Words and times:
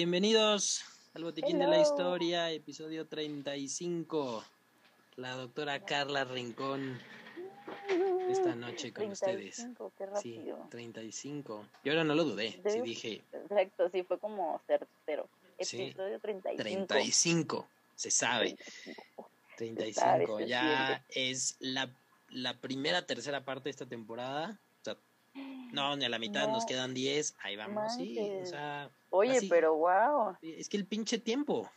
Bienvenidos 0.00 0.82
al 1.12 1.24
Botiquín 1.24 1.58
de 1.58 1.66
la 1.66 1.78
Historia, 1.78 2.50
episodio 2.50 3.06
35. 3.06 4.42
La 5.16 5.32
doctora 5.34 5.84
Carla 5.84 6.24
Rincón 6.24 6.98
esta 8.30 8.54
noche 8.54 8.94
con 8.94 9.12
35, 9.12 9.12
ustedes. 9.12 9.66
Qué 9.98 10.06
rápido. 10.06 10.56
Sí, 10.56 10.70
35. 10.70 11.66
Yo 11.84 11.92
ahora 11.92 12.04
no 12.04 12.14
lo 12.14 12.24
dudé, 12.24 12.58
sí 12.66 12.80
dije. 12.80 13.22
Exacto, 13.30 13.90
sí, 13.90 14.02
fue 14.04 14.18
como 14.18 14.58
certero. 14.66 15.28
Episodio 15.58 16.18
35. 16.18 16.56
35, 16.56 17.68
se 17.94 18.10
sabe. 18.10 18.56
35, 19.58 20.40
ya 20.40 21.04
es 21.10 21.58
la, 21.60 21.94
la 22.30 22.58
primera, 22.58 23.04
tercera 23.04 23.44
parte 23.44 23.64
de 23.64 23.72
esta 23.72 23.84
temporada. 23.84 24.58
No, 25.72 25.96
ni 25.96 26.04
a 26.04 26.08
la 26.08 26.18
mitad, 26.18 26.48
nos 26.48 26.66
quedan 26.66 26.94
10, 26.94 27.36
ahí 27.42 27.56
vamos, 27.56 27.94
sí, 27.94 28.18
o 28.42 28.46
sea... 28.46 28.90
Oye, 29.10 29.40
pero 29.48 29.76
wow. 29.76 30.36
Es 30.42 30.68
que 30.68 30.76
el 30.76 30.86
pinche 30.86 31.18
tiempo. 31.18 31.68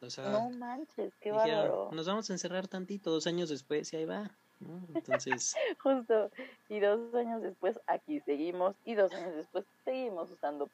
O 0.00 0.10
sea, 0.10 0.28
no 0.30 0.50
manches, 0.50 1.12
qué 1.20 1.32
bárbaro. 1.32 1.90
Nos 1.92 2.06
vamos 2.06 2.28
a 2.30 2.32
encerrar 2.32 2.68
tantito, 2.68 3.10
dos 3.10 3.26
años 3.26 3.48
después 3.48 3.92
y 3.92 3.96
ahí 3.96 4.04
va. 4.04 4.30
Entonces. 4.94 5.54
Justo. 5.82 6.30
Y 6.68 6.80
dos 6.80 7.14
años 7.14 7.42
después 7.42 7.78
aquí 7.86 8.20
seguimos. 8.20 8.74
Y 8.84 8.94
dos 8.94 9.12
años 9.12 9.34
después 9.34 9.64
seguimos 9.84 10.30
usando 10.30 10.68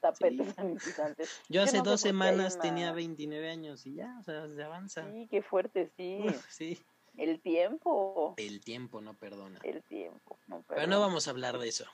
tapetes 0.00 0.54
sanitizantes. 0.54 1.40
Yo 1.48 1.62
hace 1.62 1.80
dos 1.80 2.00
semanas 2.00 2.58
tenía 2.58 2.92
29 2.92 3.48
años 3.48 3.86
y 3.86 3.94
ya, 3.94 4.16
o 4.20 4.22
sea, 4.22 4.48
se 4.48 4.62
avanza. 4.62 5.10
Sí, 5.10 5.28
qué 5.30 5.42
fuerte, 5.42 5.90
sí. 5.96 6.24
sí. 6.50 6.78
El 7.16 7.40
tiempo. 7.40 8.34
El 8.36 8.60
tiempo 8.60 9.00
no 9.00 9.14
perdona. 9.14 9.60
El 9.62 9.82
tiempo 9.82 10.38
no 10.48 10.62
perdona. 10.62 10.86
Pero 10.86 10.86
no 10.86 11.00
vamos 11.00 11.26
a 11.26 11.30
hablar 11.30 11.58
de 11.58 11.68
eso. 11.68 11.86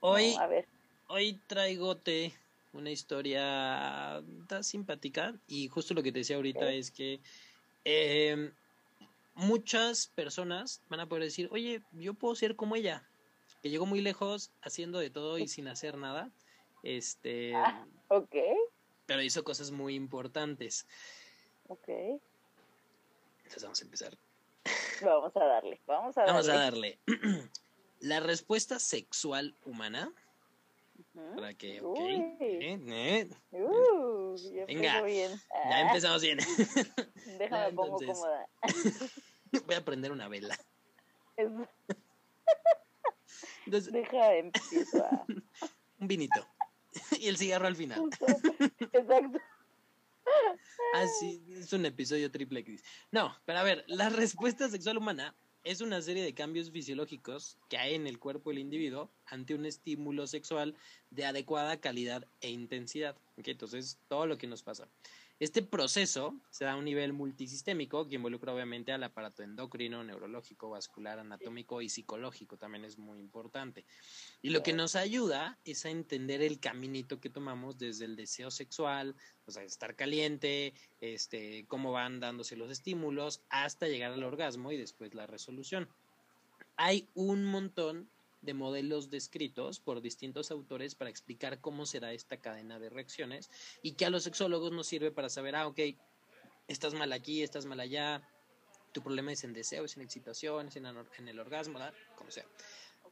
Hoy, 0.00 0.34
a 0.38 0.46
ver. 0.46 0.66
hoy 1.08 1.40
traigote 1.46 2.32
una 2.72 2.90
historia 2.90 4.22
tan 4.48 4.64
simpática 4.64 5.34
y 5.46 5.68
justo 5.68 5.94
lo 5.94 6.02
que 6.02 6.12
te 6.12 6.20
decía 6.20 6.36
ahorita 6.36 6.72
es 6.72 6.90
que 6.90 7.20
eh, 7.84 8.52
muchas 9.34 10.08
personas 10.08 10.82
van 10.88 11.00
a 11.00 11.08
poder 11.08 11.24
decir, 11.24 11.48
oye, 11.52 11.82
yo 11.92 12.14
puedo 12.14 12.34
ser 12.34 12.56
como 12.56 12.76
ella, 12.76 13.04
que 13.62 13.70
llegó 13.70 13.86
muy 13.86 14.00
lejos 14.00 14.50
haciendo 14.62 14.98
de 14.98 15.10
todo 15.10 15.38
y 15.38 15.48
sin 15.48 15.68
hacer 15.68 15.96
nada. 15.96 16.30
Este. 16.82 17.54
Ah, 17.54 17.86
ok. 18.08 18.36
Pero 19.06 19.22
hizo 19.22 19.44
cosas 19.44 19.70
muy 19.70 19.94
importantes. 19.94 20.86
Ok. 21.68 21.88
Entonces 23.38 23.62
vamos 23.62 23.80
a 23.80 23.84
empezar. 23.84 24.18
Vamos 25.02 25.34
a 25.36 25.44
darle, 25.44 25.80
vamos 25.86 26.16
a 26.18 26.20
darle. 26.22 26.32
Vamos 26.32 26.48
a 26.48 26.54
darle. 26.54 26.98
La 28.00 28.20
respuesta 28.20 28.78
sexual 28.78 29.56
humana 29.64 30.12
para 31.34 31.54
que, 31.54 31.80
ok. 31.80 31.98
Eh, 31.98 32.78
eh. 32.88 33.28
Uh, 33.52 34.34
Venga, 34.66 35.02
bien. 35.02 35.30
ya 35.32 35.40
Ah, 35.64 35.80
empezamos 35.82 36.22
bien. 36.22 36.38
Déjame 37.38 37.72
pongo 37.74 38.00
Entonces. 38.00 38.18
cómoda. 38.18 38.46
Voy 39.66 39.74
a 39.74 39.84
prender 39.84 40.12
una 40.12 40.28
vela. 40.28 40.56
Entonces, 43.66 43.92
Deja, 43.92 44.34
empiezo 44.34 45.04
a... 45.04 45.24
un 45.98 46.08
vinito. 46.08 46.46
y 47.18 47.28
el 47.28 47.36
cigarro 47.36 47.66
al 47.66 47.76
final. 47.76 48.08
Exacto. 48.92 49.38
Así, 50.94 51.42
es 51.50 51.72
un 51.72 51.86
episodio 51.86 52.30
triple 52.30 52.60
X. 52.60 52.82
No, 53.10 53.36
pero 53.44 53.58
a 53.60 53.62
ver, 53.62 53.84
la 53.86 54.08
respuesta 54.08 54.68
sexual 54.68 54.98
humana 54.98 55.34
es 55.62 55.80
una 55.80 56.00
serie 56.00 56.22
de 56.22 56.34
cambios 56.34 56.70
fisiológicos 56.70 57.58
que 57.68 57.76
hay 57.76 57.94
en 57.94 58.06
el 58.06 58.18
cuerpo 58.18 58.50
del 58.50 58.60
individuo 58.60 59.10
ante 59.26 59.54
un 59.54 59.66
estímulo 59.66 60.26
sexual 60.26 60.74
de 61.10 61.26
adecuada 61.26 61.80
calidad 61.80 62.26
e 62.40 62.50
intensidad. 62.50 63.16
¿ok? 63.36 63.48
Entonces, 63.48 63.98
todo 64.08 64.26
lo 64.26 64.38
que 64.38 64.46
nos 64.46 64.62
pasa. 64.62 64.88
Este 65.40 65.62
proceso 65.62 66.34
se 66.50 66.66
da 66.66 66.72
a 66.72 66.76
un 66.76 66.84
nivel 66.84 67.14
multisistémico 67.14 68.06
que 68.06 68.16
involucra 68.16 68.52
obviamente 68.52 68.92
al 68.92 69.02
aparato 69.02 69.42
endocrino, 69.42 70.04
neurológico, 70.04 70.68
vascular, 70.68 71.18
anatómico 71.18 71.80
y 71.80 71.88
psicológico, 71.88 72.58
también 72.58 72.84
es 72.84 72.98
muy 72.98 73.18
importante. 73.18 73.86
Y 74.42 74.50
lo 74.50 74.62
que 74.62 74.74
nos 74.74 74.96
ayuda 74.96 75.58
es 75.64 75.86
a 75.86 75.90
entender 75.90 76.42
el 76.42 76.60
caminito 76.60 77.20
que 77.20 77.30
tomamos 77.30 77.78
desde 77.78 78.04
el 78.04 78.16
deseo 78.16 78.50
sexual, 78.50 79.16
o 79.46 79.50
sea, 79.50 79.62
estar 79.62 79.96
caliente, 79.96 80.74
este, 81.00 81.64
cómo 81.68 81.90
van 81.90 82.20
dándose 82.20 82.54
los 82.54 82.70
estímulos, 82.70 83.40
hasta 83.48 83.88
llegar 83.88 84.12
al 84.12 84.22
orgasmo 84.22 84.72
y 84.72 84.76
después 84.76 85.14
la 85.14 85.26
resolución. 85.26 85.88
Hay 86.76 87.08
un 87.14 87.46
montón 87.46 88.10
de 88.42 88.54
modelos 88.54 89.10
descritos 89.10 89.80
por 89.80 90.00
distintos 90.00 90.50
autores 90.50 90.94
para 90.94 91.10
explicar 91.10 91.60
cómo 91.60 91.86
se 91.86 92.00
da 92.00 92.12
esta 92.12 92.38
cadena 92.38 92.78
de 92.78 92.90
reacciones 92.90 93.50
y 93.82 93.92
que 93.92 94.06
a 94.06 94.10
los 94.10 94.24
sexólogos 94.24 94.72
nos 94.72 94.86
sirve 94.86 95.10
para 95.10 95.28
saber, 95.28 95.56
ah, 95.56 95.66
ok, 95.66 95.80
estás 96.68 96.94
mal 96.94 97.12
aquí, 97.12 97.42
estás 97.42 97.66
mal 97.66 97.80
allá, 97.80 98.22
tu 98.92 99.02
problema 99.02 99.32
es 99.32 99.44
en 99.44 99.52
deseo, 99.52 99.84
es 99.84 99.96
en 99.96 100.02
excitación, 100.02 100.68
es 100.68 100.76
en, 100.76 100.86
el 101.28 101.38
orgasmo, 101.38 101.78
¿verdad? 101.78 101.94
como 102.16 102.30
sea. 102.30 102.46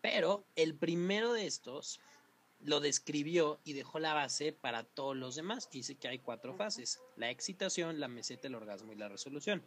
Pero 0.01 0.45
el 0.57 0.75
primero 0.75 1.33
de 1.33 1.47
estos 1.47 2.01
lo 2.61 2.81
describió 2.81 3.61
y 3.65 3.73
dejó 3.73 3.99
la 3.99 4.15
base 4.15 4.53
para 4.53 4.85
todos 4.85 5.17
los 5.17 5.37
demás. 5.37 5.71
Dice 5.71 5.95
que 5.95 6.09
hay 6.09 6.19
cuatro 6.19 6.55
fases, 6.55 7.01
la 7.17 7.31
excitación, 7.31 8.01
la 8.01 8.09
meseta, 8.09 8.49
el 8.49 8.55
orgasmo 8.55 8.93
y 8.93 8.97
la 8.97 9.09
resolución. 9.09 9.63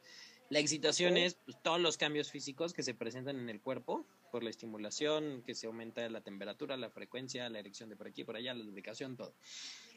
La 0.49 0.59
excitación 0.59 1.15
es 1.15 1.35
pues, 1.35 1.57
todos 1.63 1.79
los 1.79 1.97
cambios 1.97 2.29
físicos 2.29 2.73
que 2.73 2.83
se 2.83 2.93
presentan 2.93 3.39
en 3.39 3.49
el 3.49 3.61
cuerpo 3.61 4.05
por 4.31 4.43
la 4.43 4.49
estimulación, 4.49 5.43
que 5.43 5.53
se 5.53 5.67
aumenta 5.67 6.07
la 6.09 6.21
temperatura, 6.21 6.77
la 6.77 6.89
frecuencia, 6.89 7.49
la 7.49 7.59
erección 7.59 7.89
de 7.89 7.95
por 7.95 8.07
aquí, 8.07 8.23
por 8.23 8.35
allá, 8.35 8.53
la 8.53 8.63
lubricación, 8.63 9.15
todo. 9.15 9.35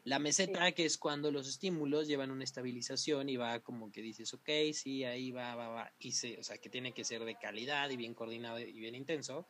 La 0.04 0.18
meseta, 0.18 0.72
que 0.72 0.84
es 0.84 0.98
cuando 0.98 1.30
los 1.30 1.48
estímulos 1.48 2.06
llevan 2.06 2.30
una 2.30 2.44
estabilización 2.44 3.30
y 3.30 3.36
va 3.36 3.60
como 3.60 3.90
que 3.90 4.02
dices, 4.02 4.34
ok, 4.34 4.50
sí, 4.74 5.04
ahí 5.04 5.30
va, 5.30 5.54
va, 5.54 5.68
va, 5.68 5.92
y 5.98 6.12
se, 6.12 6.38
o 6.38 6.42
sea, 6.42 6.58
que 6.58 6.68
tiene 6.68 6.92
que 6.92 7.04
ser 7.04 7.24
de 7.24 7.36
calidad 7.36 7.88
y 7.88 7.96
bien 7.96 8.12
coordinado 8.12 8.58
y 8.58 8.72
bien 8.72 8.94
intenso. 8.94 9.46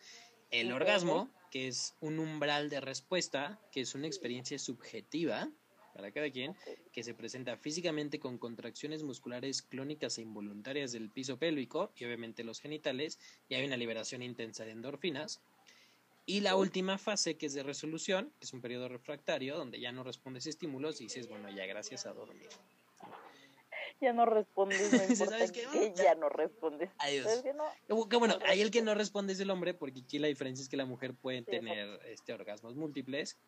El 0.50 0.70
orgasmo, 0.70 1.28
que 1.50 1.66
es 1.66 1.96
un 2.00 2.20
umbral 2.20 2.70
de 2.70 2.80
respuesta, 2.80 3.60
que 3.72 3.80
es 3.80 3.96
una 3.96 4.06
experiencia 4.06 4.58
subjetiva 4.58 5.50
para 5.94 6.10
cada 6.10 6.30
quien, 6.30 6.54
que 6.92 7.02
se 7.04 7.14
presenta 7.14 7.56
físicamente 7.56 8.18
con 8.18 8.36
contracciones 8.36 9.02
musculares 9.02 9.62
clónicas 9.62 10.18
e 10.18 10.22
involuntarias 10.22 10.92
del 10.92 11.08
piso 11.08 11.38
pélvico 11.38 11.92
y 11.96 12.04
obviamente 12.04 12.44
los 12.44 12.60
genitales, 12.60 13.18
y 13.48 13.54
hay 13.54 13.64
una 13.64 13.76
liberación 13.76 14.22
intensa 14.22 14.64
de 14.64 14.72
endorfinas. 14.72 15.40
Y 16.26 16.40
la 16.40 16.56
última 16.56 16.98
fase, 16.98 17.36
que 17.36 17.46
es 17.46 17.54
de 17.54 17.62
resolución, 17.62 18.32
que 18.38 18.46
es 18.46 18.52
un 18.52 18.60
periodo 18.60 18.88
refractario, 18.88 19.56
donde 19.56 19.78
ya 19.78 19.92
no 19.92 20.02
respondes 20.02 20.46
estímulos 20.46 21.00
y 21.00 21.04
dices, 21.04 21.28
bueno, 21.28 21.48
ya 21.50 21.66
gracias 21.66 22.06
a 22.06 22.12
dormir. 22.12 22.48
Ya 24.00 24.12
no 24.12 24.26
respondes, 24.26 24.92
no 24.92 24.98
Sí, 25.06 25.12
importa 25.12 25.32
¿sabes 25.32 25.52
que 25.52 25.66
qué? 25.72 25.92
ya 25.96 26.14
no 26.14 26.28
respondes. 26.28 26.90
Adiós. 26.98 27.24
¿Sabes 27.26 27.42
qué? 27.42 27.52
No, 27.54 27.64
Que 28.04 28.08
que 28.08 28.16
bueno, 28.16 28.38
No 28.38 28.46
ahí 28.46 28.60
el 28.60 28.70
que 28.70 28.82
no 28.82 28.94
responde 28.94 29.34
es 29.34 29.40
el 29.40 29.50
hombre, 29.50 29.74
porque 29.74 30.00
aquí 30.00 30.18
la 30.18 30.28
diferencia 30.28 30.62
es 30.62 30.68
que 30.68 30.76
la 30.76 30.86
mujer 30.86 31.14
puede 31.14 31.40
Sí, 31.40 31.44
tener 31.44 32.00
este, 32.06 32.32
orgasmos 32.32 32.74
múltiples. 32.74 33.38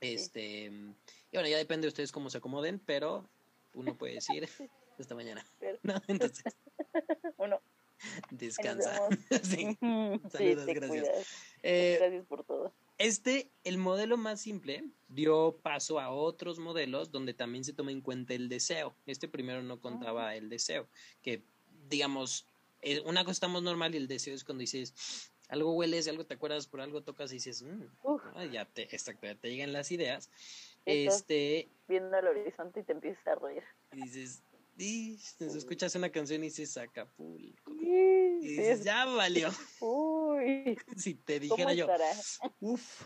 Este, 0.00 0.64
y 0.64 1.34
bueno, 1.36 1.48
ya 1.48 1.58
depende 1.58 1.84
de 1.84 1.88
ustedes 1.88 2.12
cómo 2.12 2.30
se 2.30 2.38
acomoden, 2.38 2.78
pero 2.78 3.28
uno 3.74 3.96
puede 3.96 4.14
decir 4.14 4.48
hasta 4.98 5.14
mañana. 5.14 5.44
No, 5.82 5.94
entonces, 6.08 6.44
uno. 7.38 7.60
descansa. 8.30 9.08
Sí. 9.42 9.76
sí, 9.80 10.20
Saludos, 10.30 10.66
te 10.66 10.74
gracias. 10.74 11.08
Eh, 11.62 11.96
Gracias 11.98 12.26
por 12.26 12.44
todo. 12.44 12.72
Este, 12.98 13.50
el 13.64 13.78
modelo 13.78 14.18
más 14.18 14.42
simple, 14.42 14.84
dio 15.08 15.58
paso 15.62 16.00
a 16.00 16.10
otros 16.10 16.58
modelos 16.58 17.10
donde 17.10 17.32
también 17.32 17.64
se 17.64 17.72
toma 17.72 17.92
en 17.92 18.02
cuenta 18.02 18.34
el 18.34 18.50
deseo. 18.50 18.94
Este 19.06 19.26
primero 19.26 19.62
no 19.62 19.80
contaba 19.80 20.34
el 20.34 20.50
deseo, 20.50 20.86
que 21.22 21.42
digamos, 21.88 22.46
eh, 22.82 23.00
una 23.00 23.24
cosa 23.24 23.32
estamos 23.32 23.62
normal 23.62 23.94
y 23.94 23.98
el 23.98 24.06
deseo 24.06 24.34
es 24.34 24.44
cuando 24.44 24.60
dices, 24.60 25.29
algo 25.50 25.72
hueles, 25.74 26.08
algo 26.08 26.24
te 26.24 26.34
acuerdas, 26.34 26.66
por 26.66 26.80
algo 26.80 27.02
tocas 27.02 27.30
y 27.32 27.34
dices, 27.36 27.62
"Mm", 27.62 27.84
ah, 28.34 28.44
ya 28.46 28.64
te, 28.64 28.82
exacto, 28.94 29.26
ya 29.26 29.34
te 29.34 29.50
llegan 29.50 29.72
las 29.72 29.90
ideas. 29.90 30.30
Estás- 30.86 31.20
Este, 31.20 31.68
viendo 31.88 32.16
al 32.16 32.28
horizonte 32.28 32.80
y 32.80 32.82
te 32.84 32.92
empiezas 32.92 33.26
a 33.26 33.34
reír. 33.34 33.62
y 33.92 33.96
dices, 34.02 34.42
y 34.78 35.18
escuchas 35.40 35.94
una 35.96 36.10
canción 36.10 36.40
y 36.42 36.46
dices 36.46 36.76
Acapulco. 36.78 37.72
Y 37.72 38.38
dices, 38.40 38.78
es- 38.80 38.84
ya 38.84 39.04
valió. 39.04 39.50
Uy, 39.80 40.78
Si 41.04 41.14
te 41.14 41.34
¿cómo 41.48 41.68
dijera 41.68 41.72
yo, 41.74 41.84
estará? 41.86 42.12
Uf, 42.60 43.02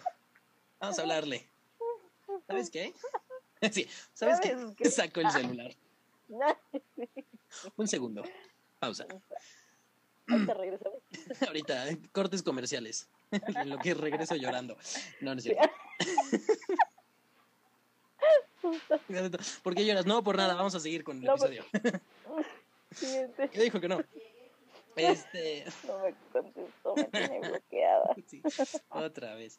vamos 0.79 0.99
a 0.99 1.03
hablarle. 1.03 1.49
¿Sabes 2.47 2.71
qué? 2.71 2.93
Sí, 3.73 3.89
¿sabes 4.13 4.41
qué? 4.41 4.51
¿Sabes 4.51 4.75
qué? 4.77 4.85
Saco 4.91 5.21
el 5.21 5.31
celular. 5.31 5.75
Un 7.77 7.89
segundo. 7.89 8.23
Pausa. 8.79 9.07
Ahorita 10.29 10.55
regresamos. 10.55 10.99
Ahorita, 11.49 11.89
eh, 11.91 11.99
cortes 12.13 12.43
comerciales. 12.43 13.09
En 13.57 13.69
lo 13.69 13.79
que 13.79 13.95
regreso 13.95 14.37
llorando. 14.37 14.77
No, 15.21 15.33
no 15.35 15.39
es 15.39 15.45
cierto. 15.45 15.69
¿Por 19.63 19.75
qué 19.75 19.85
lloras? 19.85 20.07
No, 20.07 20.25
por 20.25 20.37
nada. 20.37 20.55
Vamos 20.55 20.75
a 20.75 20.81
seguir 20.81 21.05
con 21.05 21.19
el 21.19 21.25
No, 21.25 21.35
pues- 21.37 21.51
episodio. 21.51 22.01
Siguiente. 22.93 23.51
Yo 23.53 23.63
dijo 23.63 23.81
que 23.81 23.89
no. 23.89 24.01
Este. 24.97 25.65
No 25.87 25.99
me 25.99 26.15
contestó, 26.33 26.95
me 26.95 27.05
tiene 27.05 27.41
bloqueada. 27.41 28.15
sí, 28.27 28.41
otra 28.91 29.35
vez. 29.35 29.59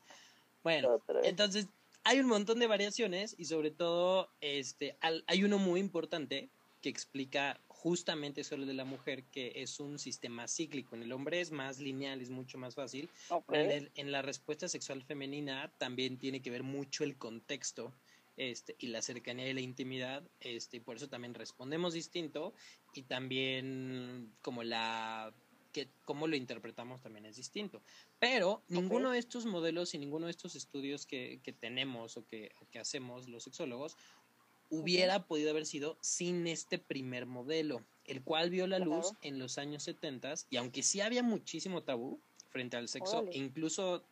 Bueno, 0.64 0.94
Otra 0.96 1.20
vez. 1.20 1.28
entonces, 1.28 1.68
hay 2.06 2.20
un 2.22 2.28
montón 2.28 2.60
de 2.60 2.68
variaciones 2.68 3.36
y 3.38 3.46
sobre 3.46 3.72
todo 3.72 4.30
este, 4.40 4.98
hay 5.02 5.44
uno 5.44 5.58
muy 5.58 5.82
importante 5.82 6.50
que 6.82 6.88
explica 6.90 7.60
justamente 7.86 8.44
solo 8.44 8.66
de 8.66 8.74
la 8.74 8.84
mujer, 8.84 9.26
que 9.26 9.52
es 9.58 9.80
un 9.80 10.00
sistema 10.00 10.48
cíclico. 10.48 10.96
En 10.96 11.04
el 11.04 11.12
hombre 11.12 11.40
es 11.40 11.52
más 11.52 11.78
lineal, 11.78 12.20
es 12.20 12.32
mucho 12.32 12.58
más 12.58 12.74
fácil. 12.74 13.12
En, 13.52 14.12
la 14.12 14.24
respuesta 14.24 14.68
sexual 14.68 15.04
femenina 15.04 15.72
también 15.78 16.18
tiene 16.18 16.42
que 16.42 16.50
ver 16.50 16.64
mucho 16.64 17.04
el 17.04 17.16
contexto 17.16 17.94
este, 18.38 18.76
y 18.80 18.88
la 18.88 19.04
cercanía 19.04 19.48
y 19.48 19.54
la 19.54 19.62
intimidad, 19.62 20.24
este, 20.40 20.82
por 20.82 20.96
eso 20.96 21.10
también 21.10 21.36
respondemos 21.36 21.94
distinto 21.94 22.56
y 22.96 23.04
también 23.04 24.34
como 24.42 24.64
la 24.64 25.32
que 25.72 25.88
cómo 26.06 26.26
lo 26.26 26.36
interpretamos 26.36 27.04
también 27.04 27.28
es 27.28 27.36
distinto. 27.36 27.84
Pero 28.18 28.64
ninguno 28.68 29.12
de 29.12 29.20
estos 29.20 29.46
modelos 29.46 29.94
y 29.94 30.00
ninguno 30.00 30.26
de 30.26 30.32
estos 30.32 30.56
estudios 30.56 31.06
que, 31.06 31.40
que 31.44 31.54
tenemos 31.54 32.18
o 32.18 32.26
que, 32.26 32.52
que, 32.72 32.80
hacemos 32.80 33.28
los 33.28 33.44
sexólogos 33.44 33.96
hubiera 34.70 35.26
podido 35.26 35.52
haber 35.52 35.66
sido 35.66 35.98
sin 36.02 36.48
este 36.48 36.78
primer 36.78 37.26
modelo, 37.26 37.84
el 38.06 38.22
cual 38.22 38.50
vio 38.50 38.68
la 38.68 38.80
luz 38.80 39.14
en 39.22 39.40
los 39.40 39.58
años 39.58 39.84
70 39.84 40.34
y 40.50 40.58
aunque 40.58 40.84
sí 40.84 41.02
había 41.02 41.24
muchísimo 41.24 41.84
tabú 41.84 42.20
frente 42.50 42.78
al 42.78 42.88
sexo, 42.88 43.26
incluso 43.32 44.04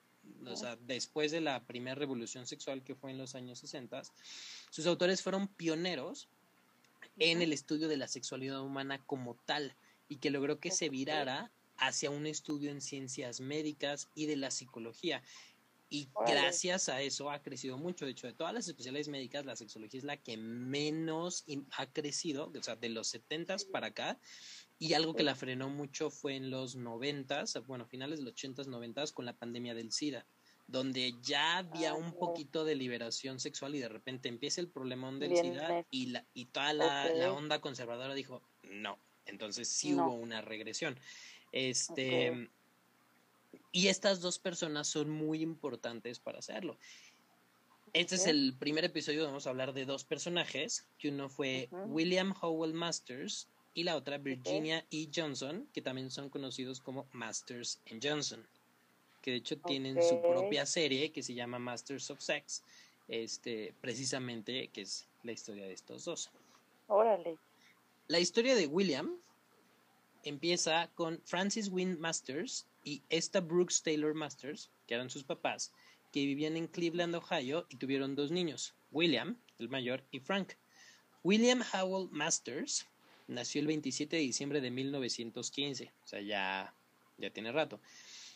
o 0.46 0.56
sea, 0.56 0.78
después 0.88 1.32
de 1.32 1.42
la 1.42 1.64
primera 1.64 1.96
revolución 1.96 2.48
sexual 2.48 2.84
que 2.84 2.96
fue 2.96 3.12
en 3.12 3.18
los 3.18 3.36
años 3.36 3.60
60, 3.60 4.04
sus 4.70 4.86
autores 4.86 5.22
fueron 5.22 5.48
pioneros 5.48 6.28
en 7.20 7.42
el 7.42 7.54
estudio 7.54 7.88
de 7.88 7.98
la 7.98 8.08
sexualidad 8.08 8.62
humana 8.62 9.04
como 9.06 9.36
tal 9.46 9.76
y 10.10 10.18
que 10.18 10.32
logró 10.32 10.60
que 10.60 10.72
se 10.72 10.90
virara 10.90 11.52
hacia 11.78 12.10
un 12.10 12.26
estudio 12.28 12.72
en 12.72 12.82
ciencias 12.82 13.40
médicas 13.40 14.10
y 14.16 14.26
de 14.26 14.36
la 14.36 14.52
psicología. 14.52 15.24
Y 15.94 16.10
gracias 16.25 16.90
a 16.90 17.04
eso 17.04 17.30
ha 17.30 17.44
crecido 17.44 17.78
mucho. 17.78 18.06
De 18.06 18.13
hecho, 18.13 18.25
de 18.25 18.34
todas 18.34 18.51
las 18.51 18.68
especialidades 18.68 19.10
médicas, 19.10 19.45
la 19.45 19.56
sexología 19.56 20.00
es 20.00 20.04
la 20.04 20.18
que 20.18 20.38
menos 20.38 21.45
ha 21.78 21.86
crecido, 21.86 22.51
o 22.51 22.63
sea, 22.63 22.75
de 22.75 22.90
los 22.90 23.10
70 23.10 23.57
para 23.72 23.88
acá. 23.88 24.19
Y 24.80 24.95
algo 24.95 25.13
que 25.13 25.22
la 25.22 25.36
frenó 25.36 25.69
mucho 25.69 26.10
fue 26.10 26.36
en 26.36 26.50
los 26.50 26.75
90, 26.75 27.44
bueno, 27.68 27.86
finales 27.86 28.18
de 28.18 28.25
los 28.25 28.34
80s, 28.34 28.66
90 28.66 29.06
con 29.13 29.25
la 29.25 29.38
pandemia 29.38 29.75
del 29.75 29.92
SIDA, 29.92 30.25
donde 30.66 31.13
ya 31.22 31.60
había 31.60 31.94
un 31.94 32.18
poquito 32.18 32.66
de 32.66 32.74
liberación 32.74 33.39
sexual 33.39 33.75
y 33.75 33.80
de 33.80 33.89
repente 33.89 34.30
empieza 34.30 34.62
el 34.62 34.69
problemón 34.69 35.19
del 35.19 35.38
SIDA 35.38 35.86
y, 35.92 36.07
la, 36.07 36.25
y 36.34 36.46
toda 36.46 36.74
la, 36.74 37.31
onda 37.31 37.62
conservadora 37.62 38.16
dijo, 38.16 38.42
no, 38.63 38.98
entonces 39.28 39.68
sí 39.68 39.94
hubo 39.94 40.16
una 40.16 40.42
regresión. 40.42 41.00
Este, 41.51 42.50
Y 43.75 43.88
estas 43.88 44.22
dos 44.22 44.38
personas 44.38 44.88
son 44.88 45.10
muy 45.10 45.42
importantes 45.42 46.20
para 46.20 46.40
hacerlo. 46.40 46.78
Este 47.92 48.16
es 48.16 48.28
el 48.28 48.56
primer 48.58 48.86
episodio 48.86 49.22
donde 49.22 49.31
vamos 49.31 49.48
a 49.48 49.50
hablar 49.50 49.74
de 49.74 49.86
dos 49.86 50.06
personajes, 50.06 50.86
que 51.00 51.10
uno 51.10 51.28
fue 51.28 51.70
William 51.88 52.34
Howell 52.40 52.74
Masters 52.74 53.48
y 53.74 53.84
la 53.84 53.96
otra 53.96 54.20
Virginia 54.20 54.86
E. 54.92 55.10
Johnson, 55.14 55.68
que 55.74 55.81
también 55.81 56.12
son 56.12 56.30
conocidos 56.30 56.80
como 56.80 57.08
Masters 57.14 57.80
and 57.92 58.00
Johnson, 58.04 58.48
que 59.24 59.31
de 59.31 59.38
hecho 59.38 59.58
tienen 59.58 60.02
su 60.04 60.22
propia 60.22 60.68
serie 60.68 61.12
que 61.12 61.24
se 61.24 61.34
llama 61.34 61.58
Masters 61.58 62.12
of 62.12 62.22
Sex, 62.22 62.62
este, 63.08 63.74
precisamente 63.81 64.68
que 64.68 64.81
es 64.81 65.08
la 65.24 65.31
historia 65.31 65.66
de 65.66 65.74
estos 65.74 66.06
dos. 66.06 66.30
Órale. 66.88 67.38
La 68.08 68.20
historia 68.20 68.54
de 68.54 68.68
William 68.68 69.18
empieza 70.24 70.92
con 70.94 71.20
Francis 71.25 71.70
Wynne 71.70 71.98
Masters 71.98 72.68
y 72.84 73.04
esta 73.10 73.40
Brooks 73.40 73.84
Taylor 73.84 74.14
Masters, 74.14 74.70
que 74.88 74.94
eran 74.94 75.10
sus 75.10 75.24
papás, 75.24 75.72
que 76.12 76.26
vivían 76.26 76.58
en 76.58 76.68
Cleveland, 76.68 77.16
Ohio, 77.16 77.66
y 77.70 77.78
tuvieron 77.78 78.16
dos 78.16 78.32
niños, 78.32 78.76
William, 78.92 79.38
el 79.58 79.70
mayor, 79.70 80.04
y 80.12 80.20
Frank. 80.20 80.54
William 81.24 81.64
Howell 81.74 82.10
Masters 82.12 82.86
nació 83.28 83.62
el 83.62 83.68
27 83.68 84.16
de 84.18 84.22
diciembre 84.22 84.62
de 84.62 84.72
1915, 84.72 85.92
o 86.04 86.08
sea, 86.08 86.22
ya, 86.22 86.74
ya 87.18 87.30
tiene 87.32 87.52
rato. 87.52 87.80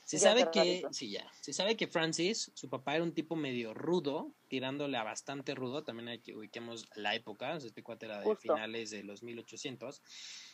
Se 0.07 0.19
sabe 0.19 0.47
que, 0.53 0.85
sí, 0.91 1.09
ya, 1.09 1.29
se 1.41 1.51
sabe 1.51 1.75
que 1.75 1.85
Francis, 1.85 2.49
su 2.53 2.69
papá 2.69 2.95
era 2.95 3.03
un 3.03 3.11
tipo 3.11 3.35
medio 3.35 3.73
rudo, 3.73 4.31
tirándole 4.47 4.95
a 4.95 5.03
bastante 5.03 5.53
rudo, 5.53 5.83
también 5.83 6.07
hay 6.07 6.19
que 6.19 6.33
ubiquemos 6.33 6.87
la 6.95 7.13
época, 7.13 7.57
este 7.57 7.83
cuate 7.83 8.05
era 8.05 8.21
de 8.21 8.35
finales 8.37 8.89
de 8.89 9.03
los 9.03 9.21
1800, 9.21 10.01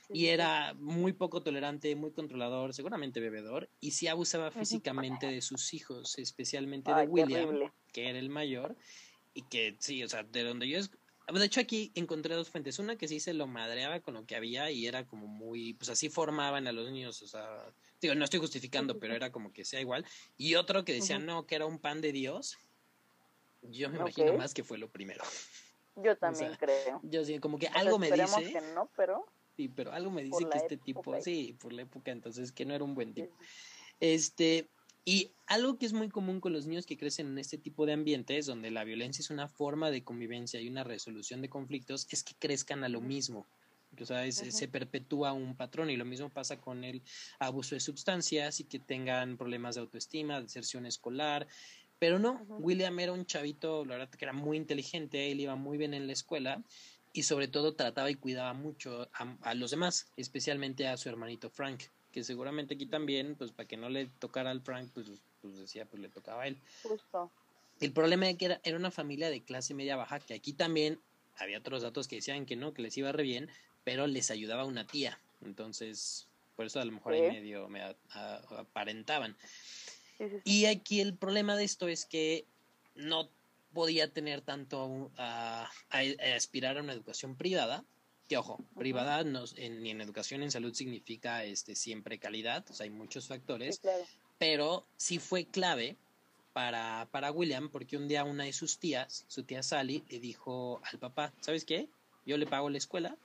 y 0.10 0.28
era 0.28 0.74
muy 0.76 1.14
poco 1.14 1.42
tolerante, 1.42 1.96
muy 1.96 2.12
controlador, 2.12 2.74
seguramente 2.74 3.20
bebedor, 3.20 3.70
y 3.80 3.92
sí 3.92 4.08
abusaba 4.08 4.52
físicamente 4.52 5.28
de 5.28 5.42
sus 5.42 5.74
hijos, 5.74 6.18
especialmente 6.18 6.94
de 6.94 7.08
William, 7.08 7.72
que 7.92 8.10
era 8.10 8.20
el 8.20 8.30
mayor, 8.30 8.76
y 9.34 9.44
que 9.44 9.76
sí, 9.80 10.04
o 10.04 10.10
sea, 10.10 10.24
de 10.24 10.44
donde 10.44 10.68
yo 10.68 10.80
de 11.32 11.46
hecho, 11.46 11.62
aquí 11.62 11.92
encontré 11.96 12.36
dos 12.36 12.50
fuentes. 12.50 12.80
Una 12.80 12.98
que 12.98 13.08
sí 13.08 13.20
se 13.20 13.34
lo 13.34 13.48
madreaba 13.48 14.02
con 14.02 14.14
lo 14.14 14.26
que 14.26 14.36
había 14.36 14.70
y 14.72 14.88
era 14.88 15.06
como 15.06 15.28
muy, 15.28 15.74
pues 15.74 15.90
así 15.90 16.10
formaban 16.10 16.68
a 16.68 16.74
los 16.74 16.92
niños, 16.92 17.22
o 17.22 17.28
sea, 17.28 17.66
digo, 18.02 18.14
no 18.16 18.26
estoy 18.26 18.42
justificando, 18.42 19.00
pero 19.00 19.16
era 19.16 19.32
como 19.32 19.54
que 19.54 19.64
sea 19.64 19.80
igual. 19.80 20.06
Y 20.38 20.56
otro 20.56 20.84
que 20.84 20.94
decía, 20.94 21.20
no, 21.20 21.46
que 21.46 21.56
era 21.56 21.66
un 21.66 21.80
pan 21.80 22.02
de 22.02 22.12
Dios. 22.12 22.58
Yo 23.62 23.90
me 23.90 23.98
imagino 23.98 24.34
más 24.34 24.54
que 24.54 24.64
fue 24.64 24.78
lo 24.78 24.90
primero. 24.90 25.24
Yo 25.96 26.18
también 26.18 26.56
creo. 26.60 27.00
Yo 27.04 27.24
sí, 27.24 27.40
como 27.40 27.58
que 27.58 27.68
algo 27.68 27.98
me 27.98 28.12
dice. 28.12 28.52
que 28.52 28.62
no, 28.74 28.90
pero. 28.98 29.26
Sí, 29.56 29.68
pero 29.68 29.92
algo 29.92 30.10
me 30.10 30.24
dice 30.24 30.46
que 30.52 30.58
este 30.58 30.78
tipo, 30.78 31.04
sí, 31.22 31.56
por 31.60 31.74
la 31.74 31.84
época, 31.84 32.12
entonces 32.12 32.52
que 32.52 32.66
no 32.66 32.74
era 32.74 32.84
un 32.84 32.96
buen 32.96 33.14
tipo. 33.14 33.36
Este, 34.00 34.70
y 35.06 35.32
algo 35.48 35.78
que 35.78 35.86
es 35.86 35.94
muy 35.94 36.10
común 36.10 36.40
con 36.40 36.54
los 36.54 36.66
niños 36.66 36.86
que 36.86 36.98
crecen 36.98 37.28
en 37.28 37.38
este 37.38 37.58
tipo 37.58 37.86
de 37.86 37.94
ambientes, 37.94 38.46
donde 38.46 38.72
la 38.72 38.84
violencia 38.84 39.22
es 39.22 39.30
una 39.30 39.48
forma 39.48 39.92
de 39.92 40.04
convivencia 40.04 40.60
y 40.60 40.70
una 40.70 40.84
resolución 40.84 41.42
de 41.42 41.50
conflictos, 41.50 42.08
es 42.10 42.24
que 42.24 42.34
crezcan 42.40 42.84
a 42.84 42.90
lo 42.90 43.02
mismo. 43.02 43.46
O 44.02 44.06
sea, 44.06 44.32
se 44.32 44.68
perpetúa 44.68 45.34
un 45.34 45.56
patrón 45.56 45.92
y 45.92 45.98
lo 45.98 46.06
mismo 46.06 46.30
pasa 46.30 46.60
con 46.60 46.84
el 46.84 47.04
abuso 47.38 47.76
de 47.76 47.80
sustancias 47.80 48.60
y 48.60 48.64
que 48.64 48.80
tengan 48.80 49.38
problemas 49.38 49.76
de 49.76 49.82
autoestima, 49.82 50.42
deserción 50.42 50.88
escolar. 50.88 51.48
Pero 52.00 52.18
no, 52.18 52.44
William 52.60 53.00
era 53.00 53.14
un 53.14 53.26
chavito, 53.26 53.86
la 53.86 53.98
verdad 53.98 54.10
que 54.10 54.26
era 54.26 54.34
muy 54.34 54.58
inteligente, 54.58 55.32
él 55.32 55.42
iba 55.42 55.56
muy 55.56 55.78
bien 55.78 55.94
en 55.94 56.08
la 56.08 56.14
escuela 56.14 56.64
y 57.14 57.24
sobre 57.24 57.48
todo 57.48 57.74
trataba 57.74 58.10
y 58.10 58.16
cuidaba 58.16 58.54
mucho 58.54 59.08
a 59.14 59.54
los 59.54 59.72
demás, 59.72 60.08
especialmente 60.18 60.88
a 60.88 60.98
su 60.98 61.10
hermanito 61.10 61.50
Frank 61.50 61.84
que 62.14 62.24
seguramente 62.24 62.76
aquí 62.76 62.86
también, 62.86 63.36
pues 63.36 63.52
para 63.52 63.68
que 63.68 63.76
no 63.76 63.90
le 63.90 64.06
tocara 64.06 64.52
al 64.52 64.62
Frank, 64.62 64.90
pues, 64.94 65.08
pues 65.42 65.58
decía, 65.58 65.86
pues 65.86 66.02
le 66.02 66.10
tocaba 66.10 66.44
a 66.44 66.48
él. 66.48 66.58
Justo. 66.84 67.32
El 67.82 67.92
problema 67.92 68.30
es 68.30 68.38
que 68.38 68.46
era, 68.46 68.62
era 68.64 68.78
una 68.78 68.92
familia 68.92 69.30
de 69.32 69.42
clase 69.42 69.74
media 69.74 69.96
baja, 69.98 70.20
que 70.20 70.36
aquí 70.36 70.54
también 70.54 71.00
había 71.38 71.58
otros 71.58 71.82
datos 71.82 72.08
que 72.08 72.18
decían 72.18 72.46
que 72.46 72.56
no, 72.56 72.74
que 72.74 72.84
les 72.84 72.96
iba 72.98 73.12
re 73.12 73.24
bien, 73.24 73.50
pero 73.84 74.06
les 74.06 74.30
ayudaba 74.30 74.64
una 74.64 74.86
tía. 74.86 75.20
Entonces, 75.44 76.28
por 76.56 76.68
eso 76.68 76.80
a 76.80 76.86
lo 76.86 76.92
mejor 76.92 77.14
ahí 77.14 77.22
medio 77.24 77.68
me 77.68 77.82
aparentaban. 78.58 79.36
Y 80.46 80.66
aquí 80.66 81.02
el 81.02 81.16
problema 81.16 81.58
de 81.58 81.64
esto 81.64 81.88
es 81.88 82.06
que 82.06 82.46
no 82.96 83.28
podía 83.74 84.12
tener 84.12 84.42
tanto 84.42 85.12
a, 85.18 85.70
aspirar 86.36 86.78
a 86.78 86.82
una 86.82 86.94
educación 86.94 87.36
privada 87.36 87.84
que 88.28 88.38
ojo, 88.38 88.64
privada 88.78 89.24
no, 89.24 89.44
ni 89.58 89.90
en 89.90 90.00
educación 90.00 90.44
en 90.44 90.52
salud 90.52 90.74
significa 90.74 91.44
este, 91.44 91.76
siempre 91.76 92.20
calidad, 92.20 92.66
o 92.70 92.74
sea, 92.74 92.86
hay 92.86 92.90
muchos 92.90 93.28
factores, 93.28 93.82
pero 94.38 94.86
sí 94.96 95.20
fue 95.20 95.46
clave 95.46 95.98
para, 96.54 97.10
para 97.12 97.32
William 97.32 97.70
porque 97.70 97.98
un 97.98 98.08
día 98.08 98.24
una 98.24 98.46
de 98.46 98.54
sus 98.54 98.78
tías, 98.78 99.26
su 99.28 99.44
tía 99.44 99.62
Sally, 99.62 100.04
le 100.10 100.20
dijo 100.20 100.82
al 100.86 101.00
papá, 101.00 101.34
¿sabes 101.42 101.66
qué? 101.66 101.90
Yo 102.26 102.38
le 102.38 102.48
pago 102.48 102.70
la 102.70 102.78
escuela 102.78 103.18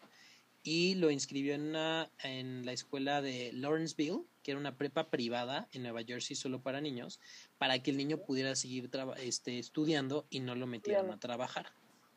y 0.65 0.97
lo 0.97 1.11
inscribió 1.11 1.55
en, 1.55 1.69
una, 1.69 2.11
en 2.23 2.67
la 2.67 2.73
escuela 2.73 3.23
de 3.23 3.53
Lawrenceville, 3.53 4.25
que 4.49 4.53
era 4.53 4.61
una 4.61 4.79
prepa 4.79 5.11
privada 5.11 5.69
en 5.75 5.83
Nueva 5.83 6.03
Jersey 6.05 6.35
solo 6.35 6.63
para 6.63 6.81
niños, 6.81 7.21
para 7.59 7.83
que 7.83 7.91
el 7.91 7.99
niño 7.99 8.17
pudiera 8.17 8.57
seguir 8.57 8.89
este, 9.19 9.59
estudiando 9.59 10.25
y 10.31 10.41
no 10.41 10.55
lo 10.55 10.67
metieran 10.67 11.11
a 11.11 11.21
trabajar. 11.21 11.67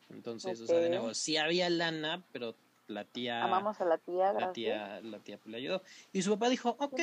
Entonces, 0.08 0.58
o 0.62 0.66
sea, 0.66 0.78
de 0.78 0.88
nuevo, 0.88 1.12
sí 1.12 1.36
había 1.36 1.68
lana, 1.68 2.24
pero 2.32 2.54
la 2.86 3.04
tía... 3.04 3.44
Amamos 3.44 3.82
a 3.82 3.84
la 3.84 3.98
tía, 3.98 4.32
La 4.32 4.50
tía, 4.50 5.02
la 5.02 5.18
tía 5.18 5.36
pues, 5.36 5.52
le 5.52 5.58
ayudó. 5.58 5.82
Y 6.10 6.22
su 6.22 6.30
papá 6.30 6.48
dijo, 6.48 6.74
ok, 6.80 7.00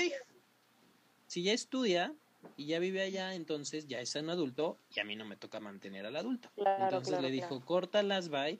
si 1.27 1.43
ya 1.43 1.53
estudia 1.53 2.11
y 2.57 2.65
ya 2.65 2.79
vive 2.79 3.03
allá, 3.03 3.35
entonces 3.35 3.85
ya 3.85 3.99
es 3.99 4.15
un 4.15 4.31
adulto 4.31 4.79
y 4.95 4.99
a 4.99 5.03
mí 5.03 5.15
no 5.15 5.25
me 5.25 5.35
toca 5.35 5.59
mantener 5.59 6.07
al 6.07 6.15
adulto. 6.15 6.49
entonces 6.57 7.21
le 7.21 7.29
dijo, 7.29 7.63
corta 7.63 8.01
las 8.01 8.29
bye 8.29 8.59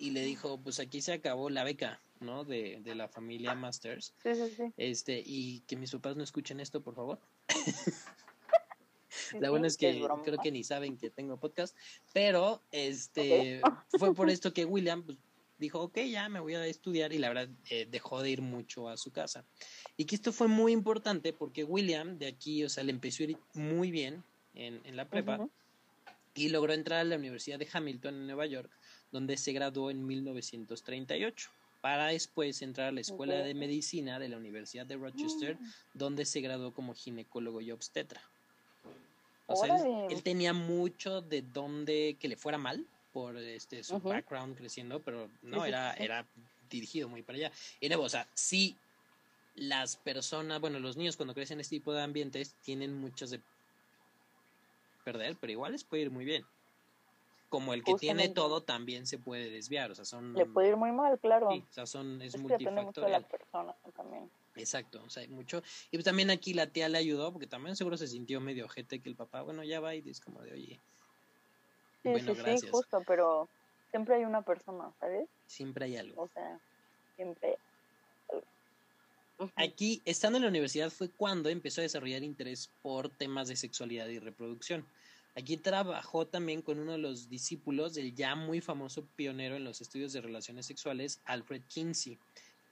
y 0.00 0.10
le 0.10 0.22
dijo, 0.22 0.58
pues 0.58 0.80
aquí 0.80 1.02
se 1.02 1.12
acabó 1.12 1.50
la 1.50 1.62
beca, 1.62 2.00
¿no? 2.20 2.44
De, 2.44 2.80
de 2.82 2.94
la 2.94 3.06
familia 3.06 3.54
Masters. 3.54 4.14
Sí, 4.22 4.34
sí, 4.34 4.54
sí. 4.56 4.72
Este, 4.78 5.22
y 5.24 5.60
que 5.66 5.76
mis 5.76 5.92
papás 5.92 6.16
no 6.16 6.24
escuchen 6.24 6.58
esto, 6.58 6.80
por 6.80 6.94
favor. 6.94 7.20
la 9.40 9.50
buena 9.50 9.66
es 9.66 9.76
que 9.76 10.02
creo 10.24 10.38
que 10.38 10.50
ni 10.50 10.64
saben 10.64 10.96
que 10.96 11.10
tengo 11.10 11.36
podcast, 11.36 11.76
pero 12.14 12.62
este 12.72 13.60
fue 13.98 14.14
por 14.14 14.30
esto 14.30 14.54
que 14.54 14.64
William 14.64 15.02
pues, 15.02 15.18
dijo, 15.58 15.80
ok, 15.80 15.98
ya 15.98 16.30
me 16.30 16.40
voy 16.40 16.54
a 16.54 16.64
estudiar 16.66 17.12
y 17.12 17.18
la 17.18 17.28
verdad 17.28 17.50
eh, 17.68 17.86
dejó 17.90 18.22
de 18.22 18.30
ir 18.30 18.40
mucho 18.40 18.88
a 18.88 18.96
su 18.96 19.12
casa. 19.12 19.44
Y 19.98 20.06
que 20.06 20.14
esto 20.14 20.32
fue 20.32 20.48
muy 20.48 20.72
importante 20.72 21.34
porque 21.34 21.62
William 21.62 22.18
de 22.18 22.26
aquí, 22.26 22.64
o 22.64 22.70
sea, 22.70 22.84
le 22.84 22.92
empezó 22.92 23.22
a 23.22 23.26
ir 23.26 23.38
muy 23.52 23.90
bien 23.90 24.24
en, 24.54 24.80
en 24.84 24.96
la 24.96 25.10
prepa. 25.10 25.46
y 26.34 26.48
logró 26.48 26.72
entrar 26.72 27.00
a 27.00 27.04
la 27.04 27.16
Universidad 27.16 27.58
de 27.58 27.68
Hamilton 27.70 28.14
en 28.14 28.26
Nueva 28.28 28.46
York, 28.46 28.70
donde 29.12 29.36
se 29.36 29.52
graduó 29.52 29.90
en 29.90 30.06
1938, 30.06 31.50
para 31.80 32.08
después 32.08 32.60
entrar 32.62 32.88
a 32.88 32.92
la 32.92 33.00
Escuela 33.00 33.36
de 33.36 33.54
Medicina 33.54 34.18
de 34.18 34.28
la 34.28 34.36
Universidad 34.36 34.86
de 34.86 34.96
Rochester, 34.96 35.56
Mm. 35.56 35.70
donde 35.94 36.24
se 36.24 36.40
graduó 36.40 36.72
como 36.72 36.94
ginecólogo 36.94 37.60
y 37.60 37.70
obstetra. 37.70 38.20
O 39.46 39.56
sea, 39.56 39.76
él, 40.08 40.22
tenía 40.22 40.52
mucho 40.52 41.22
de 41.22 41.42
donde 41.42 42.16
que 42.20 42.28
le 42.28 42.36
fuera 42.36 42.58
mal 42.58 42.86
por 43.12 43.36
este 43.36 43.82
su 43.82 43.98
background 43.98 44.56
creciendo, 44.56 45.00
pero 45.00 45.28
no 45.42 45.64
era 45.64 45.92
era 45.94 46.24
dirigido 46.70 47.08
muy 47.08 47.22
para 47.22 47.36
allá. 47.38 47.52
Y 47.80 47.88
nuevo, 47.88 48.04
o 48.04 48.08
sea, 48.08 48.28
sí 48.34 48.76
las 49.56 49.96
personas, 49.96 50.60
bueno, 50.60 50.78
los 50.78 50.96
niños 50.96 51.16
cuando 51.16 51.34
crecen 51.34 51.56
en 51.56 51.62
este 51.62 51.76
tipo 51.76 51.92
de 51.92 52.02
ambientes 52.02 52.54
tienen 52.62 52.94
muchos 52.94 53.30
de 53.30 53.40
perder, 55.04 55.36
pero 55.40 55.52
igual 55.52 55.72
les 55.72 55.84
puede 55.84 56.04
ir 56.04 56.10
muy 56.10 56.24
bien. 56.24 56.44
Como 57.50 57.74
el 57.74 57.84
que 57.84 57.96
tiene 57.96 58.30
todo 58.30 58.62
también 58.62 59.06
se 59.06 59.18
puede 59.18 59.50
desviar, 59.50 59.90
o 59.90 59.94
sea, 59.94 60.06
son 60.06 60.32
Le 60.34 60.46
puede 60.46 60.68
ir 60.70 60.76
muy 60.76 60.92
mal, 60.92 61.18
claro. 61.20 61.50
sí, 61.50 61.66
o 61.68 61.72
sea, 61.72 61.86
son 61.86 62.22
es, 62.22 62.34
es 62.34 62.42
que 62.46 62.56
depende 62.56 62.80
mucho 62.82 63.02
de 63.02 63.10
la 63.10 63.20
multifactorial. 63.20 63.26
persona 63.26 63.76
también. 63.94 64.32
Exacto, 64.54 65.02
o 65.04 65.10
sea, 65.10 65.22
hay 65.22 65.28
mucho. 65.28 65.62
Y 65.90 65.96
pues 65.98 66.04
también 66.04 66.30
aquí 66.30 66.54
la 66.54 66.72
tía 66.72 66.88
le 66.88 66.98
ayudó, 66.98 67.32
porque 67.32 67.48
también 67.48 67.76
seguro 67.76 67.96
se 67.98 68.08
sintió 68.08 68.40
medio 68.40 68.66
ojete 68.66 69.02
que 69.02 69.08
el 69.10 69.16
papá, 69.16 69.42
bueno, 69.42 69.64
ya 69.64 69.80
va 69.80 69.94
y 69.94 70.08
es 70.08 70.20
como 70.20 70.42
de, 70.42 70.52
oye, 70.52 70.84
Sí, 72.02 72.08
bueno, 72.10 72.34
sí, 72.34 72.34
sí, 72.34 72.42
gracias. 72.42 72.70
justo, 72.70 73.02
pero 73.06 73.50
siempre 73.90 74.14
hay 74.16 74.24
una 74.24 74.42
persona, 74.42 74.94
¿sabes? 75.00 75.28
Siempre 75.46 75.84
hay 75.86 75.96
algo. 75.96 76.22
O 76.22 76.28
sea, 76.28 76.60
siempre. 77.16 77.58
Aquí, 79.56 80.02
estando 80.04 80.36
en 80.36 80.42
la 80.42 80.48
universidad, 80.50 80.90
fue 80.90 81.10
cuando 81.10 81.48
empezó 81.48 81.80
a 81.80 81.82
desarrollar 81.82 82.22
interés 82.22 82.68
por 82.82 83.08
temas 83.10 83.48
de 83.48 83.56
sexualidad 83.56 84.06
y 84.08 84.18
reproducción. 84.18 84.86
Aquí 85.34 85.56
trabajó 85.56 86.26
también 86.26 86.62
con 86.62 86.78
uno 86.78 86.92
de 86.92 86.98
los 86.98 87.28
discípulos 87.28 87.94
del 87.94 88.14
ya 88.14 88.34
muy 88.34 88.60
famoso 88.60 89.06
pionero 89.16 89.56
en 89.56 89.64
los 89.64 89.80
estudios 89.80 90.12
de 90.12 90.20
relaciones 90.20 90.66
sexuales, 90.66 91.20
Alfred 91.24 91.62
Kinsey, 91.68 92.18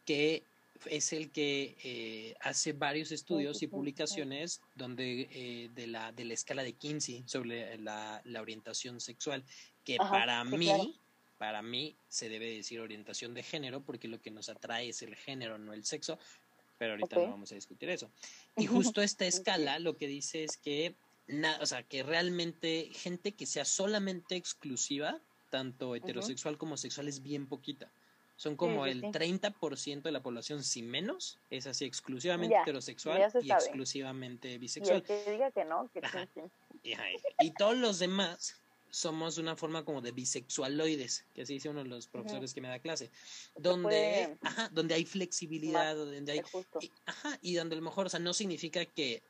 que 0.05 0.43
es 0.87 1.13
el 1.13 1.31
que 1.31 1.77
eh, 1.83 2.37
hace 2.41 2.73
varios 2.73 3.13
estudios 3.13 3.63
y 3.63 3.67
publicaciones 3.67 4.61
donde 4.75 5.29
eh, 5.33 5.71
de 5.75 5.87
la 5.87 6.13
de 6.13 6.25
la 6.25 6.35
escala 6.35 6.63
de 6.63 6.73
Kinsey 6.73 7.25
sobre 7.27 7.79
la, 7.79 8.21
la 8.25 8.41
orientación 8.41 9.01
sexual, 9.01 9.45
que 9.85 9.97
Ajá, 9.99 10.11
para 10.11 10.45
sí, 10.45 10.57
mí 10.57 10.67
claro. 10.67 10.93
para 11.39 11.63
mí 11.63 11.97
se 12.09 12.29
debe 12.29 12.55
decir 12.55 12.81
orientación 12.81 13.35
de 13.35 13.43
género 13.43 13.81
porque 13.81 14.09
lo 14.09 14.21
que 14.21 14.31
nos 14.31 14.49
atrae 14.49 14.91
es 14.91 15.03
el 15.03 15.17
género, 15.17 15.59
no 15.59 15.73
el 15.73 15.85
sexo, 15.85 16.19
pero 16.79 16.93
ahorita 16.93 17.17
no 17.17 17.31
vamos 17.31 17.53
a 17.53 17.57
discutir 17.57 17.91
eso. 17.91 18.11
Y 18.57 18.67
justo 18.67 19.03
esta 19.03 19.27
escala 19.27 19.79
lo 19.79 19.97
que 19.97 20.07
dice 20.07 20.45
es 20.45 20.57
que, 20.57 20.95
na- 21.29 21.59
o 21.61 21.67
sea, 21.67 21.83
que 21.83 22.03
realmente 22.03 22.91
gente 22.93 23.33
que 23.33 23.47
sea 23.47 23.65
solamente 23.65 24.35
exclusiva, 24.37 25.21
tanto 25.51 25.95
heterosexual 25.95 26.59
como 26.59 26.77
sexual, 26.77 27.09
es 27.09 27.23
bien 27.23 27.47
poquita. 27.47 27.91
Son 28.37 28.55
como 28.57 28.85
sí, 28.85 28.91
el 28.93 29.01
sí. 29.01 29.07
30% 29.11 30.03
de 30.03 30.13
la 30.13 30.23
población, 30.23 30.63
si 30.63 30.83
menos, 30.83 31.39
es 31.51 31.67
así 31.67 31.85
exclusivamente 31.85 32.55
Ya, 32.55 32.63
heterosexual 32.63 33.19
ya 33.19 33.27
y 33.41 33.49
sabe. 33.49 33.65
exclusivamente 33.65 34.53
Y 34.53 34.59
bisexual. 34.59 35.03
que 35.03 35.31
diga 35.31 35.51
que 35.51 35.65
no, 35.65 35.91
que 35.93 36.01
Ajá. 36.03 36.29
Y, 36.85 36.95
y 37.41 37.51
todos 37.55 37.77
los 37.77 37.99
demás 37.99 38.61
somos 38.91 39.39
una 39.39 39.57
forma 39.57 39.85
como 39.85 40.01
de 40.01 40.13
bisexualoides, 40.13 41.25
que 41.35 41.43
así 41.43 41.55
dice 41.55 41.69
uno 41.69 41.83
de 41.83 41.89
los 41.89 42.07
profesores 42.07 42.55
que 42.55 42.61
me 42.61 42.69
da 42.69 42.79
clase, 42.79 43.11
donde, 43.57 44.39
ajá, 44.41 44.69
donde 44.73 44.95
hay 44.95 45.05
flexibilidad, 45.05 45.95
donde 45.97 46.33
hay, 46.33 46.41
y, 46.81 46.93
ajá, 47.07 47.39
y 47.43 47.55
donde 47.55 47.75
a 47.75 47.79
lo 47.79 47.85
mejor, 47.85 48.07
o 48.07 48.09
sea, 48.09 48.21
no 48.21 48.33
significa 48.33 48.85
que 48.87 49.23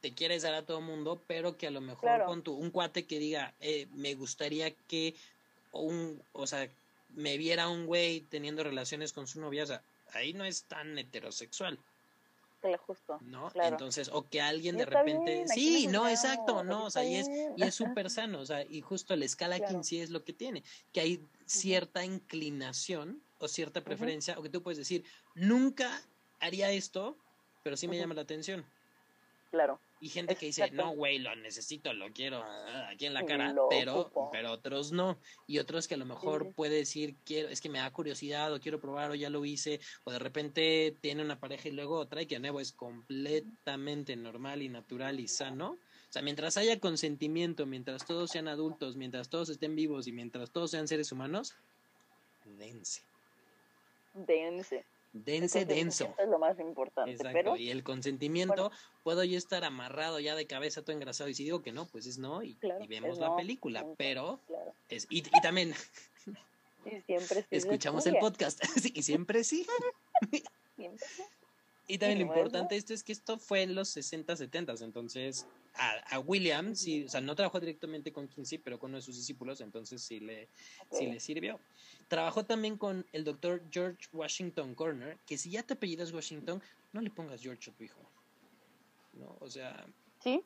te 0.00 0.12
quieres 0.12 0.42
dar 0.42 0.54
a 0.54 0.62
todo 0.64 0.80
mundo, 0.80 1.20
pero 1.26 1.56
que 1.56 1.66
a 1.66 1.70
lo 1.70 1.80
mejor 1.80 2.02
Claro. 2.08 2.26
con 2.26 2.42
tu, 2.42 2.54
un 2.54 2.70
cuate 2.70 3.06
que 3.06 3.18
diga, 3.18 3.54
eh, 3.60 3.86
me 3.94 4.14
gustaría 4.14 4.70
que 4.70 5.14
un, 5.72 6.22
o 6.32 6.46
sea, 6.46 6.68
me 7.14 7.36
viera 7.36 7.68
un 7.68 7.86
güey 7.86 8.20
teniendo 8.22 8.62
relaciones 8.64 9.12
con 9.12 9.26
su 9.26 9.40
novia, 9.40 9.64
o 9.64 9.66
sea, 9.66 9.82
ahí 10.12 10.32
no 10.32 10.44
es 10.44 10.64
tan 10.64 10.98
heterosexual. 10.98 11.78
Justo. 12.86 13.18
¿no? 13.22 13.48
Claro. 13.50 13.70
Entonces, 13.70 14.10
o 14.12 14.28
que 14.28 14.42
alguien 14.42 14.76
de 14.76 14.84
repente, 14.84 15.34
bien, 15.34 15.48
sí, 15.48 15.86
no 15.86 16.06
exacto, 16.06 16.62
no, 16.62 16.84
o 16.84 16.90
sea, 16.90 17.04
y 17.04 17.14
es, 17.14 17.26
y 17.56 17.62
es 17.62 17.74
súper 17.74 18.10
sano, 18.10 18.40
o 18.40 18.44
sea, 18.44 18.62
y 18.64 18.82
justo 18.82 19.16
la 19.16 19.24
escala 19.24 19.56
Claro. 19.56 19.72
15 19.72 20.02
es 20.02 20.10
lo 20.10 20.24
que 20.24 20.34
tiene, 20.34 20.62
que 20.92 21.00
hay 21.00 21.26
cierta 21.46 22.04
inclinación 22.04 23.22
o 23.38 23.48
cierta 23.48 23.80
preferencia, 23.80 24.38
o 24.38 24.42
que 24.42 24.50
tú 24.50 24.62
puedes 24.62 24.76
decir, 24.76 25.04
nunca 25.34 26.02
haría 26.38 26.70
esto, 26.70 27.16
pero 27.62 27.78
sí 27.78 27.88
me 27.88 27.96
llama 27.96 28.12
la 28.12 28.22
atención. 28.22 28.62
Claro. 29.50 29.80
Y 30.02 30.08
gente 30.08 30.34
que 30.34 30.46
dice, 30.46 30.70
no, 30.70 30.92
güey, 30.92 31.18
lo 31.18 31.36
necesito, 31.36 31.92
lo 31.92 32.10
quiero 32.10 32.42
ah, 32.42 32.88
aquí 32.90 33.04
en 33.04 33.12
la 33.12 33.26
cara, 33.26 33.52
lo 33.52 33.68
pero, 33.68 34.00
ocupo. 34.00 34.30
pero 34.32 34.50
otros 34.50 34.92
no. 34.92 35.18
Y 35.46 35.58
otros 35.58 35.86
que 35.86 35.94
a 35.94 35.98
lo 35.98 36.06
mejor 36.06 36.46
sí. 36.46 36.52
puede 36.56 36.76
decir, 36.76 37.16
quiero, 37.24 37.50
es 37.50 37.60
que 37.60 37.68
me 37.68 37.80
da 37.80 37.90
curiosidad, 37.92 38.52
o 38.52 38.60
quiero 38.60 38.80
probar, 38.80 39.10
o 39.10 39.14
ya 39.14 39.28
lo 39.28 39.44
hice, 39.44 39.78
o 40.04 40.10
de 40.10 40.18
repente 40.18 40.96
tiene 41.02 41.22
una 41.22 41.38
pareja 41.38 41.68
y 41.68 41.72
luego 41.72 41.98
otra, 41.98 42.22
y 42.22 42.26
que 42.26 42.36
de 42.36 42.40
nuevo 42.40 42.60
es 42.60 42.72
completamente 42.72 44.16
normal 44.16 44.62
y 44.62 44.70
natural 44.70 45.20
y 45.20 45.28
sano. 45.28 45.72
O 45.72 46.12
sea, 46.12 46.22
mientras 46.22 46.56
haya 46.56 46.80
consentimiento, 46.80 47.66
mientras 47.66 48.06
todos 48.06 48.30
sean 48.30 48.48
adultos, 48.48 48.96
mientras 48.96 49.28
todos 49.28 49.50
estén 49.50 49.76
vivos 49.76 50.06
y 50.06 50.12
mientras 50.12 50.50
todos 50.50 50.70
sean 50.70 50.88
seres 50.88 51.12
humanos, 51.12 51.54
dense. 52.44 53.02
Dense. 54.14 54.84
Dense, 55.12 55.60
Entonces, 55.60 55.68
denso. 55.68 56.04
Eso 56.04 56.22
es 56.22 56.28
lo 56.28 56.38
más 56.38 56.58
importante. 56.60 57.10
Exacto, 57.10 57.32
Pero 57.32 57.56
y 57.56 57.70
el 57.70 57.82
consentimiento, 57.82 58.68
bueno. 58.68 58.76
puedo 59.02 59.24
yo 59.24 59.36
estar 59.36 59.64
amarrado 59.64 60.20
ya 60.20 60.36
de 60.36 60.46
cabeza 60.46 60.82
todo 60.82 60.94
engrasado 60.94 61.28
y 61.28 61.34
si 61.34 61.44
digo 61.44 61.62
que 61.62 61.72
no, 61.72 61.86
pues 61.86 62.06
es 62.06 62.18
no 62.18 62.42
y, 62.42 62.54
Claro, 62.54 62.84
y 62.84 62.86
vemos 62.86 63.18
la 63.18 63.28
no, 63.28 63.36
película, 63.36 63.84
pero 63.98 64.40
claro. 64.46 64.72
es 64.88 65.06
y, 65.10 65.18
y 65.18 65.40
también 65.42 65.74
Y 66.84 67.00
siempre 67.02 67.42
sí 67.42 67.46
escuchamos 67.50 68.06
el 68.06 68.16
podcast 68.18 68.62
sí, 68.80 68.92
y 68.94 69.02
siempre 69.02 69.44
sí. 69.44 69.66
Siempre. 70.76 71.06
Y 71.88 71.98
también 71.98 72.20
lo 72.20 72.26
importante 72.26 72.74
de 72.74 72.78
esto 72.78 72.94
es 72.94 73.02
que 73.02 73.12
esto 73.12 73.38
fue 73.38 73.62
en 73.62 73.74
los 73.74 73.88
60, 73.90 74.34
70, 74.36 74.74
entonces 74.80 75.46
a, 75.74 76.16
a 76.16 76.18
William, 76.18 76.74
sí, 76.74 77.04
o 77.04 77.08
sea, 77.08 77.20
no 77.20 77.34
trabajó 77.34 77.60
directamente 77.60 78.12
con 78.12 78.28
Kinsey, 78.28 78.58
pero 78.58 78.78
con 78.78 78.90
uno 78.90 78.98
de 78.98 79.02
sus 79.02 79.16
discípulos, 79.16 79.60
entonces 79.60 80.02
sí 80.02 80.20
le, 80.20 80.48
sí 80.90 81.06
le 81.06 81.20
sirvió. 81.20 81.60
Trabajó 82.08 82.44
también 82.44 82.76
con 82.76 83.06
el 83.12 83.24
doctor 83.24 83.62
George 83.70 84.08
Washington 84.12 84.74
Corner, 84.74 85.18
que 85.26 85.38
si 85.38 85.50
ya 85.50 85.62
te 85.62 85.74
apellidas 85.74 86.12
Washington, 86.12 86.62
no 86.92 87.00
le 87.00 87.10
pongas 87.10 87.40
George 87.42 87.70
a 87.70 87.74
tu 87.74 87.84
hijo. 87.84 88.00
¿No? 89.14 89.36
O 89.40 89.50
sea, 89.50 89.86
Sí, 90.22 90.42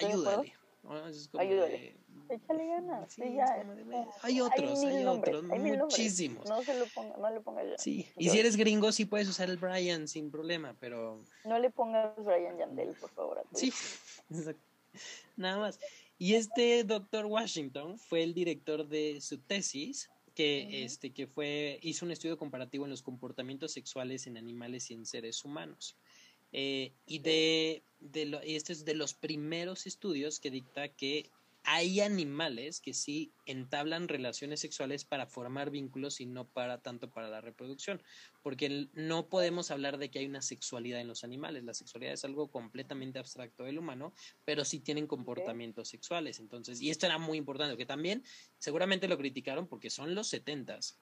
ayúdale. 0.00 0.54
¿No? 0.82 1.06
Es 1.08 1.28
como 1.28 1.42
Ayúdale. 1.42 1.72
de- 1.78 2.02
Échale 2.34 2.66
ganas. 2.66 3.12
Sí, 3.12 3.22
Sí, 3.22 3.28
es 3.28 3.34
ya. 3.36 3.56
como 3.58 3.74
de, 3.74 3.80
es 3.82 3.86
"Ve, 3.88 3.92
como- 3.94 4.12
hay 4.22 4.40
otros, 4.40 4.84
hay, 4.84 5.04
nombres, 5.04 5.34
otros, 5.36 5.50
hay 5.52 5.58
muchísimos. 5.76 6.48
No 6.48 6.62
se 6.62 6.78
lo 6.78 6.86
ponga, 6.86 7.16
no 7.18 7.30
le 7.30 7.40
pongas 7.40 7.66
ya. 7.68 7.78
Sí, 7.78 8.06
y 8.16 8.28
si 8.30 8.38
eres 8.38 8.56
gringo 8.56 8.90
sí 8.92 9.04
puedes 9.04 9.28
usar 9.28 9.50
el 9.50 9.58
Brian 9.58 10.08
sin 10.08 10.30
problema, 10.30 10.74
pero 10.80 11.22
No 11.44 11.58
le 11.58 11.70
pongas 11.70 12.14
Brian 12.24 12.56
Yandel, 12.58 12.94
por 12.94 13.10
favor. 13.10 13.38
A 13.38 13.42
sí, 13.56 13.72
nada 15.36 15.58
más. 15.58 15.78
Y 16.18 16.34
este 16.34 16.84
doctor 16.84 17.26
Washington 17.26 17.98
fue 17.98 18.22
el 18.22 18.32
director 18.34 18.86
de 18.86 19.20
su 19.20 19.38
tesis 19.38 20.10
que 20.34 20.84
este 20.84 21.12
que 21.12 21.26
fue 21.26 21.78
hizo 21.82 22.06
un 22.06 22.12
estudio 22.12 22.38
comparativo 22.38 22.84
en 22.84 22.90
los 22.90 23.02
comportamientos 23.02 23.72
sexuales 23.72 24.26
en 24.26 24.38
animales 24.38 24.90
y 24.90 24.94
en 24.94 25.04
seres 25.04 25.44
humanos. 25.44 25.96
Eh, 26.52 26.92
y 27.06 27.20
de, 27.20 27.82
de 28.00 28.26
lo- 28.26 28.44
y 28.44 28.56
este 28.56 28.72
es 28.72 28.84
de 28.84 28.94
los 28.94 29.14
primeros 29.14 29.86
estudios 29.86 30.38
que 30.38 30.50
dicta 30.50 30.88
que 30.88 31.30
hay 31.64 32.00
animales 32.00 32.80
que 32.80 32.92
sí 32.92 33.30
entablan 33.46 34.08
relaciones 34.08 34.58
sexuales 34.58 35.04
para 35.04 35.26
formar 35.26 35.70
vínculos 35.70 36.20
y 36.20 36.26
no 36.26 36.48
para 36.48 36.82
tanto 36.82 37.08
para 37.10 37.28
la 37.28 37.40
reproducción, 37.40 38.02
porque 38.42 38.88
no 38.94 39.28
podemos 39.28 39.70
hablar 39.70 39.98
de 39.98 40.10
que 40.10 40.18
hay 40.18 40.26
una 40.26 40.42
sexualidad 40.42 41.00
en 41.00 41.06
los 41.06 41.22
animales, 41.22 41.62
la 41.62 41.74
sexualidad 41.74 42.14
es 42.14 42.24
algo 42.24 42.50
completamente 42.50 43.20
abstracto 43.20 43.62
del 43.62 43.78
humano, 43.78 44.12
pero 44.44 44.64
sí 44.64 44.80
tienen 44.80 45.06
comportamientos 45.06 45.88
sexuales, 45.88 46.40
entonces, 46.40 46.80
y 46.80 46.90
esto 46.90 47.06
era 47.06 47.18
muy 47.18 47.38
importante, 47.38 47.76
que 47.76 47.86
también 47.86 48.24
seguramente 48.58 49.06
lo 49.06 49.16
criticaron 49.16 49.68
porque 49.68 49.88
son 49.88 50.16
los 50.16 50.26
setentas, 50.26 50.98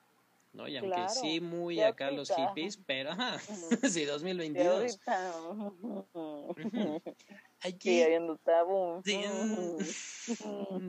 ¿no? 0.52 0.66
Y 0.68 0.76
aunque 0.76 0.94
Claro, 0.94 1.14
sí 1.14 1.40
muy 1.40 1.80
acá 1.80 2.10
los 2.10 2.30
hippies, 2.30 2.76
pero 2.86 3.10
ajá, 3.12 3.38
sí, 3.94 4.02
Y 4.02 4.04
2022. 4.04 5.00
ahorita. 5.06 5.32
Hay 7.60 7.72
que 7.74 7.90
Sigue 7.90 8.04
habiendo 8.04 8.36
tabú. 8.38 9.02
Sí, 9.04 9.20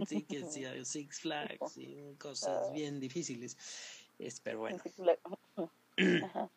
sí, 0.07 0.23
que 0.23 0.43
sí, 0.49 0.65
hay 0.65 0.85
Six 0.85 1.19
Flags 1.19 1.77
y 1.77 2.15
cosas 2.17 2.69
Ah. 2.69 2.73
bien 2.73 2.99
difíciles. 2.99 3.57
Es, 4.19 4.39
pero 4.39 4.59
bueno. 4.59 4.81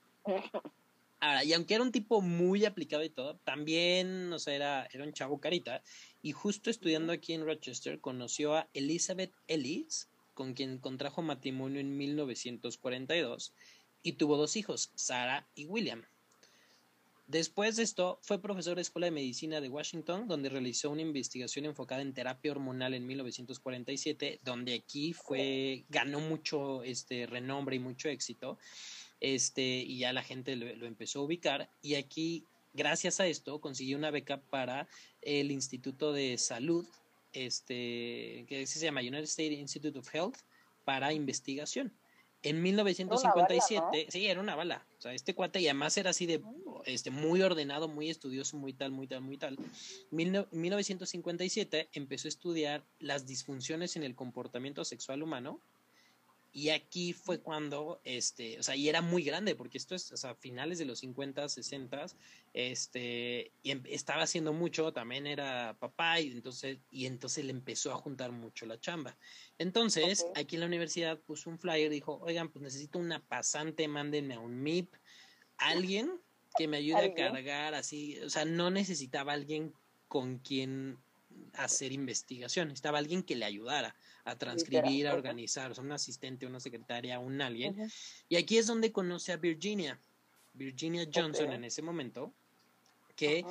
Ahora, 1.20 1.42
y 1.44 1.52
aunque 1.54 1.74
era 1.74 1.82
un 1.82 1.92
tipo 1.92 2.20
muy 2.20 2.66
aplicado 2.66 3.02
y 3.02 3.08
todo, 3.08 3.38
también, 3.38 4.30
o 4.32 4.38
sea, 4.38 4.54
era, 4.54 4.88
era 4.92 5.04
un 5.04 5.12
chavo 5.14 5.40
carita. 5.40 5.82
Y 6.20 6.32
justo 6.32 6.68
estudiando 6.68 7.12
aquí 7.14 7.32
en 7.32 7.46
Rochester, 7.46 7.98
conoció 8.00 8.54
a 8.54 8.68
Elizabeth 8.74 9.32
Ellis, 9.46 10.10
con 10.34 10.54
quien 10.54 10.78
contrajo 10.78 11.22
matrimonio 11.22 11.80
en 11.80 11.96
1942, 11.96 13.54
y 14.02 14.12
tuvo 14.12 14.36
dos 14.36 14.56
hijos, 14.56 14.90
Sarah 14.94 15.48
y 15.54 15.64
William. 15.66 16.04
Después 17.26 17.76
de 17.76 17.84
esto, 17.84 18.18
fue 18.20 18.38
profesor 18.38 18.76
de 18.76 18.82
Escuela 18.82 19.06
de 19.06 19.10
Medicina 19.10 19.62
de 19.62 19.70
Washington, 19.70 20.28
donde 20.28 20.50
realizó 20.50 20.90
una 20.90 21.00
investigación 21.00 21.64
enfocada 21.64 22.02
en 22.02 22.12
terapia 22.12 22.52
hormonal 22.52 22.92
en 22.92 23.06
1947, 23.06 24.40
donde 24.44 24.74
aquí 24.74 25.14
fue, 25.14 25.86
ganó 25.88 26.20
mucho 26.20 26.82
este 26.82 27.26
renombre 27.26 27.76
y 27.76 27.78
mucho 27.78 28.10
éxito. 28.10 28.58
Este, 29.20 29.62
y 29.62 30.00
ya 30.00 30.12
la 30.12 30.22
gente 30.22 30.54
lo, 30.54 30.74
lo 30.76 30.86
empezó 30.86 31.20
a 31.20 31.22
ubicar. 31.22 31.70
Y 31.80 31.94
aquí, 31.94 32.44
gracias 32.74 33.20
a 33.20 33.26
esto, 33.26 33.58
consiguió 33.58 33.96
una 33.96 34.10
beca 34.10 34.42
para 34.42 34.86
el 35.22 35.50
Instituto 35.50 36.12
de 36.12 36.36
Salud, 36.36 36.86
este, 37.34 38.44
que 38.48 38.66
se 38.66 38.80
llama 38.80 39.00
United 39.00 39.24
States 39.24 39.58
Institute 39.58 39.98
of 39.98 40.14
Health, 40.14 40.36
para 40.84 41.12
investigación. 41.12 41.92
En 42.42 42.60
1957, 42.60 43.74
Era 43.74 43.80
una 43.80 43.90
bala, 43.90 44.10
sí, 44.10 44.26
era 44.26 44.40
una 44.40 44.54
bala. 44.54 44.86
O 44.98 45.00
sea, 45.00 45.14
este 45.14 45.34
cuate 45.34 45.60
y 45.60 45.66
además 45.66 45.96
era 45.96 46.10
así 46.10 46.26
de 46.26 46.42
este 46.84 47.10
muy 47.10 47.40
ordenado, 47.40 47.88
muy 47.88 48.10
estudioso, 48.10 48.58
muy 48.58 48.74
tal, 48.74 48.90
muy 48.90 49.06
tal, 49.06 49.22
muy 49.22 49.38
tal. 49.38 49.56
No- 50.10 50.46
1957 50.50 51.88
empezó 51.94 52.28
a 52.28 52.30
estudiar 52.30 52.84
las 52.98 53.26
disfunciones 53.26 53.96
en 53.96 54.02
el 54.02 54.14
comportamiento 54.14 54.84
sexual 54.84 55.22
humano 55.22 55.60
y 56.56 56.70
aquí 56.70 57.12
fue 57.12 57.40
cuando 57.40 58.00
este, 58.04 58.60
o 58.60 58.62
sea, 58.62 58.76
y 58.76 58.88
era 58.88 59.02
muy 59.02 59.24
grande 59.24 59.56
porque 59.56 59.76
esto 59.76 59.96
es, 59.96 60.12
o 60.12 60.16
sea, 60.16 60.36
finales 60.36 60.78
de 60.78 60.84
los 60.84 61.00
50, 61.00 61.48
60, 61.48 62.06
este, 62.52 63.50
y 63.64 63.72
em- 63.72 63.82
estaba 63.86 64.22
haciendo 64.22 64.52
mucho, 64.52 64.92
también 64.92 65.26
era 65.26 65.76
papá 65.80 66.20
y 66.20 66.30
entonces 66.30 66.78
y 66.92 67.06
entonces 67.06 67.44
le 67.44 67.50
empezó 67.50 67.92
a 67.92 67.96
juntar 67.96 68.30
mucho 68.30 68.66
la 68.66 68.78
chamba. 68.78 69.18
Entonces, 69.58 70.24
aquí 70.36 70.54
en 70.54 70.60
la 70.60 70.66
universidad 70.66 71.18
puso 71.18 71.50
un 71.50 71.58
flyer, 71.58 71.90
dijo, 71.90 72.20
oigan, 72.22 72.48
pues 72.48 72.62
necesito 72.62 73.00
una 73.00 73.26
pasante, 73.26 73.88
mándenme 73.88 74.34
a 74.34 74.38
un 74.38 74.60
MIP, 74.60 74.94
alguien 75.56 76.20
que 76.56 76.68
me 76.68 76.76
ayude 76.76 77.06
a 77.06 77.14
cargar 77.14 77.74
así, 77.74 78.20
o 78.20 78.30
sea, 78.30 78.44
no 78.44 78.70
necesitaba 78.70 79.32
alguien 79.32 79.74
con 80.06 80.38
quien 80.38 80.98
hacer 81.54 81.90
investigación, 81.90 82.68
necesitaba 82.68 82.98
alguien 82.98 83.24
que 83.24 83.34
le 83.34 83.44
ayudara 83.44 83.96
a 84.24 84.36
transcribir, 84.36 85.06
a 85.06 85.14
organizar, 85.14 85.70
o 85.70 85.74
sea, 85.74 85.84
un 85.84 85.92
asistente, 85.92 86.46
una 86.46 86.60
secretaria, 86.60 87.18
un 87.18 87.40
alguien. 87.40 87.90
Y 88.28 88.36
aquí 88.36 88.56
es 88.56 88.66
donde 88.66 88.90
conoce 88.92 89.32
a 89.32 89.36
Virginia, 89.36 89.98
Virginia 90.54 91.06
Johnson 91.12 91.52
en 91.52 91.64
ese 91.64 91.82
momento, 91.82 92.32
que 93.16 93.44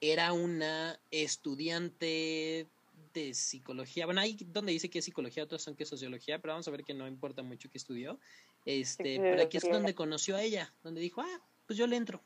era 0.00 0.32
una 0.32 0.98
estudiante 1.10 2.66
de 3.14 3.34
psicología. 3.34 4.04
Bueno, 4.04 4.20
ahí 4.20 4.36
donde 4.52 4.72
dice 4.72 4.90
que 4.90 4.98
es 4.98 5.04
psicología, 5.04 5.44
otros 5.44 5.62
son 5.62 5.74
que 5.74 5.84
es 5.84 5.88
sociología, 5.88 6.38
pero 6.38 6.52
vamos 6.52 6.68
a 6.68 6.70
ver 6.70 6.84
que 6.84 6.94
no 6.94 7.08
importa 7.08 7.42
mucho 7.42 7.70
que 7.70 7.78
estudió. 7.78 8.18
Este, 8.66 9.14
Sí, 9.14 9.18
pero 9.20 9.42
aquí 9.42 9.56
es 9.56 9.68
donde 9.68 9.94
conoció 9.94 10.36
a 10.36 10.42
ella, 10.42 10.72
donde 10.82 11.00
dijo, 11.00 11.22
ah, 11.22 11.40
pues 11.66 11.78
yo 11.78 11.86
le 11.86 11.96
entro 11.96 12.22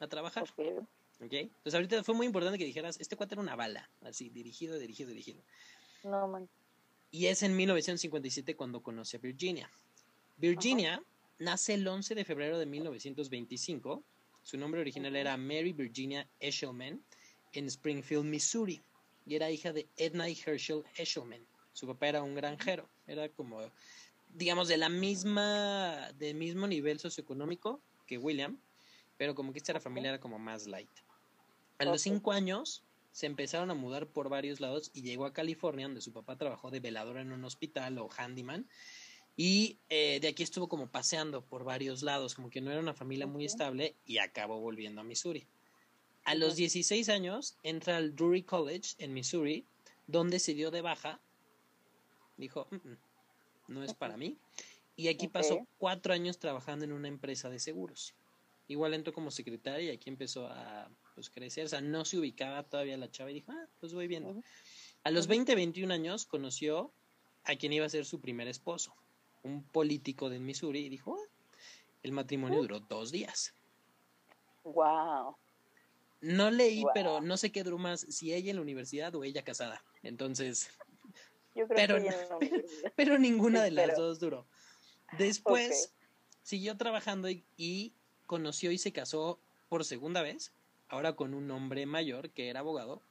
a 0.00 0.08
trabajar. 0.08 0.44
Entonces 1.20 1.74
ahorita 1.74 2.02
fue 2.04 2.14
muy 2.14 2.26
importante 2.26 2.58
que 2.58 2.64
dijeras, 2.64 3.00
este 3.00 3.16
cuate 3.16 3.34
era 3.34 3.42
una 3.42 3.56
bala, 3.56 3.88
así, 4.02 4.28
dirigido, 4.28 4.78
dirigido, 4.78 5.08
dirigido. 5.10 5.42
No, 6.04 6.28
man. 6.28 6.48
Y 7.10 7.26
es 7.26 7.42
en 7.42 7.56
1957 7.56 8.54
cuando 8.56 8.82
conoce 8.82 9.16
a 9.16 9.20
Virginia. 9.20 9.70
Virginia 10.36 11.02
nace 11.38 11.74
el 11.74 11.86
11 11.86 12.14
de 12.14 12.24
febrero 12.24 12.58
de 12.58 12.66
1925. 12.66 14.02
Su 14.42 14.58
nombre 14.58 14.80
original 14.80 15.16
era 15.16 15.36
Mary 15.36 15.72
Virginia 15.72 16.28
Eshelman 16.40 17.02
en 17.52 17.66
Springfield, 17.66 18.24
Missouri. 18.24 18.82
Y 19.26 19.34
era 19.34 19.50
hija 19.50 19.72
de 19.72 19.86
Edna 19.96 20.28
y 20.28 20.38
Herschel 20.44 20.84
Eshelman. 20.96 21.44
Su 21.72 21.86
papá 21.86 22.08
era 22.08 22.22
un 22.22 22.34
granjero. 22.34 22.88
Era 23.06 23.28
como, 23.28 23.60
digamos, 24.34 24.68
de 24.68 24.76
la 24.76 24.88
misma, 24.88 26.12
del 26.18 26.36
mismo 26.36 26.66
nivel 26.66 26.98
socioeconómico 26.98 27.80
que 28.06 28.18
William. 28.18 28.58
Pero 29.16 29.34
como 29.34 29.52
que 29.52 29.58
esta 29.58 29.72
era 29.72 29.80
familia 29.80 30.10
era 30.10 30.20
como 30.20 30.38
más 30.38 30.66
light. 30.66 30.90
A 31.78 31.84
los 31.84 32.02
cinco 32.02 32.32
años 32.32 32.82
se 33.12 33.26
empezaron 33.26 33.70
a 33.70 33.74
mudar 33.74 34.06
por 34.06 34.28
varios 34.28 34.60
lados 34.60 34.90
y 34.94 35.02
llegó 35.02 35.26
a 35.26 35.32
California, 35.32 35.86
donde 35.86 36.00
su 36.00 36.12
papá 36.12 36.36
trabajó 36.36 36.70
de 36.70 36.80
velador 36.80 37.18
en 37.18 37.32
un 37.32 37.44
hospital 37.44 37.98
o 37.98 38.08
handyman. 38.16 38.68
Y 39.36 39.78
eh, 39.88 40.18
de 40.20 40.28
aquí 40.28 40.42
estuvo 40.42 40.68
como 40.68 40.88
paseando 40.88 41.44
por 41.44 41.64
varios 41.64 42.02
lados, 42.02 42.34
como 42.34 42.50
que 42.50 42.60
no 42.60 42.70
era 42.70 42.80
una 42.80 42.94
familia 42.94 43.26
muy 43.26 43.44
estable 43.44 43.94
y 44.04 44.18
acabó 44.18 44.60
volviendo 44.60 45.00
a 45.00 45.04
Missouri. 45.04 45.46
A 46.24 46.34
los 46.34 46.56
16 46.56 47.08
años 47.08 47.56
entra 47.62 47.96
al 47.96 48.14
Drury 48.16 48.42
College 48.42 48.96
en 48.98 49.14
Missouri, 49.14 49.64
donde 50.06 50.40
se 50.40 50.54
dio 50.54 50.70
de 50.70 50.82
baja. 50.82 51.20
Dijo, 52.36 52.66
"Mm, 52.70 52.76
mm, 52.76 52.98
no 53.68 53.84
es 53.84 53.94
para 53.94 54.16
mí. 54.16 54.36
Y 54.96 55.08
aquí 55.08 55.28
pasó 55.28 55.66
cuatro 55.78 56.12
años 56.12 56.38
trabajando 56.38 56.84
en 56.84 56.92
una 56.92 57.06
empresa 57.06 57.48
de 57.48 57.60
seguros. 57.60 58.14
Igual 58.66 58.94
entró 58.94 59.12
como 59.12 59.30
secretaria 59.30 59.92
y 59.92 59.96
aquí 59.96 60.10
empezó 60.10 60.48
a 60.48 60.90
pues, 61.18 61.30
crecer. 61.30 61.64
O 61.64 61.68
sea, 61.68 61.80
no 61.80 62.04
se 62.04 62.16
ubicaba 62.16 62.62
todavía 62.62 62.96
la 62.96 63.10
chava 63.10 63.32
y 63.32 63.34
dijo, 63.34 63.50
ah, 63.50 63.66
pues 63.80 63.92
voy 63.92 64.06
viendo. 64.06 64.40
A 65.02 65.10
los 65.10 65.24
Ujú. 65.24 65.30
20, 65.30 65.54
21 65.56 65.90
años 65.92 66.26
conoció 66.26 66.92
a 67.42 67.56
quien 67.56 67.72
iba 67.72 67.84
a 67.84 67.88
ser 67.88 68.04
su 68.04 68.20
primer 68.20 68.46
esposo, 68.46 68.94
un 69.42 69.64
político 69.64 70.30
de 70.30 70.38
Missouri, 70.38 70.86
y 70.86 70.88
dijo, 70.88 71.16
"Ah". 71.18 71.28
el 72.04 72.12
matrimonio 72.12 72.60
duró 72.62 72.78
dos 72.78 73.10
días. 73.10 73.52
Wow. 74.62 75.36
No 76.20 76.50
leí, 76.52 76.84
pero 76.94 77.20
no 77.20 77.36
sé 77.36 77.50
qué 77.50 77.64
duró 77.64 77.78
más, 77.78 78.00
si 78.08 78.32
ella 78.32 78.50
en 78.50 78.56
la 78.56 78.62
universidad 78.62 79.12
o 79.16 79.24
ella 79.24 79.42
casada. 79.42 79.82
Entonces, 80.04 80.70
Yo 81.54 81.66
creo 81.66 81.76
Pero 81.76 81.96
que 81.96 82.10
no- 82.10 82.38
pero 82.96 83.18
ninguna 83.18 83.64
de 83.64 83.72
las 83.72 83.86
Pero- 83.86 84.02
dos 84.02 84.20
duró. 84.20 84.46
Después 85.18 85.92
siguió 86.42 86.76
trabajando 86.76 87.28
y, 87.28 87.44
y 87.56 87.94
conoció 88.26 88.70
y 88.70 88.78
se 88.78 88.92
casó 88.92 89.40
por 89.68 89.84
segunda 89.84 90.22
vez, 90.22 90.52
ahora 90.88 91.14
con 91.14 91.34
un 91.34 91.50
hombre 91.50 91.86
mayor 91.86 92.30
que 92.30 92.48
era 92.48 92.60
abogado. 92.60 93.02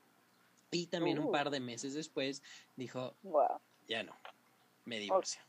Y 0.71 0.87
también 0.87 1.19
un 1.19 1.27
Uh. 1.27 1.31
par 1.31 1.49
de 1.49 1.59
meses 1.59 1.93
después 1.93 2.43
dijo, 2.75 3.15
Wow. 3.23 3.59
ya 3.87 4.03
no, 4.03 4.15
me 4.85 4.99
divorcio. 4.99 5.41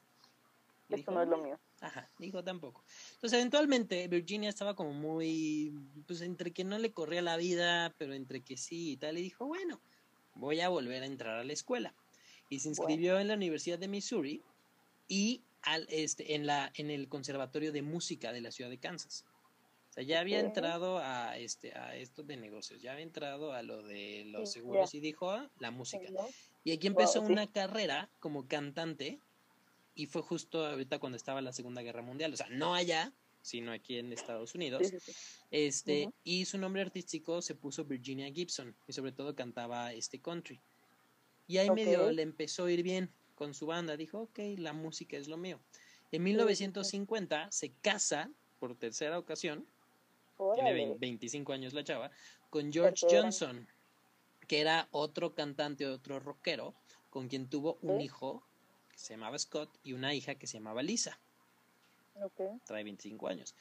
Y 0.89 0.95
Esto 0.95 1.11
no 1.11 1.23
es 1.23 1.29
lo 1.29 1.39
mío. 1.39 1.59
Ajá, 1.81 2.09
dijo 2.19 2.43
tampoco. 2.43 2.83
Entonces, 3.15 3.39
eventualmente, 3.39 4.09
Virginia 4.09 4.49
estaba 4.49 4.75
como 4.75 4.93
muy, 4.93 5.73
pues 6.07 6.23
entre 6.23 6.53
que 6.53 6.65
no 6.65 6.79
le 6.79 6.93
corría 6.93 7.21
la 7.23 7.37
vida, 7.37 7.95
pero 7.99 8.15
entre 8.15 8.41
que 8.41 8.57
sí 8.57 8.93
y 8.93 8.97
tal, 8.97 9.19
y 9.19 9.23
dijo, 9.23 9.47
bueno, 9.47 9.81
voy 10.35 10.61
a 10.61 10.69
volver 10.69 11.03
a 11.03 11.07
entrar 11.07 11.37
a 11.39 11.45
la 11.45 11.53
escuela. 11.53 11.95
Y 12.49 12.61
se 12.61 12.69
Bueno. 12.71 12.81
inscribió 12.83 13.19
en 13.21 13.29
la 13.29 13.35
Universidad 13.35 13.79
de 13.79 13.89
Missouri 13.89 14.43
y 15.09 15.43
al, 15.63 15.87
este, 15.91 16.35
en, 16.35 16.47
la, 16.47 16.73
en 16.75 16.91
el 16.91 17.09
Conservatorio 17.09 17.71
de 17.73 17.83
Música 17.83 18.33
de 18.33 18.41
la 18.41 18.51
ciudad 18.51 18.71
de 18.71 18.79
Kansas. 18.79 19.25
Sea, 19.99 20.07
ya 20.07 20.21
había 20.21 20.39
entrado 20.39 20.99
a, 20.99 21.37
este, 21.39 21.77
a 21.77 21.97
esto 21.97 22.23
de 22.23 22.37
negocios, 22.37 22.81
ya 22.81 22.93
había 22.93 23.03
entrado 23.03 23.53
a 23.53 23.63
lo 23.63 23.83
de 23.83 24.27
los 24.27 24.49
Sí, 24.53 24.61
seguros 24.61 24.93
ya. 24.93 24.99
y 24.99 25.01
dijo, 25.01 25.31
"Ah, 25.33 25.51
la 25.59 25.71
música. 25.73 26.05
Y 26.63 26.71
aquí 26.73 26.87
empezó 26.87 27.19
Wow, 27.21 27.27
sí. 27.27 27.33
una 27.33 27.47
carrera 27.51 28.09
como 28.21 28.47
cantante 28.47 29.19
y 29.97 30.07
fue 30.07 30.23
justo 30.23 30.65
ahorita 30.65 31.01
cuando 31.01 31.17
estaba 31.17 31.41
la 31.41 31.53
Segunda 31.53 31.83
Guerra 31.83 32.03
Mundial, 32.03 32.33
o 32.33 32.37
sea, 32.37 32.49
no 32.51 32.75
allá, 32.77 33.13
sino 33.43 33.73
aquí 33.73 33.99
en 33.99 34.13
Estados 34.13 34.55
Unidos. 34.55 34.87
Sí. 34.87 34.99
Este, 35.51 36.03
Ujú. 36.03 36.15
y 36.23 36.45
su 36.45 36.59
nombre 36.59 36.83
artístico 36.83 37.43
se 37.43 37.55
puso 37.57 37.85
Virginia 37.85 38.31
Gibson 38.33 38.77
y 38.87 38.93
sobre 38.93 39.11
todo 39.13 39.35
cantaba 39.35 39.93
este 39.95 40.21
country. 40.21 40.61
Y 41.49 41.59
ahí 41.59 41.71
medio 41.71 42.07
Ok. 42.07 42.13
le 42.13 42.23
empezó 42.23 42.67
a 42.67 42.71
ir 42.73 42.83
bien 42.85 43.11
con 43.35 43.53
su 43.55 43.67
banda, 43.67 43.97
dijo, 43.97 44.21
ok, 44.21 44.39
la 44.59 44.73
música 44.73 45.17
es 45.17 45.27
lo 45.27 45.37
mío. 45.39 45.59
En 46.13 46.23
1950 46.23 47.51
se 47.51 47.73
casa 47.81 48.31
por 48.61 48.77
tercera 48.77 49.19
ocasión, 49.19 49.67
Órale. 50.39 50.73
20 50.73 50.99
25 50.99 51.53
años 51.53 51.73
la 51.75 51.85
chava, 51.85 52.11
con 52.51 52.73
George. 52.73 53.07
Johnson, 53.11 53.67
que 54.47 54.61
era 54.61 54.89
otro 54.93 55.35
cantante, 55.35 55.87
otro 55.87 56.21
rockero, 56.21 56.75
con 57.11 57.29
quien 57.29 57.49
tuvo 57.49 57.79
un 57.83 58.01
hijo 58.01 58.43
que 58.91 58.99
se 58.99 59.15
llamaba 59.15 59.39
Scott 59.39 59.79
y 59.83 59.93
una 59.93 60.15
hija 60.15 60.37
que 60.37 60.47
se 60.47 60.59
llamaba 60.59 60.83
Lisa, 60.83 61.21
trae 62.67 62.85
25 62.85 63.29
años. 63.29 63.55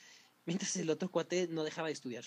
Mientras 0.45 0.75
el 0.77 0.89
otro 0.89 1.11
cuate 1.11 1.47
no 1.49 1.63
dejaba 1.63 1.87
de 1.87 1.93
estudiar. 1.93 2.25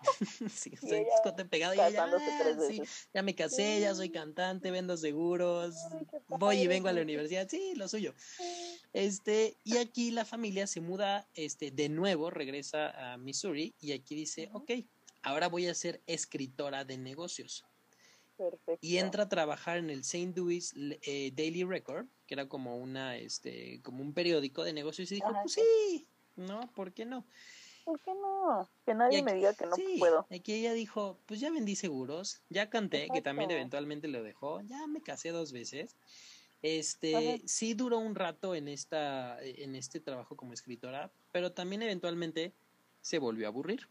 sí, 0.50 0.72
o 0.82 0.86
sea, 0.86 0.98
Scott 1.18 1.48
pegado 1.48 1.74
y 1.74 1.78
ella, 1.78 2.04
"Ah, 2.04 2.56
sí, 2.68 2.82
ya 3.12 3.22
me 3.22 3.34
casé, 3.34 3.80
ya 3.80 3.94
soy 3.94 4.10
cantante, 4.10 4.70
vendo 4.70 4.96
seguros, 4.96 5.74
Ay, 5.90 6.06
voy 6.38 6.56
y 6.58 6.66
vengo 6.66 6.88
a 6.88 6.92
la 6.92 7.02
universidad, 7.02 7.48
sí, 7.48 7.74
lo 7.76 7.88
suyo. 7.88 8.14
Este, 8.92 9.56
y 9.62 9.76
aquí 9.76 10.10
la 10.10 10.24
familia 10.24 10.66
se 10.66 10.80
muda, 10.80 11.28
este, 11.34 11.70
de 11.70 11.88
nuevo, 11.88 12.30
regresa 12.30 13.12
a 13.12 13.16
Missouri 13.18 13.74
y 13.80 13.92
aquí 13.92 14.14
dice, 14.14 14.50
ok, 14.52 14.72
ahora 15.22 15.48
voy 15.48 15.68
a 15.68 15.74
ser 15.74 16.02
escritora 16.06 16.84
de 16.84 16.98
negocios. 16.98 17.64
Perfecto. 18.36 18.78
Y 18.80 18.96
entra 18.96 19.24
a 19.24 19.28
trabajar 19.28 19.76
en 19.76 19.90
el 19.90 20.00
St. 20.00 20.32
Louis 20.34 20.74
eh, 20.76 21.30
Daily 21.34 21.62
Record, 21.62 22.06
que 22.26 22.34
era 22.34 22.48
como 22.48 22.78
una, 22.78 23.16
este, 23.16 23.80
como 23.82 24.02
un 24.02 24.14
periódico 24.14 24.64
de 24.64 24.72
negocios 24.72 25.12
y 25.12 25.16
dijo, 25.16 25.28
Ajá, 25.28 25.42
pues 25.42 25.52
sí. 25.52 25.60
sí, 25.60 26.08
no, 26.36 26.72
¿por 26.74 26.92
qué 26.92 27.04
no? 27.04 27.26
¿Por 27.84 28.00
qué 28.00 28.12
no? 28.14 28.68
Que 28.84 28.94
nadie 28.94 29.22
me 29.22 29.34
diga 29.34 29.54
que 29.54 29.66
no 29.66 29.76
sí, 29.76 29.96
puedo. 29.98 30.26
Aquí 30.30 30.54
ella 30.54 30.72
dijo, 30.72 31.18
pues 31.26 31.40
ya 31.40 31.50
vendí 31.50 31.76
seguros, 31.76 32.42
ya 32.48 32.70
canté, 32.70 33.08
que 33.12 33.22
también 33.22 33.50
eventualmente 33.50 34.08
lo 34.08 34.22
dejó, 34.22 34.60
ya 34.62 34.86
me 34.86 35.00
casé 35.02 35.30
dos 35.30 35.52
veces. 35.52 35.96
Este, 36.62 37.16
Ajá. 37.16 37.42
sí 37.46 37.74
duró 37.74 37.98
un 37.98 38.14
rato 38.14 38.54
en 38.54 38.68
esta, 38.68 39.42
en 39.42 39.74
este 39.74 40.00
trabajo 40.00 40.36
como 40.36 40.52
escritora, 40.52 41.10
pero 41.32 41.52
también 41.52 41.82
eventualmente 41.82 42.52
se 43.00 43.18
volvió 43.18 43.46
a 43.46 43.48
aburrir. 43.48 43.88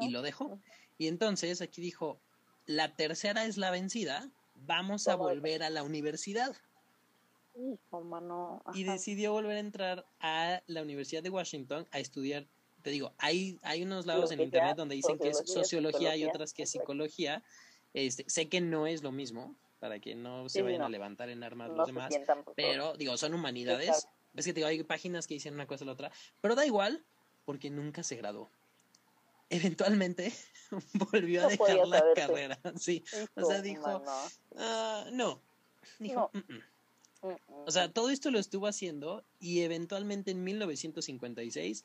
y 0.00 0.08
lo 0.08 0.22
dejó. 0.22 0.58
Y 0.96 1.08
entonces 1.08 1.60
aquí 1.60 1.82
dijo, 1.82 2.18
la 2.66 2.94
tercera 2.94 3.44
es 3.44 3.58
la 3.58 3.70
vencida, 3.70 4.30
vamos 4.54 5.08
a 5.08 5.16
volver 5.16 5.62
a 5.62 5.70
la 5.70 5.82
universidad. 5.82 6.56
Y 8.74 8.84
decidió 8.84 9.32
volver 9.32 9.56
a 9.56 9.60
entrar 9.60 10.06
a 10.20 10.62
la 10.66 10.82
Universidad 10.82 11.22
de 11.22 11.30
Washington 11.30 11.86
a 11.90 11.98
estudiar. 11.98 12.46
Te 12.82 12.90
digo, 12.90 13.12
hay, 13.18 13.58
hay 13.62 13.82
unos 13.82 14.06
lados 14.06 14.32
en 14.32 14.40
internet 14.40 14.76
donde 14.76 14.94
dicen 14.94 15.18
que 15.18 15.28
es 15.28 15.42
sociología 15.44 16.16
y 16.16 16.24
otras 16.24 16.52
que 16.52 16.62
es 16.62 16.70
psicología. 16.70 17.42
Este, 17.94 18.24
sé 18.28 18.48
que 18.48 18.60
no 18.60 18.86
es 18.86 19.02
lo 19.02 19.12
mismo, 19.12 19.54
para 19.82 19.98
que 19.98 20.14
no 20.14 20.48
se 20.48 20.62
vayan 20.62 20.82
a 20.82 20.88
levantar 20.88 21.28
en 21.28 21.42
armas 21.42 21.68
los 21.70 21.88
demás. 21.88 22.14
Pero, 22.54 22.96
digo, 22.96 23.16
son 23.16 23.34
humanidades. 23.34 24.06
Ves 24.32 24.44
que 24.44 24.52
te 24.52 24.60
digo, 24.60 24.68
hay 24.68 24.80
páginas 24.84 25.26
que 25.26 25.34
dicen 25.34 25.54
una 25.54 25.66
cosa 25.66 25.82
o 25.82 25.86
la 25.86 25.92
otra. 25.94 26.12
Pero 26.40 26.54
da 26.54 26.64
igual, 26.64 27.04
porque 27.44 27.68
nunca 27.68 28.04
se 28.04 28.14
graduó. 28.14 28.48
Eventualmente 29.50 30.32
volvió 31.10 31.44
a 31.44 31.48
dejar 31.48 31.88
la 31.88 32.00
carrera. 32.14 32.60
Sí. 32.78 33.02
o 33.34 33.44
sea, 33.44 33.60
dijo, 33.60 33.98
no. 33.98 34.30
Ah, 34.56 35.04
no. 35.10 35.42
Dijo, 35.98 36.30
o 37.66 37.70
sea, 37.72 37.92
todo 37.92 38.10
esto 38.10 38.30
lo 38.30 38.38
estuvo 38.38 38.68
haciendo 38.68 39.24
y 39.40 39.62
eventualmente 39.62 40.30
en 40.30 40.44
1956 40.44 41.84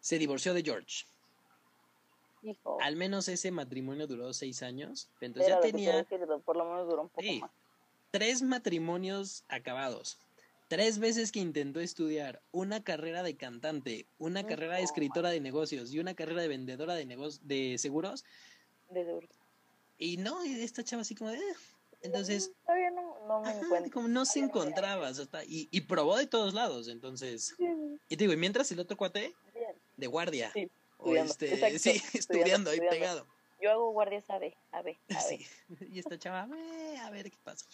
se 0.00 0.18
divorció 0.18 0.52
de 0.52 0.64
George. 0.64 1.04
Al 2.80 2.96
menos 2.96 3.28
ese 3.28 3.50
matrimonio 3.50 4.06
duró 4.06 4.32
seis 4.32 4.62
años. 4.62 5.08
Entonces 5.20 5.52
ya 5.52 5.60
tenía. 5.60 6.06
por 6.44 6.56
lo 6.56 6.64
menos 6.64 6.88
duró 6.88 7.02
un 7.02 7.08
poco 7.08 7.26
más. 7.40 7.50
Tres 8.10 8.42
matrimonios 8.42 9.44
acabados. 9.48 10.18
Tres 10.68 10.98
veces 10.98 11.30
que 11.30 11.38
intentó 11.38 11.80
estudiar 11.80 12.42
una 12.50 12.82
carrera 12.82 13.22
de 13.22 13.36
cantante, 13.36 14.06
una 14.18 14.46
carrera 14.46 14.76
de 14.76 14.82
escritora 14.82 15.30
de 15.30 15.40
negocios 15.40 15.92
y 15.92 16.00
una 16.00 16.14
carrera 16.14 16.42
de 16.42 16.48
vendedora 16.48 16.94
de, 16.94 17.06
de 17.42 17.78
seguros. 17.78 18.24
De 18.90 19.04
seguros. 19.04 19.30
Y 19.98 20.16
no, 20.16 20.44
y 20.44 20.60
esta 20.60 20.82
chava 20.82 21.02
así 21.02 21.14
como 21.14 21.30
de, 21.30 21.38
eh, 21.38 21.54
entonces. 22.02 22.52
Todavía 22.64 22.90
no, 22.90 23.42
me 23.42 23.52
encuentro. 23.52 23.92
Como 23.92 24.08
no 24.08 24.24
se 24.24 24.40
encontraba. 24.40 25.10
y, 25.46 25.68
y, 25.70 25.80
probó 25.82 26.16
de 26.16 26.26
todos 26.26 26.54
lados. 26.54 26.88
Entonces. 26.88 27.54
Y 28.08 28.16
te 28.16 28.24
digo, 28.24 28.32
y 28.32 28.36
mientras 28.36 28.70
el 28.72 28.80
otro 28.80 28.96
cuate. 28.96 29.34
De 29.96 30.06
guardia. 30.06 30.50
Sí, 30.52 30.70
o 31.06 31.16
este, 31.16 31.78
sí, 31.78 32.02
estudiando, 32.14 32.70
ahí 32.70 32.80
pegado. 32.80 33.26
Yo 33.60 33.70
hago 33.70 33.90
guardias 33.90 34.28
a 34.28 34.38
ver, 34.38 34.54
a 34.72 34.82
ver. 34.82 34.96
Sí. 35.28 35.46
Y 35.92 35.98
esta 35.98 36.18
chava, 36.18 36.42
a 36.42 37.10
ver 37.10 37.30
qué 37.30 37.38
pasa. 37.42 37.66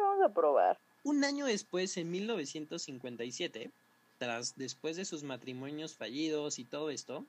Vamos 0.00 0.24
a 0.24 0.32
probar. 0.32 0.78
Un 1.04 1.24
año 1.24 1.46
después, 1.46 1.96
en 1.96 2.10
1957, 2.10 3.70
tras 4.18 4.56
después 4.56 4.96
de 4.96 5.04
sus 5.04 5.24
matrimonios 5.24 5.96
fallidos 5.96 6.58
y 6.58 6.64
todo 6.64 6.90
esto, 6.90 7.26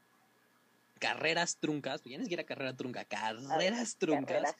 carreras 0.99 1.57
truncas, 1.57 2.01
ya 2.03 2.17
ni 2.17 2.25
siquiera 2.25 2.43
carrera 2.43 2.75
trunca, 2.75 3.05
carreras 3.05 3.97
truncas, 3.97 4.55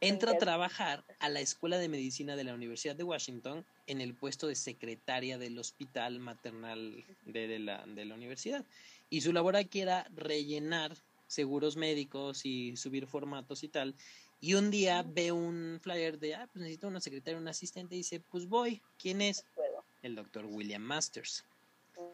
entra 0.00 0.32
a 0.32 0.38
trabajar 0.38 1.04
a 1.20 1.28
la 1.28 1.40
Escuela 1.40 1.78
de 1.78 1.88
Medicina 1.88 2.36
de 2.36 2.44
la 2.44 2.54
Universidad 2.54 2.94
de 2.96 3.04
Washington 3.04 3.64
en 3.86 4.00
el 4.00 4.14
puesto 4.14 4.48
de 4.48 4.54
secretaria 4.54 5.38
del 5.38 5.58
hospital 5.58 6.18
maternal 6.18 7.04
de, 7.24 7.58
la, 7.58 7.86
de 7.86 8.04
la 8.04 8.14
universidad. 8.14 8.64
Y 9.12 9.20
su 9.20 9.34
labor 9.34 9.56
aquí 9.56 9.82
era 9.82 10.06
rellenar 10.14 10.96
seguros 11.26 11.76
médicos 11.76 12.46
y 12.46 12.78
subir 12.78 13.06
formatos 13.06 13.62
y 13.62 13.68
tal. 13.68 13.94
Y 14.40 14.54
un 14.54 14.70
día 14.70 15.02
ve 15.06 15.32
un 15.32 15.80
flyer 15.82 16.18
de, 16.18 16.34
ah, 16.34 16.48
pues 16.50 16.62
necesito 16.62 16.88
una 16.88 16.98
secretaria, 16.98 17.38
un 17.38 17.46
asistente, 17.46 17.94
y 17.94 17.98
dice, 17.98 18.20
pues 18.20 18.48
voy. 18.48 18.80
¿Quién 18.96 19.20
es? 19.20 19.44
El 20.00 20.14
doctor 20.14 20.46
William 20.46 20.80
Masters. 20.80 21.44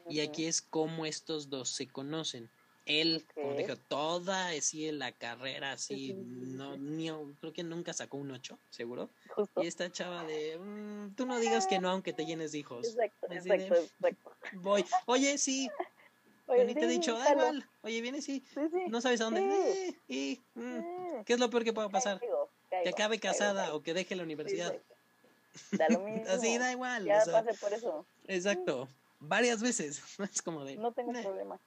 Y 0.09 0.19
aquí 0.19 0.47
es 0.47 0.61
cómo 0.61 1.07
estos 1.07 1.49
dos 1.49 1.69
se 1.69 1.87
conocen 1.87 2.51
él, 2.89 3.27
como 3.35 3.53
dijo, 3.55 3.77
toda 3.77 4.49
así 4.49 4.91
la 4.93 5.13
carrera, 5.13 5.73
así, 5.73 6.15
no, 6.15 6.77
ni, 6.79 7.11
creo 7.39 7.53
que 7.53 7.63
nunca 7.63 7.93
sacó 7.93 8.17
un 8.17 8.31
8, 8.31 8.59
seguro. 8.71 9.11
Y 9.57 9.67
esta 9.67 9.93
chava 9.93 10.25
de, 10.25 10.59
mm, 10.59 11.15
tú 11.15 11.27
no 11.27 11.39
digas 11.39 11.67
que 11.67 11.79
no 11.79 11.91
aunque 11.91 12.15
te 12.15 12.25
llenes 12.25 12.53
de 12.53 12.59
hijos. 12.59 12.89
Exacto, 12.89 13.27
exacto, 13.31 13.75
exacto. 13.75 14.37
Voy, 14.55 14.85
oye, 15.07 15.37
sí. 15.37 15.69
Oye, 16.49 16.75
te 16.75 16.85
he 16.85 16.89
dicho, 16.89 17.17
da 17.17 17.31
igual. 17.31 17.69
Oye, 17.83 18.01
viene, 18.01 18.23
sí. 18.23 18.45
No 18.89 19.01
sabes 19.01 19.21
a 19.21 19.25
dónde. 19.25 19.43
Eh, 19.43 20.01
y, 20.09 20.43
mm, 20.55 21.25
¿Qué 21.25 21.35
es 21.35 21.39
lo 21.39 21.51
peor 21.51 21.65
que 21.65 21.73
pueda 21.73 21.89
pasar? 21.89 22.21
que 22.71 22.89
acabe 22.89 23.19
casada 23.19 23.75
o 23.75 23.83
que 23.83 23.95
deje 23.95 24.17
la 24.17 24.23
universidad. 24.23 24.75
Da 25.73 25.89
lo 25.89 26.01
mismo. 26.05 26.29
Así 26.29 26.59
da 26.59 26.73
igual. 26.73 27.05
Ya 27.05 27.25
pasé 27.25 27.55
por 27.55 27.73
eso. 27.73 28.07
Exacto. 28.27 28.89
Varias 29.21 29.63
veces. 29.63 30.03
Es 30.33 30.43
como 30.43 30.65
de. 30.65 30.77
No 30.77 30.93
tengo 30.93 31.13
problema. 31.13 31.61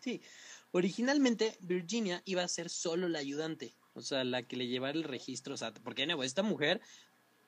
Sí, 0.00 0.22
originalmente 0.70 1.56
Virginia 1.60 2.22
iba 2.26 2.42
a 2.42 2.48
ser 2.48 2.70
solo 2.70 3.08
la 3.08 3.18
ayudante, 3.18 3.74
o 3.94 4.02
sea, 4.02 4.24
la 4.24 4.42
que 4.42 4.56
le 4.56 4.68
llevara 4.68 4.96
el 4.96 5.04
registro, 5.04 5.54
o 5.54 5.56
sea, 5.56 5.72
porque 5.72 6.06
esta 6.22 6.42
mujer 6.44 6.80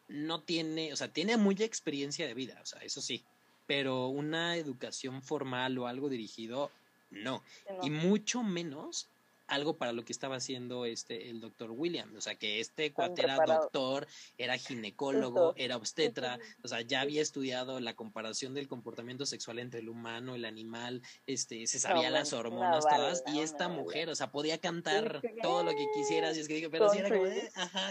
no 0.08 0.42
tiene, 0.42 0.92
o 0.92 0.96
sea, 0.96 1.12
tiene 1.12 1.36
mucha 1.36 1.64
experiencia 1.64 2.26
de 2.26 2.34
vida, 2.34 2.58
o 2.60 2.66
sea, 2.66 2.80
eso 2.80 3.00
sí, 3.00 3.24
pero 3.68 4.08
una 4.08 4.56
educación 4.56 5.22
formal 5.22 5.76
o 5.78 5.86
algo 5.86 6.08
dirigido, 6.08 6.72
no. 7.10 7.44
Y 7.82 7.90
mucho 7.90 8.42
menos 8.42 9.08
algo 9.46 9.76
para 9.76 9.92
lo 9.92 10.04
que 10.04 10.12
estaba 10.12 10.36
haciendo 10.36 10.84
este 10.84 11.30
el 11.30 11.40
doctor 11.40 11.70
William, 11.70 12.14
o 12.16 12.20
sea 12.20 12.34
que 12.34 12.60
este 12.60 12.92
cuate 12.92 13.22
era 13.22 13.36
doctor, 13.36 14.06
era 14.36 14.56
ginecólogo, 14.56 15.54
era 15.56 15.76
obstetra, 15.76 16.38
o 16.62 16.68
sea, 16.68 16.80
ya 16.82 17.02
había 17.02 17.22
estudiado 17.22 17.78
la 17.80 17.94
comparación 17.94 18.54
del 18.54 18.68
comportamiento 18.68 19.26
sexual 19.26 19.58
entre 19.58 19.80
el 19.80 19.88
humano, 19.88 20.34
el 20.34 20.44
animal, 20.44 21.02
este, 21.26 21.66
se 21.66 21.78
sabía 21.78 22.10
las 22.10 22.32
hormonas 22.32 22.84
todas, 22.86 23.22
y 23.26 23.40
esta 23.40 23.68
mujer, 23.68 24.08
o 24.10 24.14
sea, 24.14 24.30
podía 24.30 24.58
cantar 24.58 25.22
todo 25.42 25.62
lo 25.62 25.70
que 25.70 25.86
quisiera, 25.94 26.32
y 26.34 26.40
es 26.40 26.48
que 26.48 26.54
digo, 26.54 26.70
pero 26.70 26.90
si 26.90 26.98
era 26.98 27.08
como 27.08 27.24
ajá, 27.54 27.90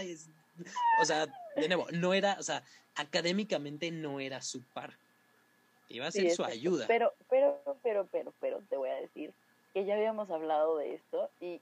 o 1.00 1.04
sea, 1.04 1.26
de 1.56 1.68
nuevo, 1.68 1.88
no 1.92 2.14
era, 2.14 2.36
o 2.38 2.42
sea, 2.42 2.64
académicamente 2.94 3.90
no 3.90 4.20
era 4.20 4.42
su 4.42 4.62
par. 4.62 4.96
Iba 5.88 6.06
a 6.06 6.10
ser 6.10 6.30
su 6.30 6.44
ayuda. 6.44 6.86
Pero, 6.86 7.12
pero, 7.30 7.58
pero, 7.82 8.06
pero, 8.12 8.32
pero, 8.40 8.60
te 8.68 8.76
voy 8.76 8.90
a 8.90 8.94
decir, 8.94 9.32
que 9.72 9.84
ya 9.84 9.94
habíamos 9.94 10.30
hablado 10.30 10.76
de 10.76 10.94
esto 10.94 11.30
y 11.40 11.60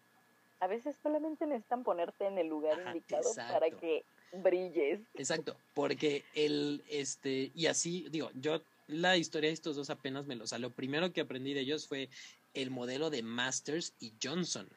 a 0.61 0.67
veces 0.67 0.97
solamente 1.03 1.47
necesitan 1.47 1.85
ponerte 1.85 2.27
en 2.27 2.39
el 2.39 2.49
lugar 2.49 2.79
indicado 2.87 3.31
para 3.35 3.71
que 3.71 4.05
brilles. 4.33 5.01
Exacto, 5.15 5.57
porque 5.75 6.25
el, 6.35 6.83
este, 6.89 7.51
y 7.55 7.67
así, 7.67 8.07
digo, 8.11 8.31
yo 8.35 8.61
la 8.89 9.17
historia 9.17 9.49
de 9.51 9.55
estos 9.55 9.77
dos 9.77 9.91
apenas 9.91 10.27
me 10.27 10.37
lo, 10.37 10.45
o 10.45 10.59
lo 10.59 10.71
primero 10.71 11.13
que 11.13 11.21
aprendí 11.21 11.55
de 11.55 11.61
ellos 11.61 11.87
fue 11.87 12.09
el 12.55 12.71
modelo 12.71 13.11
de 13.11 13.23
Masters 13.23 13.95
y 14.01 14.13
Johnson. 14.23 14.69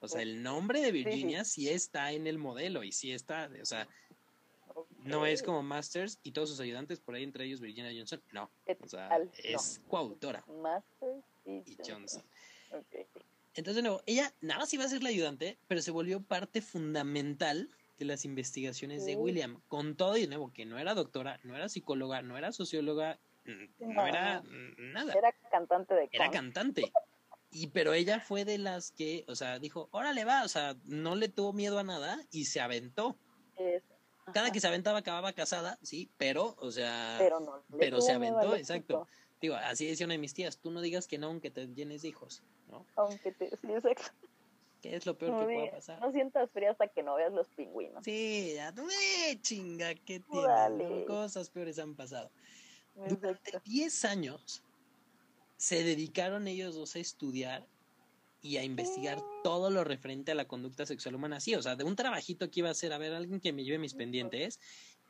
O 0.00 0.08
sea, 0.08 0.20
el 0.22 0.42
nombre 0.42 0.80
de 0.80 0.90
Virginia 0.90 1.44
sí, 1.44 1.68
está 1.68 2.10
en 2.10 2.26
el 2.26 2.36
modelo 2.36 2.82
y 2.82 2.90
sí 2.90 3.12
está, 3.12 3.48
o 3.60 3.64
sea, 3.64 3.86
no 5.04 5.26
es 5.26 5.42
como 5.42 5.62
Masters 5.62 6.18
y 6.22 6.32
todos 6.32 6.50
sus 6.50 6.60
ayudantes, 6.60 7.00
por 7.00 7.14
ahí 7.14 7.22
entre 7.22 7.44
ellos 7.44 7.60
Virginia 7.60 7.92
Johnson, 7.94 8.22
no. 8.32 8.50
O 8.80 8.88
sea, 8.88 9.10
es 9.42 9.80
coautora. 9.88 10.44
Masters 10.46 11.24
y, 11.44 11.76
Johnson. 11.86 12.22
Entonces, 13.54 13.76
de 13.76 13.82
nuevo, 13.82 14.02
ella 14.06 14.32
nada 14.40 14.60
más 14.60 14.72
iba 14.72 14.84
a 14.84 14.88
ser 14.88 15.02
la 15.02 15.10
ayudante, 15.10 15.58
pero 15.68 15.82
se 15.82 15.90
volvió 15.90 16.22
parte 16.22 16.62
fundamental 16.62 17.68
de 17.98 18.04
las 18.06 18.24
investigaciones 18.24 19.04
de 19.04 19.16
William. 19.16 19.60
Con 19.68 19.94
todo 19.94 20.16
y 20.16 20.22
de 20.22 20.28
nuevo, 20.28 20.52
que 20.52 20.64
no 20.64 20.78
era 20.78 20.94
doctora, 20.94 21.38
no 21.42 21.54
era 21.54 21.68
psicóloga, 21.68 22.22
no 22.22 22.38
era 22.38 22.52
socióloga, 22.52 23.18
no, 23.78 24.06
era 24.06 24.42
nada. 24.78 25.12
Era 25.12 25.32
cantante 25.50 25.94
de 25.94 26.08
Era 26.12 26.30
cantante. 26.30 26.92
Y 27.50 27.66
pero 27.68 27.92
ella 27.92 28.18
fue 28.20 28.46
de 28.46 28.56
las 28.56 28.92
que, 28.92 29.24
o 29.28 29.34
sea, 29.34 29.58
dijo, 29.58 29.88
órale 29.92 30.24
va, 30.24 30.44
o 30.44 30.48
sea, 30.48 30.74
no 30.84 31.14
le 31.14 31.28
tuvo 31.28 31.52
miedo 31.52 31.78
a 31.78 31.84
nada 31.84 32.18
y 32.30 32.46
se 32.46 32.60
aventó. 32.60 33.18
Cada 34.32 34.52
que 34.52 34.60
se 34.60 34.68
aventaba 34.68 34.98
acababa 34.98 35.32
casada, 35.32 35.78
sí, 35.82 36.08
pero, 36.16 36.54
o 36.58 36.70
sea, 36.70 37.16
pero, 37.78 38.00
se 38.00 38.12
aventó, 38.12 38.54
exacto. 38.54 39.08
Digo, 39.40 39.56
así 39.56 39.86
decía 39.86 40.06
una 40.06 40.14
de 40.14 40.18
mis 40.18 40.34
tías, 40.34 40.58
tú 40.58 40.70
no 40.70 40.80
digas 40.80 41.08
que 41.08 41.18
no 41.18 41.26
aunque 41.26 41.50
te 41.50 41.66
llenes 41.66 42.02
de 42.02 42.08
hijos, 42.08 42.42
¿no? 42.68 42.86
Aunque 42.94 43.32
te, 43.32 43.48
sí, 43.56 43.72
exacto. 43.72 44.12
¿Qué 44.80 44.96
es 44.96 45.06
lo 45.06 45.16
peor 45.16 45.38
que 45.38 45.44
puede 45.44 45.70
pasar? 45.70 46.00
No 46.00 46.12
sientas 46.12 46.50
frío 46.50 46.70
hasta 46.70 46.88
que 46.88 47.02
no 47.02 47.14
veas 47.14 47.32
los 47.32 47.48
pingüinos. 47.48 48.04
Sí, 48.04 48.52
ya, 48.54 48.68
eh, 48.68 49.40
chinga, 49.40 49.94
qué 49.94 50.20
tiene. 50.20 51.04
Cosas 51.06 51.50
peores 51.50 51.78
han 51.78 51.94
pasado. 51.94 52.30
Durante 52.94 53.60
10 53.64 54.04
años 54.04 54.62
se 55.56 55.84
dedicaron 55.84 56.48
ellos 56.48 56.74
dos 56.74 56.96
a 56.96 56.98
estudiar 56.98 57.66
y 58.42 58.56
a 58.56 58.64
investigar 58.64 59.22
todo 59.44 59.70
lo 59.70 59.84
referente 59.84 60.32
a 60.32 60.34
la 60.34 60.46
conducta 60.46 60.84
sexual 60.84 61.14
humana. 61.14 61.40
Sí, 61.40 61.54
o 61.54 61.62
sea, 61.62 61.76
de 61.76 61.84
un 61.84 61.96
trabajito 61.96 62.50
que 62.50 62.60
iba 62.60 62.68
a 62.68 62.72
hacer, 62.72 62.92
a 62.92 62.98
ver, 62.98 63.12
alguien 63.14 63.40
que 63.40 63.52
me 63.52 63.64
lleve 63.64 63.78
mis 63.78 63.94
pendientes, 63.94 64.58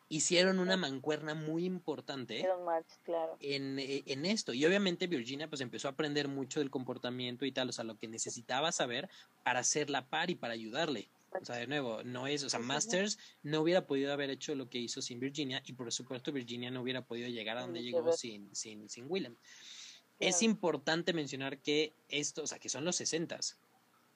hicieron 0.09 0.59
una 0.59 0.77
mancuerna 0.77 1.35
muy 1.35 1.65
importante 1.65 2.47
claro. 3.03 3.37
en, 3.41 3.79
eh, 3.79 4.03
en, 4.07 4.27
esto. 4.27 4.53
Y 4.53 4.67
obviamente 4.67 5.07
Virginia 5.07 5.49
pues 5.49 5.63
empezó 5.63 5.89
a 5.89 5.93
aprender 5.93 6.29
mucho 6.29 6.61
del 6.61 6.69
comportamiento 6.69 7.47
y 7.47 7.53
tal, 7.53 7.71
o 7.71 7.73
sea, 7.73 7.85
lo 7.85 7.97
que 7.97 8.09
necesitaba 8.09 8.73
saber 8.73 9.09
para 9.43 9.61
hacer 9.61 9.89
la 9.89 10.07
par 10.07 10.29
y 10.29 10.35
para 10.35 10.53
ayudarle. 10.53 11.09
O 11.41 11.45
sea, 11.47 11.57
de 11.57 11.67
nuevo, 11.67 12.03
no 12.05 12.27
es, 12.27 12.45
o 12.45 12.51
sea, 12.51 12.61
Masters 12.61 13.19
no 13.43 13.63
hubiera 13.63 13.87
podido 13.87 14.13
haber 14.13 14.29
hecho 14.29 14.55
lo 14.55 14.69
que 14.69 14.77
hizo 14.77 15.01
sin 15.01 15.19
Virginia 15.19 15.63
y 15.65 15.73
por 15.73 15.91
supuesto 15.91 16.31
Virginia 16.31 16.71
no 16.71 16.83
hubiera 16.83 17.01
podido 17.01 17.29
llegar 17.29 17.57
a 17.57 17.63
donde 17.63 17.83
llegó 17.83 18.13
sin, 18.13 18.55
sin, 18.55 18.91
sin 18.91 19.07
Willem. 19.09 19.35
Es 20.19 20.43
importante 20.43 21.13
mencionar 21.13 21.59
que 21.59 21.95
esto, 22.09 22.43
o 22.43 22.47
sea, 22.47 22.59
que 22.59 22.69
son 22.69 22.85
los 22.85 22.97
sesentas. 22.97 23.59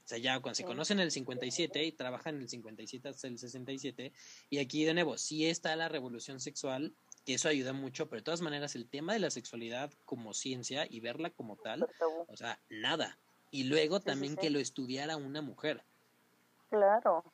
O 0.05 0.09
sea, 0.09 0.19
ya 0.19 0.39
cuando 0.41 0.55
se 0.55 0.65
conocen 0.65 1.01
en 1.01 1.07
el 1.07 1.11
57 1.11 1.83
y 1.83 1.91
trabajan 1.91 2.37
en 2.37 2.43
el 2.43 2.49
57 2.49 3.09
hasta 3.09 3.27
el 3.27 3.39
67, 3.39 4.13
y 4.51 4.59
aquí 4.59 4.85
de 4.85 4.95
nuevo, 4.95 5.19
sí 5.19 5.47
está 5.47 5.75
la 5.75 5.89
revolución 5.89 6.39
sexual, 6.39 6.95
que 7.25 7.35
eso 7.35 7.49
ayuda 7.49 7.73
mucho, 7.73 8.09
pero 8.09 8.21
de 8.21 8.25
todas 8.25 8.41
maneras 8.41 8.77
el 8.77 8.89
tema 8.89 9.15
de 9.15 9.19
la 9.19 9.31
sexualidad 9.31 9.93
como 10.05 10.33
ciencia 10.33 10.87
y 10.89 11.01
verla 11.01 11.31
como 11.31 11.57
tal, 11.57 11.89
o 12.29 12.37
sea, 12.37 12.61
nada. 12.71 13.19
Y 13.51 13.65
luego 13.65 13.99
también 13.99 14.37
que 14.37 14.51
lo 14.51 14.61
estudiara 14.61 15.17
una 15.17 15.43
mujer. 15.43 15.83
Claro. 16.71 17.25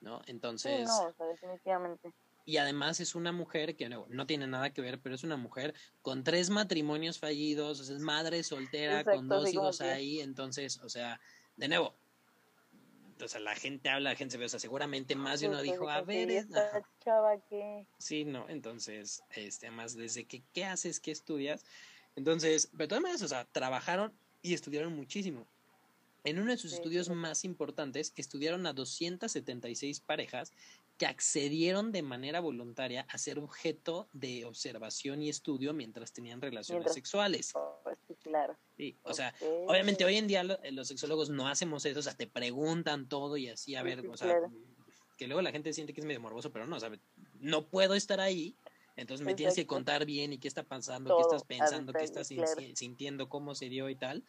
¿No? 0.00 0.22
Entonces... 0.26 0.88
no, 0.88 1.12
definitivamente. 1.26 2.10
Y 2.44 2.56
además 2.56 2.98
es 3.00 3.14
una 3.14 3.30
mujer 3.30 3.76
que 3.76 3.88
no, 3.88 4.06
no, 4.08 4.26
tiene 4.26 4.46
nada 4.46 4.70
que 4.70 4.82
ver, 4.82 4.98
pero 4.98 5.14
es 5.14 5.22
una 5.22 5.36
mujer 5.36 5.74
con 6.02 6.24
tres 6.24 6.50
matrimonios 6.50 7.18
fallidos, 7.18 7.80
o 7.80 7.84
sea, 7.84 7.96
es 7.96 8.02
madre 8.02 8.42
soltera, 8.42 9.04
con 9.04 9.28
dos 9.28 9.52
hijos 9.52 9.80
ahí, 9.80 10.20
entonces, 10.20 10.80
o 10.80 10.88
sea, 10.88 11.20
de 11.56 11.68
nuevo, 11.68 11.94
o 13.22 13.28
sea, 13.28 13.40
la 13.40 13.54
gente 13.54 13.88
habla, 13.88 14.10
la 14.10 14.16
gente 14.16 14.32
se 14.32 14.38
ve, 14.38 14.46
o 14.46 14.48
sea, 14.48 14.58
seguramente 14.58 15.14
más 15.14 15.40
de 15.40 15.48
uno 15.48 15.62
dijo, 15.62 15.88
a 15.88 16.02
ver, 16.02 16.30
esta 16.30 16.82
chava 17.04 17.38
que... 17.48 17.86
Sí, 17.98 18.24
no, 18.24 18.48
entonces, 18.48 19.22
este, 19.36 19.68
además, 19.68 19.96
desde 19.96 20.24
que, 20.24 20.42
¿qué 20.52 20.64
haces? 20.64 20.98
¿Qué 20.98 21.12
estudias? 21.12 21.64
Entonces, 22.16 22.68
pero 22.72 22.84
de 22.84 22.88
todas 22.88 23.02
maneras, 23.02 23.22
o 23.22 23.28
sea, 23.28 23.44
trabajaron 23.44 24.12
y 24.42 24.54
estudiaron 24.54 24.94
muchísimo. 24.94 25.46
En 26.24 26.38
uno 26.38 26.52
de 26.52 26.56
sus 26.56 26.72
estudios 26.72 27.08
más 27.08 27.44
importantes, 27.44 28.12
estudiaron 28.16 28.66
a 28.66 28.72
276 28.72 30.00
parejas 30.00 30.52
que 31.02 31.06
accedieron 31.06 31.90
de 31.90 32.00
manera 32.00 32.38
voluntaria 32.38 33.04
a 33.08 33.18
ser 33.18 33.40
objeto 33.40 34.08
de 34.12 34.44
observación 34.44 35.20
y 35.20 35.30
estudio 35.30 35.74
mientras 35.74 36.12
tenían 36.12 36.40
relaciones 36.40 36.92
sexuales. 36.92 37.54
Pues 37.82 37.98
sí, 38.06 38.14
claro. 38.22 38.56
Sí, 38.76 38.96
o 39.02 39.12
sea, 39.12 39.34
obviamente 39.66 40.04
hoy 40.04 40.16
en 40.16 40.28
día 40.28 40.44
los 40.44 40.86
sexólogos 40.86 41.28
no 41.28 41.48
hacemos 41.48 41.84
eso, 41.86 41.98
o 41.98 42.02
sea, 42.04 42.14
te 42.14 42.28
preguntan 42.28 43.08
todo 43.08 43.36
y 43.36 43.48
así, 43.48 43.74
a 43.74 43.82
ver, 43.82 44.06
o 44.06 44.16
sea, 44.16 44.38
que 45.18 45.26
luego 45.26 45.42
la 45.42 45.50
gente 45.50 45.72
siente 45.72 45.92
que 45.92 46.00
es 46.02 46.06
medio 46.06 46.20
morboso, 46.20 46.52
pero 46.52 46.68
no, 46.68 46.76
o 46.76 46.78
sea, 46.78 46.92
no 47.40 47.66
puedo 47.66 47.96
estar 47.96 48.20
ahí, 48.20 48.54
entonces 48.94 49.26
me 49.26 49.34
tienes 49.34 49.56
que 49.56 49.66
contar 49.66 50.06
bien 50.06 50.32
y 50.32 50.38
qué 50.38 50.46
está 50.46 50.62
pasando, 50.62 51.16
qué 51.16 51.22
estás 51.22 51.42
pensando, 51.42 51.92
qué 51.92 52.04
estás 52.04 52.28
sintiendo, 52.74 53.28
cómo 53.28 53.56
se 53.56 53.68
dio 53.68 53.88
y 53.88 53.96
tal. 53.96 54.22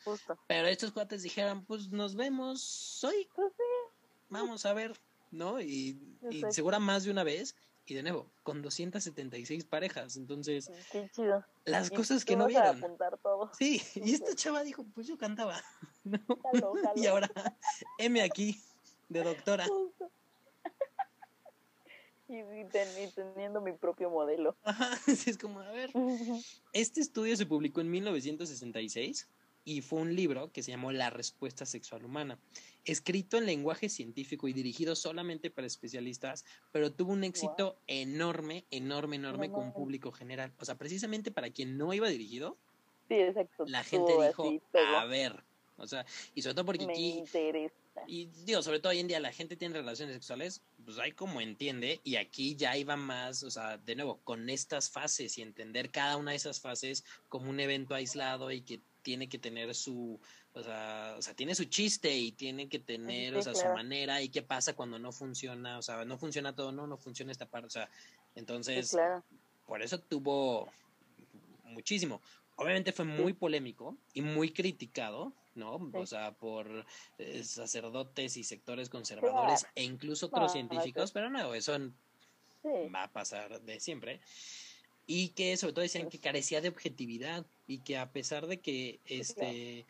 Pero 0.47 0.67
estos 0.69 0.91
cuates 0.91 1.21
dijeron, 1.21 1.65
pues 1.65 1.91
nos 1.91 2.15
vemos 2.15 3.03
hoy. 3.03 3.29
Pues 3.35 3.53
Vamos 4.29 4.65
a 4.65 4.73
ver 4.73 4.93
¿no? 5.33 5.59
Y, 5.61 5.99
y 6.29 6.43
segura 6.51 6.79
más 6.79 7.03
de 7.03 7.11
una 7.11 7.23
vez. 7.23 7.55
Y 7.85 7.95
de 7.95 8.03
nuevo, 8.03 8.31
con 8.43 8.61
276 8.61 9.65
parejas. 9.65 10.15
Entonces, 10.15 10.71
Qué 10.91 11.09
chido. 11.13 11.43
las 11.65 11.89
cosas 11.89 12.23
que 12.23 12.37
no 12.37 12.47
vieron. 12.47 12.81
Todo. 13.21 13.51
Sí, 13.57 13.81
y 13.95 14.13
esta 14.13 14.33
chava 14.35 14.63
dijo, 14.63 14.85
pues 14.95 15.07
yo 15.07 15.17
cantaba. 15.17 15.61
¿no? 16.05 16.73
Y 16.95 17.07
ahora, 17.07 17.29
M 17.97 18.21
aquí, 18.21 18.61
de 19.09 19.23
doctora. 19.23 19.67
Y, 22.29 22.65
teniendo 23.13 23.61
mi 23.61 23.73
propio 23.73 24.09
modelo. 24.09 24.55
Ajá, 24.63 24.97
es 25.27 25.37
como, 25.37 25.59
a 25.59 25.71
ver. 25.71 25.91
Este 26.71 27.01
estudio 27.01 27.35
se 27.35 27.45
publicó 27.45 27.81
en 27.81 27.91
1966 27.91 29.27
y 29.65 29.81
fue 29.81 29.99
un 29.99 30.15
libro 30.15 30.51
que 30.51 30.63
se 30.63 30.71
llamó 30.71 30.91
La 30.91 31.09
respuesta 31.09 31.65
sexual 31.65 32.05
humana, 32.05 32.39
escrito 32.85 33.37
en 33.37 33.45
lenguaje 33.45 33.89
científico 33.89 34.47
y 34.47 34.53
dirigido 34.53 34.95
solamente 34.95 35.49
para 35.49 35.67
especialistas, 35.67 36.45
pero 36.71 36.91
tuvo 36.91 37.13
un 37.13 37.23
éxito 37.23 37.77
enorme, 37.87 38.65
enorme, 38.71 39.15
enorme 39.15 39.51
con 39.51 39.65
un 39.65 39.73
público 39.73 40.11
general. 40.11 40.53
O 40.59 40.65
sea, 40.65 40.75
precisamente 40.75 41.31
para 41.31 41.49
quien 41.49 41.77
no 41.77 41.93
iba 41.93 42.07
dirigido, 42.09 42.57
sí, 43.07 43.15
exacto. 43.15 43.65
la 43.67 43.83
gente 43.83 44.11
dijo, 44.27 44.61
a 44.73 45.05
ver, 45.05 45.43
o 45.77 45.87
sea, 45.87 46.05
y 46.35 46.41
sobre 46.41 46.55
todo 46.55 46.65
porque 46.65 46.85
aquí... 46.85 47.23
Y 48.07 48.25
digo, 48.25 48.63
sobre 48.63 48.79
todo 48.79 48.89
hoy 48.89 48.99
en 48.99 49.07
día 49.07 49.19
la 49.19 49.31
gente 49.31 49.55
tiene 49.55 49.75
relaciones 49.75 50.15
sexuales, 50.15 50.63
pues 50.83 50.97
hay 50.97 51.11
como 51.11 51.41
entiende, 51.41 52.01
y 52.03 52.15
aquí 52.15 52.55
ya 52.55 52.75
iba 52.75 52.95
más, 52.95 53.43
o 53.43 53.51
sea, 53.51 53.77
de 53.77 53.95
nuevo, 53.95 54.19
con 54.23 54.49
estas 54.49 54.89
fases 54.89 55.37
y 55.37 55.43
entender 55.43 55.91
cada 55.91 56.17
una 56.17 56.31
de 56.31 56.37
esas 56.37 56.59
fases 56.59 57.05
como 57.29 57.51
un 57.51 57.59
evento 57.59 57.93
aislado 57.93 58.49
y 58.49 58.61
que 58.61 58.81
tiene 59.03 59.29
que 59.29 59.37
tener 59.37 59.75
su, 59.75 60.19
o 60.55 60.61
sea, 60.61 61.15
o 61.17 61.21
sea, 61.21 61.33
tiene 61.33 61.55
su 61.55 61.65
chiste 61.65 62.15
y 62.15 62.31
tiene 62.31 62.69
que 62.69 62.79
tener, 62.79 63.35
o 63.35 63.41
sea, 63.41 63.55
su 63.55 63.65
manera 63.67 64.21
y 64.21 64.29
qué 64.29 64.41
pasa 64.41 64.73
cuando 64.73 64.99
no 64.99 65.11
funciona, 65.11 65.79
o 65.79 65.81
sea, 65.81 66.05
no 66.05 66.17
funciona 66.17 66.55
todo, 66.55 66.71
no, 66.71 66.85
no 66.85 66.97
funciona 66.97 67.31
esta 67.31 67.47
parte, 67.47 67.67
o 67.67 67.71
sea, 67.71 67.89
entonces, 68.35 68.95
por 69.65 69.81
eso 69.81 69.99
tuvo 69.99 70.69
muchísimo. 71.65 72.21
Obviamente 72.55 72.91
fue 72.91 73.05
muy 73.05 73.33
polémico 73.33 73.97
y 74.13 74.21
muy 74.21 74.51
criticado, 74.51 75.33
¿no? 75.55 75.89
O 75.93 76.05
sea, 76.05 76.33
por 76.33 76.85
eh, 77.17 77.43
sacerdotes 77.43 78.37
y 78.37 78.43
sectores 78.43 78.89
conservadores 78.89 79.65
e 79.75 79.83
incluso 79.83 80.27
otros 80.27 80.51
científicos, 80.51 81.11
pero 81.11 81.29
no, 81.31 81.55
eso 81.55 81.77
va 82.93 83.03
a 83.03 83.11
pasar 83.11 83.59
de 83.61 83.79
siempre. 83.79 84.19
Y 85.07 85.29
que 85.29 85.57
sobre 85.57 85.73
todo 85.73 85.81
decían 85.81 86.09
que 86.09 86.19
carecía 86.19 86.61
de 86.61 86.69
objetividad 86.69 87.45
y 87.67 87.79
que 87.79 87.97
a 87.97 88.11
pesar 88.11 88.47
de 88.47 88.59
que 88.59 88.99
este 89.05 89.85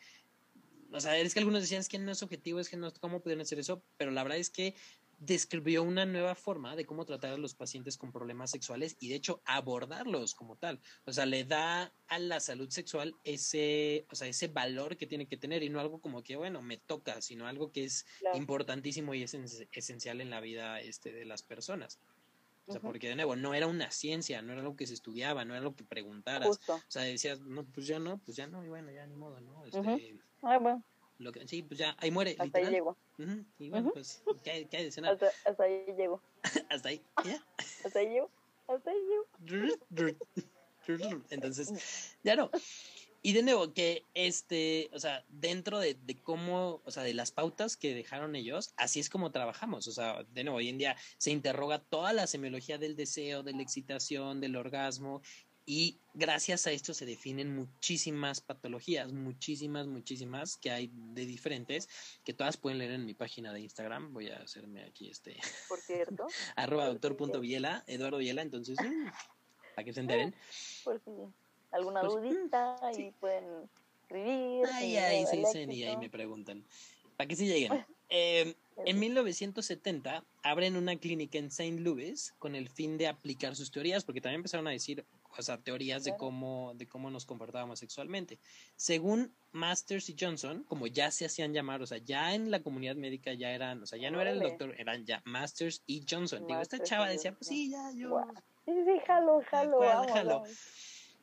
o 0.94 1.00
sea 1.00 1.18
es 1.18 1.34
que 1.34 1.40
algunos 1.40 1.62
decían 1.62 1.80
es 1.80 1.88
que 1.88 1.98
no 1.98 2.12
es 2.12 2.22
objetivo 2.22 2.60
es 2.60 2.68
que 2.68 2.76
no 2.76 2.92
cómo 2.94 3.20
pudieron 3.20 3.42
hacer 3.42 3.58
eso 3.58 3.82
pero 3.96 4.10
la 4.10 4.22
verdad 4.22 4.38
es 4.38 4.50
que 4.50 4.74
describió 5.18 5.82
una 5.82 6.06
nueva 6.06 6.34
forma 6.34 6.76
de 6.76 6.84
cómo 6.84 7.04
tratar 7.04 7.32
a 7.32 7.38
los 7.38 7.54
pacientes 7.54 7.96
con 7.96 8.12
problemas 8.12 8.50
sexuales 8.50 8.96
y 9.00 9.08
de 9.08 9.14
hecho 9.16 9.40
abordarlos 9.44 10.34
como 10.34 10.56
tal. 10.56 10.80
O 11.04 11.12
sea 11.12 11.26
le 11.26 11.44
da 11.44 11.92
a 12.08 12.18
la 12.18 12.40
salud 12.40 12.68
sexual 12.70 13.14
ese 13.24 14.06
o 14.10 14.14
sea 14.14 14.28
ese 14.28 14.48
valor 14.48 14.96
que 14.96 15.06
tiene 15.06 15.26
que 15.26 15.36
tener 15.36 15.62
y 15.62 15.68
no 15.68 15.80
algo 15.80 16.00
como 16.00 16.22
que 16.22 16.36
bueno 16.36 16.62
me 16.62 16.76
toca 16.76 17.20
sino 17.22 17.46
algo 17.46 17.72
que 17.72 17.84
es 17.84 18.06
importantísimo 18.34 19.14
y 19.14 19.22
es 19.22 19.34
esencial 19.72 20.20
en 20.20 20.30
la 20.30 20.40
vida 20.40 20.80
este 20.80 21.12
de 21.12 21.24
las 21.24 21.42
personas. 21.42 21.98
O 22.66 22.72
sea, 22.72 22.80
porque 22.80 23.08
de 23.08 23.14
nuevo, 23.14 23.36
no 23.36 23.52
era 23.52 23.66
una 23.66 23.90
ciencia, 23.90 24.40
no 24.40 24.52
era 24.52 24.62
algo 24.62 24.74
que 24.74 24.86
se 24.86 24.94
estudiaba, 24.94 25.44
no 25.44 25.52
era 25.52 25.60
algo 25.60 25.76
que 25.76 25.84
preguntaras. 25.84 26.58
O 26.66 26.80
sea, 26.88 27.02
decías, 27.02 27.38
no, 27.40 27.66
pues 27.66 27.86
ya 27.86 27.98
no, 27.98 28.16
pues 28.24 28.38
ya 28.38 28.46
no, 28.46 28.64
y 28.64 28.68
bueno, 28.68 28.90
ya 28.90 29.06
ni 29.06 29.16
modo, 29.16 29.38
¿no? 29.40 29.66
Este, 29.66 30.18
ah, 30.46 30.58
bueno. 30.58 30.84
Lo 31.18 31.32
que, 31.32 31.46
sí, 31.46 31.62
pues 31.62 31.78
ya, 31.78 31.96
ahí 32.00 32.10
muere. 32.10 32.32
Hasta 32.32 32.44
literal. 32.44 32.66
ahí 32.66 32.72
llego. 32.72 32.96
Y 33.58 33.70
bueno, 33.70 33.90
pues, 33.92 34.22
¿qué 34.42 34.50
hay, 34.50 34.66
qué 34.66 34.78
hay 34.78 34.84
de 34.84 34.92
cenar? 34.92 35.12
Hasta, 35.12 35.30
hasta 35.48 35.64
ahí 35.64 35.86
llego. 35.96 36.20
hasta 36.70 36.88
ahí, 36.88 37.02
¿ya? 37.24 37.44
hasta 37.84 37.98
ahí. 38.00 38.18
Hasta 38.66 38.90
ahí 38.90 38.98
llego. 39.46 40.16
Entonces, 41.30 42.16
ya 42.22 42.36
no. 42.36 42.50
Y 43.22 43.32
de 43.32 43.42
nuevo, 43.42 43.72
que 43.72 44.02
este, 44.12 44.90
o 44.92 44.98
sea, 44.98 45.24
dentro 45.30 45.78
de, 45.78 45.94
de, 45.94 46.14
cómo, 46.20 46.82
o 46.84 46.90
sea, 46.90 47.02
de 47.02 47.14
las 47.14 47.30
pautas 47.32 47.78
que 47.78 47.94
dejaron 47.94 48.36
ellos, 48.36 48.74
así 48.76 49.00
es 49.00 49.08
como 49.08 49.30
trabajamos. 49.30 49.88
O 49.88 49.92
sea, 49.92 50.24
de 50.34 50.44
nuevo, 50.44 50.58
hoy 50.58 50.68
en 50.68 50.76
día 50.76 50.96
se 51.16 51.30
interroga 51.30 51.78
toda 51.78 52.12
la 52.12 52.26
semiología 52.26 52.76
del 52.76 52.96
deseo, 52.96 53.42
de 53.42 53.52
la 53.52 53.62
excitación, 53.62 54.42
del 54.42 54.56
orgasmo, 54.56 55.22
y 55.66 55.98
gracias 56.12 56.66
a 56.66 56.72
esto 56.72 56.92
se 56.92 57.06
definen 57.06 57.54
muchísimas 57.54 58.40
patologías, 58.40 59.12
muchísimas, 59.12 59.86
muchísimas 59.86 60.56
que 60.56 60.70
hay 60.70 60.90
de 60.92 61.24
diferentes, 61.24 61.88
que 62.24 62.34
todas 62.34 62.56
pueden 62.56 62.78
leer 62.78 62.92
en 62.92 63.06
mi 63.06 63.14
página 63.14 63.52
de 63.52 63.60
Instagram. 63.60 64.12
Voy 64.12 64.28
a 64.28 64.36
hacerme 64.38 64.84
aquí 64.84 65.08
este. 65.08 65.36
Por 65.68 65.80
cierto. 65.80 66.26
arroba 66.56 66.86
doctor 66.86 67.40
Viela, 67.40 67.82
Eduardo 67.86 68.18
Viela, 68.18 68.42
entonces, 68.42 68.76
mm, 68.80 69.06
para 69.74 69.84
que 69.84 69.92
se 69.92 70.00
enteren. 70.00 70.34
Por 70.84 71.00
si 71.00 71.10
alguna 71.72 72.02
pues, 72.02 72.14
dudita 72.14 72.76
mm, 72.82 73.00
y 73.00 73.10
pueden 73.12 73.44
escribir. 74.02 74.66
Ay, 74.72 74.96
ahí 74.96 75.26
se 75.26 75.36
dicen 75.36 75.72
y 75.72 75.84
ahí 75.84 75.96
me 75.96 76.10
preguntan. 76.10 76.62
Para 77.16 77.28
que 77.28 77.36
sí 77.36 77.46
lleguen. 77.46 77.84
Eh, 78.10 78.54
en 78.84 79.00
1970 79.00 80.24
abren 80.42 80.76
una 80.76 80.94
clínica 80.94 81.38
en 81.38 81.46
St. 81.46 81.80
Louis 81.80 82.32
con 82.38 82.54
el 82.54 82.68
fin 82.68 82.96
de 82.96 83.08
aplicar 83.08 83.56
sus 83.56 83.72
teorías, 83.72 84.04
porque 84.04 84.20
también 84.20 84.40
empezaron 84.40 84.68
a 84.68 84.70
decir, 84.70 85.04
o 85.36 85.42
sea, 85.42 85.58
teorías 85.58 86.04
de 86.04 86.16
cómo, 86.16 86.72
de 86.74 86.86
cómo 86.86 87.10
nos 87.10 87.26
comportábamos 87.26 87.78
sexualmente. 87.78 88.38
Según 88.76 89.34
Masters 89.52 90.08
y 90.10 90.16
Johnson, 90.18 90.64
como 90.64 90.86
ya 90.86 91.10
se 91.10 91.26
hacían 91.26 91.52
llamar, 91.52 91.82
o 91.82 91.86
sea, 91.86 91.98
ya 91.98 92.34
en 92.34 92.50
la 92.50 92.62
comunidad 92.62 92.96
médica 92.96 93.32
ya 93.34 93.50
eran, 93.50 93.82
o 93.82 93.86
sea, 93.86 93.98
ya 93.98 94.10
no 94.10 94.20
era 94.20 94.30
el 94.30 94.40
doctor, 94.40 94.74
eran 94.78 95.04
ya 95.04 95.22
Masters 95.24 95.82
y 95.86 96.04
Johnson. 96.08 96.46
Digo, 96.46 96.60
esta 96.60 96.82
chava 96.82 97.08
decía, 97.08 97.32
pues 97.32 97.48
sí, 97.48 97.70
ya, 97.70 97.90
yo. 97.94 98.20
Sí, 98.64 98.72
sí, 98.72 99.00
jalo, 99.06 99.42
jalo, 99.50 99.80
jalo. 100.08 100.42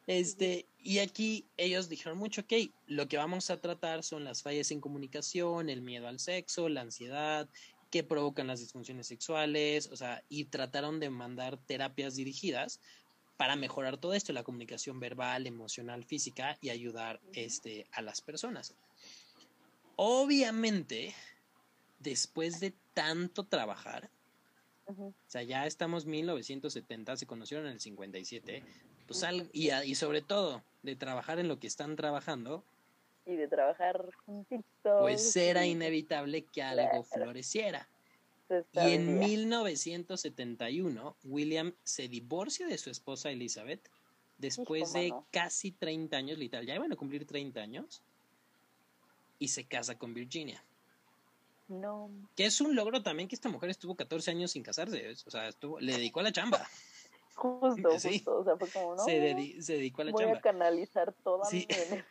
Este, 0.08 0.68
y 0.80 1.00
aquí 1.00 1.48
ellos 1.58 1.88
dijeron 1.88 2.18
mucho, 2.18 2.42
ok, 2.42 2.54
lo 2.88 3.08
que 3.08 3.18
vamos 3.18 3.50
a 3.50 3.62
tratar 3.62 4.04
son 4.04 4.24
las 4.24 4.42
fallas 4.42 4.72
en 4.72 4.82
comunicación, 4.82 5.70
el 5.70 5.82
miedo 5.82 6.08
al 6.08 6.20
sexo, 6.20 6.70
la 6.70 6.82
ansiedad, 6.82 7.48
que 7.92 8.04
provocan 8.04 8.48
las 8.48 8.62
disfunciones 8.62 9.08
sexuales, 9.08 9.90
o 9.92 9.96
sea, 9.96 10.24
y 10.30 10.46
trataron 10.46 11.00
de 11.00 11.10
mandar 11.10 11.58
terapias 11.58 12.16
dirigidas 12.16 12.80
para 13.42 13.56
mejorar 13.56 13.98
todo 13.98 14.14
esto, 14.14 14.34
la 14.34 14.44
comunicación 14.44 15.00
verbal, 15.00 15.48
emocional, 15.48 16.04
física 16.04 16.60
y 16.62 16.70
ayudar 16.70 17.20
este, 17.34 17.88
a 17.92 18.04
las 18.04 18.22
personas. 18.22 18.76
Obviamente, 19.96 21.16
después 21.98 22.60
de 22.60 22.76
tanto 22.94 23.44
trabajar, 23.44 24.12
o 24.86 25.12
sea, 25.26 25.42
ya 25.42 25.66
estamos 25.66 26.06
1970, 26.06 27.18
se 27.18 27.26
conocieron 27.26 27.66
en 27.66 27.74
el 27.74 27.80
57, 27.80 28.64
pues 29.08 29.26
y, 29.54 29.72
y 29.72 29.96
sobre 29.96 30.22
todo 30.22 30.62
de 30.84 30.96
trabajar 30.96 31.40
en 31.40 31.48
lo 31.48 31.58
que 31.58 31.66
están 31.66 31.96
trabajando, 31.96 32.64
y 33.26 33.38
de 33.38 33.48
trabajar 33.48 34.08
juntitos. 34.24 35.02
Pues 35.02 35.36
era 35.36 35.66
inevitable 35.66 36.44
que 36.44 36.62
algo 36.62 37.02
floreciera. 37.02 37.88
Y 38.74 38.94
en 38.94 39.20
1971, 39.20 41.16
William 41.24 41.74
se 41.84 42.08
divorcia 42.08 42.68
de 42.68 42.78
su 42.78 42.90
esposa 42.90 43.32
Elizabeth 43.32 43.90
después 44.38 44.94
de 44.94 45.14
casi 45.32 45.72
30 45.72 46.18
años, 46.18 46.38
literal, 46.38 46.66
ya 46.66 46.76
iban 46.76 46.92
a 46.92 46.96
cumplir 46.96 47.26
30 47.26 47.60
años, 47.60 48.02
y 49.40 49.48
se 49.48 49.66
casa 49.66 49.98
con 49.98 50.14
Virginia. 50.14 50.64
No. 51.68 52.10
Que 52.36 52.46
es 52.46 52.60
un 52.60 52.76
logro 52.76 53.02
también 53.02 53.30
que 53.30 53.36
esta 53.36 53.50
mujer 53.50 53.70
estuvo 53.70 53.96
14 53.96 54.32
años 54.32 54.52
sin 54.52 54.64
casarse, 54.64 55.10
o 55.10 55.32
sea, 55.32 55.48
estuvo, 55.48 55.80
le 55.80 55.94
dedicó 55.94 56.20
a 56.20 56.24
la 56.24 56.32
chamba. 56.32 56.68
Justo, 57.36 57.90
justo, 57.92 58.40
o 58.40 58.44
sea, 58.44 58.58
fue 58.58 58.70
como, 58.70 58.96
no, 58.96 59.04
se, 59.06 59.20
dedicó 59.20 60.02
a 60.02 60.06
la 60.06 60.12
voy 60.12 60.22
chamba. 60.22 60.34
Voy 60.34 60.40
a 60.40 60.42
canalizar 60.42 61.14
toda 61.24 61.50
mi 61.50 61.66
energía 61.70 62.06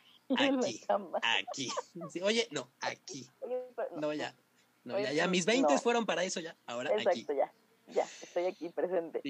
aquí, 1.21 1.69
aquí. 2.05 2.21
oye, 2.21 2.47
no, 2.51 2.69
aquí. 2.79 3.27
no, 3.97 4.13
ya. 4.13 4.33
No, 4.83 4.99
ya, 4.99 5.11
ya, 5.11 5.27
mis 5.27 5.45
20 5.45 5.77
fueron 5.79 6.05
para 6.05 6.23
eso 6.23 6.39
ya. 6.39 6.55
Ahora 6.65 6.91
Exacto, 6.91 7.33
ya. 7.33 7.53
Ya, 7.87 8.07
estoy 8.21 8.45
aquí 8.45 8.69
presente. 8.69 9.21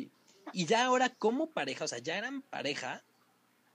Y 0.53 0.65
ya 0.65 0.85
ahora 0.85 1.09
como 1.09 1.49
pareja, 1.49 1.85
o 1.85 1.87
sea, 1.87 1.99
ya 1.99 2.17
eran 2.17 2.41
pareja, 2.41 3.03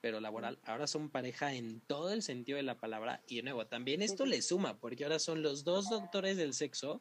pero 0.01 0.21
laboral, 0.21 0.59
ahora 0.65 0.87
son 0.87 1.11
pareja 1.11 1.53
en 1.55 1.81
todo 1.81 2.13
el 2.13 2.23
sentido 2.23 2.57
de 2.57 2.63
la 2.63 2.77
palabra. 2.77 3.23
Y 3.27 3.37
de 3.37 3.43
nuevo, 3.43 3.67
también 3.67 4.03
esto 4.03 4.27
le 4.27 4.43
suma, 4.43 4.79
porque 4.79 5.05
ahora 5.05 5.19
son 5.19 5.43
los 5.43 5.65
dos 5.65 5.89
doctores 5.89 6.37
del 6.37 6.55
sexo 6.55 7.01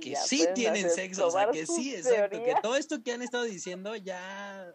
que 0.00 0.16
sí 0.16 0.46
tienen 0.54 0.90
sexo, 0.90 1.28
o 1.28 1.30
sea, 1.30 1.50
que 1.50 1.66
sí, 1.66 1.94
exacto, 1.94 2.42
que 2.42 2.54
todo 2.60 2.76
esto 2.76 3.02
que 3.02 3.12
han 3.12 3.22
estado 3.22 3.44
diciendo 3.44 3.94
ya 3.94 4.74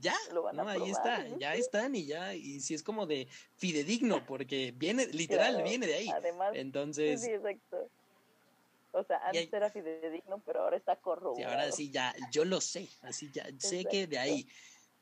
ya, 0.00 0.14
¿no? 0.32 0.68
ahí 0.68 0.90
está, 0.90 1.26
ya 1.38 1.54
están 1.54 1.94
y 1.94 2.06
ya, 2.06 2.34
y 2.34 2.60
si 2.60 2.74
es 2.74 2.82
como 2.82 3.06
de 3.06 3.28
fidedigno, 3.56 4.24
porque 4.26 4.72
viene, 4.76 5.06
literal, 5.08 5.62
viene 5.62 5.86
de 5.86 5.94
ahí. 5.94 6.08
Además, 6.08 6.52
entonces... 6.54 7.22
Sí, 7.22 7.30
exacto. 7.30 7.90
O 8.98 9.04
sea, 9.04 9.20
antes 9.24 9.52
era 9.52 9.70
fidedigno, 9.70 10.42
pero 10.44 10.62
ahora 10.62 10.76
está 10.76 10.96
corroborado. 10.96 11.36
Sí, 11.36 11.42
ahora 11.42 11.72
sí, 11.72 11.90
ya, 11.90 12.14
yo 12.32 12.44
lo 12.44 12.60
sé, 12.60 12.88
así 13.02 13.30
ya, 13.32 13.46
sé 13.58 13.84
que 13.84 14.06
de 14.06 14.18
ahí. 14.18 14.48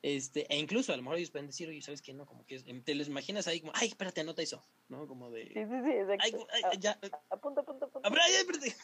Este, 0.03 0.45
e 0.53 0.57
incluso 0.57 0.93
a 0.93 0.97
lo 0.97 1.01
mejor 1.01 1.17
ellos 1.17 1.31
pueden 1.31 1.47
decir, 1.47 1.67
oye, 1.67 1.81
¿sabes 1.81 2.01
qué? 2.01 2.13
No, 2.13 2.25
como 2.27 2.45
que 2.45 2.59
te 2.59 2.95
lo 2.95 3.03
imaginas 3.03 3.47
ahí 3.47 3.59
como, 3.59 3.73
ay, 3.75 3.87
espérate, 3.87 4.21
anota 4.21 4.41
eso, 4.41 4.63
¿no? 4.89 5.07
Como 5.07 5.31
de. 5.31 5.45
Sí, 5.47 5.53
sí, 5.53 5.81
sí, 5.83 5.91
exacto. 5.91 6.47
Ay, 6.51 6.63
ay, 6.71 6.77
ya. 6.79 6.99
Apunta, 7.29 7.61
apunta, 7.61 7.85
apunta. 7.85 8.07
A 8.07 8.11
ver, 8.11 8.21
ay, 8.21 8.33
espérate. 8.35 8.75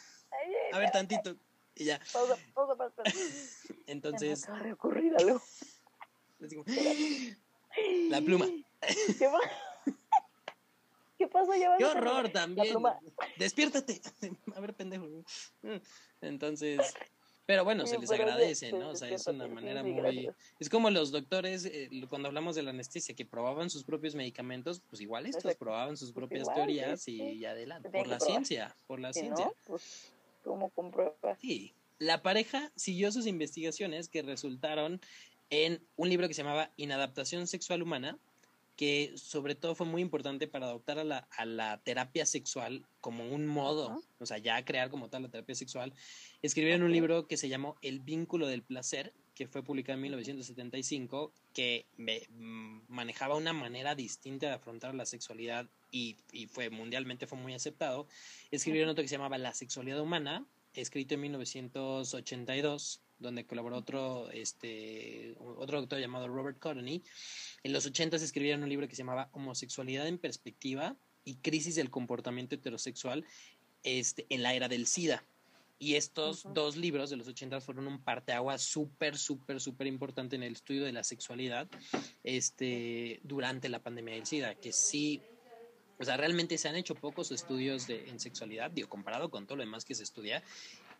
a 0.72 0.78
ver, 0.78 0.90
tantito. 0.90 1.36
Y 1.76 1.84
ya. 1.84 2.00
Pausa, 2.12 2.36
pausa, 2.52 2.76
pausa. 2.76 3.02
Entonces. 3.86 4.40
Se 4.40 4.48
me 4.48 4.54
acaba 4.54 4.66
de 4.66 4.72
ocurrir 4.72 5.14
algo. 5.16 5.40
La 8.10 8.20
pluma. 8.20 8.46
¿Qué, 9.18 9.28
¿Qué 11.16 11.28
pasó? 11.28 11.52
Qué 11.78 11.84
horror 11.84 12.28
también. 12.30 12.76
Despiértate. 13.36 14.00
A 14.56 14.60
ver, 14.60 14.74
pendejo. 14.74 15.06
Entonces, 16.20 16.80
pero 17.46 17.64
bueno, 17.64 17.86
se 17.86 17.98
les 17.98 18.10
agradece, 18.10 18.72
¿no? 18.72 18.90
O 18.90 18.96
sea, 18.96 19.10
es 19.10 19.26
una 19.26 19.46
manera 19.46 19.82
muy... 19.82 20.30
Es 20.58 20.70
como 20.70 20.90
los 20.90 21.12
doctores, 21.12 21.66
eh, 21.66 21.90
cuando 22.08 22.28
hablamos 22.28 22.56
de 22.56 22.62
la 22.62 22.70
anestesia, 22.70 23.14
que 23.14 23.26
probaban 23.26 23.68
sus 23.68 23.84
propios 23.84 24.14
medicamentos, 24.14 24.80
pues 24.88 25.02
igual 25.02 25.26
estos 25.26 25.54
probaban 25.56 25.96
sus 25.96 26.12
pues 26.12 26.26
propias 26.26 26.52
teorías 26.54 27.06
y 27.06 27.44
adelante. 27.44 27.90
Por 27.90 28.06
la 28.06 28.18
ciencia, 28.18 28.74
por 28.86 28.98
la 28.98 29.12
ciencia. 29.12 29.50
Pues, 29.66 30.12
¿Cómo 30.42 30.70
compruebas? 30.70 31.38
Sí. 31.40 31.74
La 31.98 32.22
pareja 32.22 32.72
siguió 32.76 33.12
sus 33.12 33.26
investigaciones 33.26 34.08
que 34.08 34.22
resultaron 34.22 35.00
en 35.50 35.86
un 35.96 36.08
libro 36.08 36.26
que 36.26 36.34
se 36.34 36.42
llamaba 36.42 36.70
Inadaptación 36.76 37.46
Sexual 37.46 37.82
Humana, 37.82 38.18
que 38.76 39.12
sobre 39.16 39.54
todo 39.54 39.74
fue 39.74 39.86
muy 39.86 40.02
importante 40.02 40.48
para 40.48 40.66
adoptar 40.66 40.98
a 40.98 41.04
la, 41.04 41.28
a 41.30 41.44
la 41.44 41.80
terapia 41.82 42.26
sexual 42.26 42.84
como 43.00 43.28
un 43.28 43.46
modo, 43.46 44.02
o 44.18 44.26
sea, 44.26 44.38
ya 44.38 44.64
crear 44.64 44.90
como 44.90 45.08
tal 45.08 45.22
la 45.22 45.28
terapia 45.28 45.54
sexual. 45.54 45.92
Escribieron 46.42 46.82
un 46.82 46.92
libro 46.92 47.28
que 47.28 47.36
se 47.36 47.48
llamó 47.48 47.76
El 47.82 48.00
vínculo 48.00 48.46
del 48.46 48.62
placer, 48.62 49.12
que 49.34 49.46
fue 49.46 49.62
publicado 49.62 49.96
en 49.96 50.02
1975, 50.02 51.32
que 51.52 51.86
mm, 51.98 52.80
manejaba 52.88 53.36
una 53.36 53.52
manera 53.52 53.94
distinta 53.94 54.46
de 54.46 54.54
afrontar 54.54 54.94
la 54.94 55.06
sexualidad 55.06 55.68
y, 55.90 56.16
y 56.32 56.46
fue 56.46 56.70
mundialmente 56.70 57.26
fue 57.26 57.38
muy 57.38 57.54
aceptado. 57.54 58.08
Escribieron 58.50 58.90
otro 58.90 59.02
que 59.02 59.08
se 59.08 59.16
llamaba 59.16 59.38
La 59.38 59.54
sexualidad 59.54 60.00
humana, 60.00 60.46
escrito 60.74 61.14
en 61.14 61.20
1982 61.22 63.03
donde 63.18 63.46
colaboró 63.46 63.76
otro, 63.76 64.30
este, 64.30 65.34
otro 65.38 65.80
doctor 65.80 66.00
llamado 66.00 66.28
Robert 66.28 66.58
Courtney. 66.58 67.02
En 67.62 67.72
los 67.72 67.86
80 67.86 68.16
escribieron 68.16 68.62
un 68.62 68.68
libro 68.68 68.88
que 68.88 68.94
se 68.94 69.02
llamaba 69.02 69.28
Homosexualidad 69.32 70.06
en 70.06 70.18
perspectiva 70.18 70.96
y 71.24 71.36
crisis 71.36 71.74
del 71.74 71.90
comportamiento 71.90 72.54
heterosexual 72.54 73.24
este, 73.82 74.26
en 74.28 74.42
la 74.42 74.54
era 74.54 74.68
del 74.68 74.86
SIDA. 74.86 75.24
Y 75.78 75.96
estos 75.96 76.46
dos 76.54 76.76
libros 76.76 77.10
de 77.10 77.16
los 77.16 77.28
80 77.28 77.60
fueron 77.60 77.88
un 77.88 78.02
parteaguas 78.02 78.62
súper, 78.62 79.18
súper, 79.18 79.60
súper 79.60 79.86
importante 79.86 80.36
en 80.36 80.42
el 80.42 80.52
estudio 80.52 80.84
de 80.84 80.92
la 80.92 81.04
sexualidad 81.04 81.68
este, 82.22 83.20
durante 83.24 83.68
la 83.68 83.82
pandemia 83.82 84.14
del 84.14 84.24
SIDA, 84.24 84.54
que 84.54 84.72
sí, 84.72 85.20
o 85.98 86.04
sea, 86.04 86.16
realmente 86.16 86.56
se 86.58 86.68
han 86.68 86.76
hecho 86.76 86.94
pocos 86.94 87.32
estudios 87.32 87.86
de, 87.86 88.08
en 88.08 88.20
sexualidad, 88.20 88.70
digo, 88.70 88.88
comparado 88.88 89.30
con 89.30 89.46
todo 89.46 89.56
lo 89.56 89.64
demás 89.64 89.84
que 89.84 89.94
se 89.94 90.04
estudia, 90.04 90.42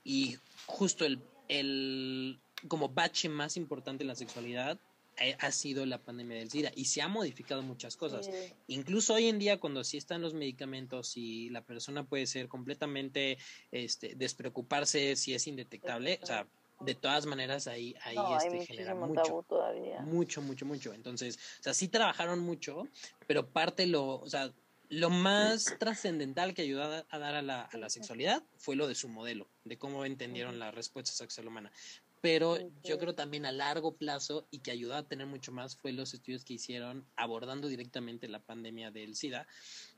y 0.05 0.37
justo 0.67 1.05
el 1.05 1.21
el 1.49 2.39
como 2.69 2.89
bache 2.89 3.29
más 3.29 3.57
importante 3.57 4.05
en 4.05 4.09
la 4.09 4.15
sexualidad 4.15 4.79
eh, 5.19 5.37
ha 5.39 5.53
sido 5.53 5.87
la 5.87 5.99
pandemia 5.99 6.39
del 6.39 6.51
SIDA 6.51 6.73
y 6.75 6.87
se 6.87 7.01
ha 7.01 7.09
modificado 7.09 7.63
muchas 7.63 7.97
cosas. 7.97 8.29
Incluso 8.67 9.15
hoy 9.15 9.29
en 9.29 9.39
día 9.39 9.61
cuando 9.61 9.85
sí 9.85 9.97
están 9.97 10.23
los 10.23 10.35
medicamentos 10.35 11.17
y 11.17 11.51
la 11.51 11.63
persona 11.63 12.05
puede 12.05 12.27
ser 12.27 12.49
completamente 12.49 13.39
este 13.71 14.15
despreocuparse 14.17 15.15
si 15.15 15.35
es 15.35 15.47
indetectable, 15.47 16.19
o 16.23 16.27
sea, 16.27 16.47
de 16.81 16.97
todas 16.97 17.27
maneras 17.27 17.69
ahí 17.69 17.95
ahí 18.03 18.17
este 18.37 18.67
genera 18.67 18.95
mucho 18.97 19.45
mucho 20.05 20.43
mucho 20.43 20.67
mucho. 20.67 20.93
Entonces, 20.93 21.39
o 21.61 21.63
sea, 21.63 21.75
sí 21.75 21.87
trabajaron 21.87 22.41
mucho, 22.41 22.89
pero 23.29 23.47
parte 23.47 23.87
lo, 23.87 24.17
o 24.17 24.29
sea, 24.29 24.53
lo 24.89 25.11
más 25.11 25.77
trascendental 25.79 26.55
que 26.55 26.63
ayudó 26.63 26.83
a, 26.83 27.19
dar 27.19 27.35
a 27.35 27.43
la, 27.43 27.63
a 27.63 27.77
la, 27.77 27.89
sexualidad 27.89 28.43
fue 28.57 28.77
lo 28.77 28.87
de 28.87 28.95
su 28.95 29.09
modelo, 29.09 29.49
de 29.65 29.79
cómo 29.79 30.05
entendieron 30.05 30.59
la 30.59 30.71
respuesta 30.71 31.13
sexual 31.13 31.49
humana. 31.49 31.73
Pero 32.21 32.57
yo 32.83 32.99
creo 32.99 33.15
también 33.15 33.45
a 33.45 33.53
largo 33.53 33.97
plazo 33.97 34.49
y 34.51 34.61
que 34.61 34.71
ayudó 34.71 34.95
a 34.95 35.07
tener 35.07 35.27
mucho 35.27 35.53
más 35.53 35.77
fue 35.77 35.93
los 35.93 36.15
estudios 36.15 36.43
que 36.43 36.55
hicieron 36.55 37.07
abordando 37.17 37.69
directamente 37.69 38.29
la 38.29 38.39
pandemia 38.39 38.91
del 38.91 39.15
SIDA, 39.15 39.47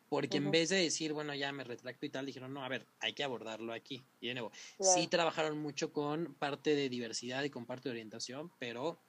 porque 0.09 0.39
en 0.39 0.51
vez 0.51 0.71
de 0.71 0.77
decir, 0.77 1.13
bueno, 1.13 1.35
ya 1.35 1.53
me 1.53 1.63
retracto 1.63 2.05
y 2.05 2.11
tal, 2.11 2.27
dijeron, 2.27 2.53
no, 2.53 2.65
a 2.65 2.69
ver, 2.69 2.87
hay 2.99 3.13
que 3.13 3.23
abordarlo 3.23 3.73
aquí. 3.73 4.05
Y 4.21 4.27
de 4.27 4.35
nuevo, 4.35 4.53
sí 4.81 5.07
trabajaron 5.07 5.59
mucho 5.59 5.93
con 5.93 6.35
parte 6.35 6.75
de 6.75 6.89
diversidad 6.89 7.45
y 7.45 7.51
con 7.51 7.65
parte 7.65 7.89
de 7.89 7.93
orientación, 7.93 8.51
pero 8.59 9.01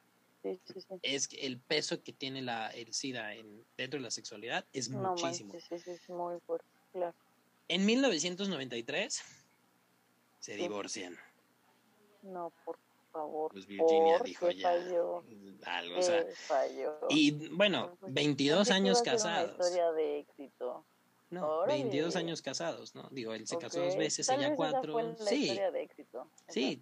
es 1.02 1.28
que 1.28 1.46
el 1.46 1.60
peso 1.60 2.02
que 2.02 2.14
tiene 2.14 2.42
la, 2.42 2.70
el 2.70 2.94
SIDA 2.94 3.34
en, 3.36 3.66
dentro 3.76 4.00
de 4.00 4.04
la 4.04 4.12
sexualidad 4.12 4.66
es 4.74 4.90
muchísimo. 4.90 5.54
muy 6.10 6.40
fuerte, 6.42 6.68
claro. 6.92 7.16
En 7.68 7.86
1993 7.86 9.22
se 10.40 10.56
divorcian. 10.56 11.18
No, 12.22 12.54
por 12.64 12.78
favor. 13.12 13.52
Pues 13.52 13.66
Virginia 13.68 14.20
dijo 14.24 14.50
ya 14.52 14.72
algo, 14.72 15.24
o 15.98 16.02
sea, 16.02 16.26
y 17.10 17.50
bueno, 17.50 17.98
22 18.02 18.72
años 18.72 19.02
casados. 19.02 19.56
Una 19.56 19.66
historia 19.66 19.92
de 19.92 20.20
éxito. 20.20 20.86
No, 21.30 21.66
22 21.66 22.16
años 22.16 22.42
casados, 22.42 22.96
¿no? 22.96 23.10
Digo, 23.12 23.34
él 23.34 23.46
se 23.48 23.58
casó 23.58 23.82
dos 23.82 23.98
veces, 23.98 24.30
ella 24.30 24.56
cuatro. 24.56 24.94
Fue 24.94 25.04
la 25.04 25.16
sí. 25.18 25.42
historia 25.42 25.72
de 25.72 25.84
éxito. 25.84 26.30
Sí. 26.48 26.82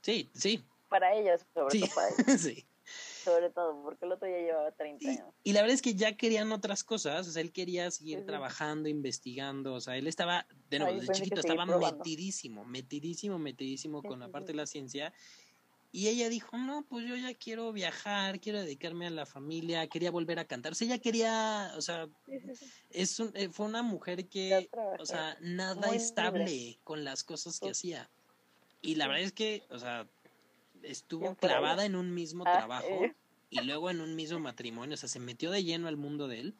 Sí, 0.00 0.30
sí, 0.34 0.64
para 0.92 1.14
ellos, 1.14 1.40
sobre 1.52 1.80
todo 1.80 1.94
para 1.94 2.08
ellos. 2.28 2.40
sí. 2.40 2.66
Sobre 3.24 3.50
todo, 3.50 3.80
porque 3.82 4.04
el 4.04 4.12
otro 4.12 4.28
ya 4.28 4.38
llevaba 4.38 4.72
30 4.72 5.08
años. 5.08 5.34
Y, 5.44 5.52
la 5.52 5.60
verdad 5.60 5.74
es 5.74 5.82
que 5.82 5.94
ya 5.94 6.16
querían 6.16 6.50
otras 6.50 6.82
cosas, 6.82 7.28
o 7.28 7.30
sea, 7.30 7.40
él 7.40 7.52
quería 7.52 7.90
seguir 7.90 8.26
trabajando, 8.26 8.88
investigando, 8.88 9.74
o 9.74 9.80
sea, 9.80 9.96
él 9.96 10.08
estaba, 10.08 10.46
de 10.68 10.80
nuevo, 10.80 11.00
desde 11.00 11.12
chiquito 11.14 11.40
estaba 11.40 11.64
metidísimo, 11.64 12.64
metidísimo, 12.64 13.38
metidísimo 13.38 14.02
con 14.02 14.20
la 14.20 14.28
parte 14.28 14.48
de 14.48 14.56
la 14.56 14.66
ciencia. 14.66 15.12
Y 15.94 16.08
ella 16.08 16.30
dijo, 16.30 16.56
no, 16.56 16.86
pues 16.88 17.06
yo 17.06 17.14
ya 17.16 17.34
quiero 17.34 17.70
viajar, 17.70 18.40
quiero 18.40 18.60
dedicarme 18.60 19.06
a 19.06 19.10
la 19.10 19.26
familia, 19.26 19.86
quería 19.88 20.10
volver 20.10 20.38
a 20.38 20.46
cantar. 20.46 20.72
O 20.72 20.74
sea, 20.74 20.86
ella 20.86 20.98
quería, 20.98 21.70
o 21.76 21.82
sea, 21.82 22.08
es 22.88 23.20
un, 23.20 23.30
eh, 23.34 23.50
fue 23.50 23.66
una 23.66 23.82
mujer 23.82 24.26
que, 24.26 24.70
o 24.98 25.04
sea, 25.04 25.36
nada 25.42 25.94
estable 25.94 26.80
con 26.82 27.04
las 27.04 27.22
cosas 27.22 27.60
que 27.60 27.70
hacía. 27.70 28.10
Y 28.80 28.94
la 28.94 29.06
verdad 29.06 29.22
es 29.22 29.32
que, 29.32 29.64
o 29.68 29.78
sea, 29.78 30.08
estuvo 30.82 31.34
clavada 31.36 31.84
en 31.84 31.96
un 31.96 32.14
mismo 32.14 32.44
ah, 32.46 32.52
trabajo 32.52 32.86
eh. 32.86 33.14
y 33.50 33.60
luego 33.62 33.90
en 33.90 34.00
un 34.00 34.14
mismo 34.14 34.38
matrimonio, 34.38 34.94
o 34.94 34.96
sea, 34.96 35.08
se 35.08 35.20
metió 35.20 35.50
de 35.50 35.64
lleno 35.64 35.88
al 35.88 35.96
mundo 35.96 36.28
de 36.28 36.40
él. 36.40 36.54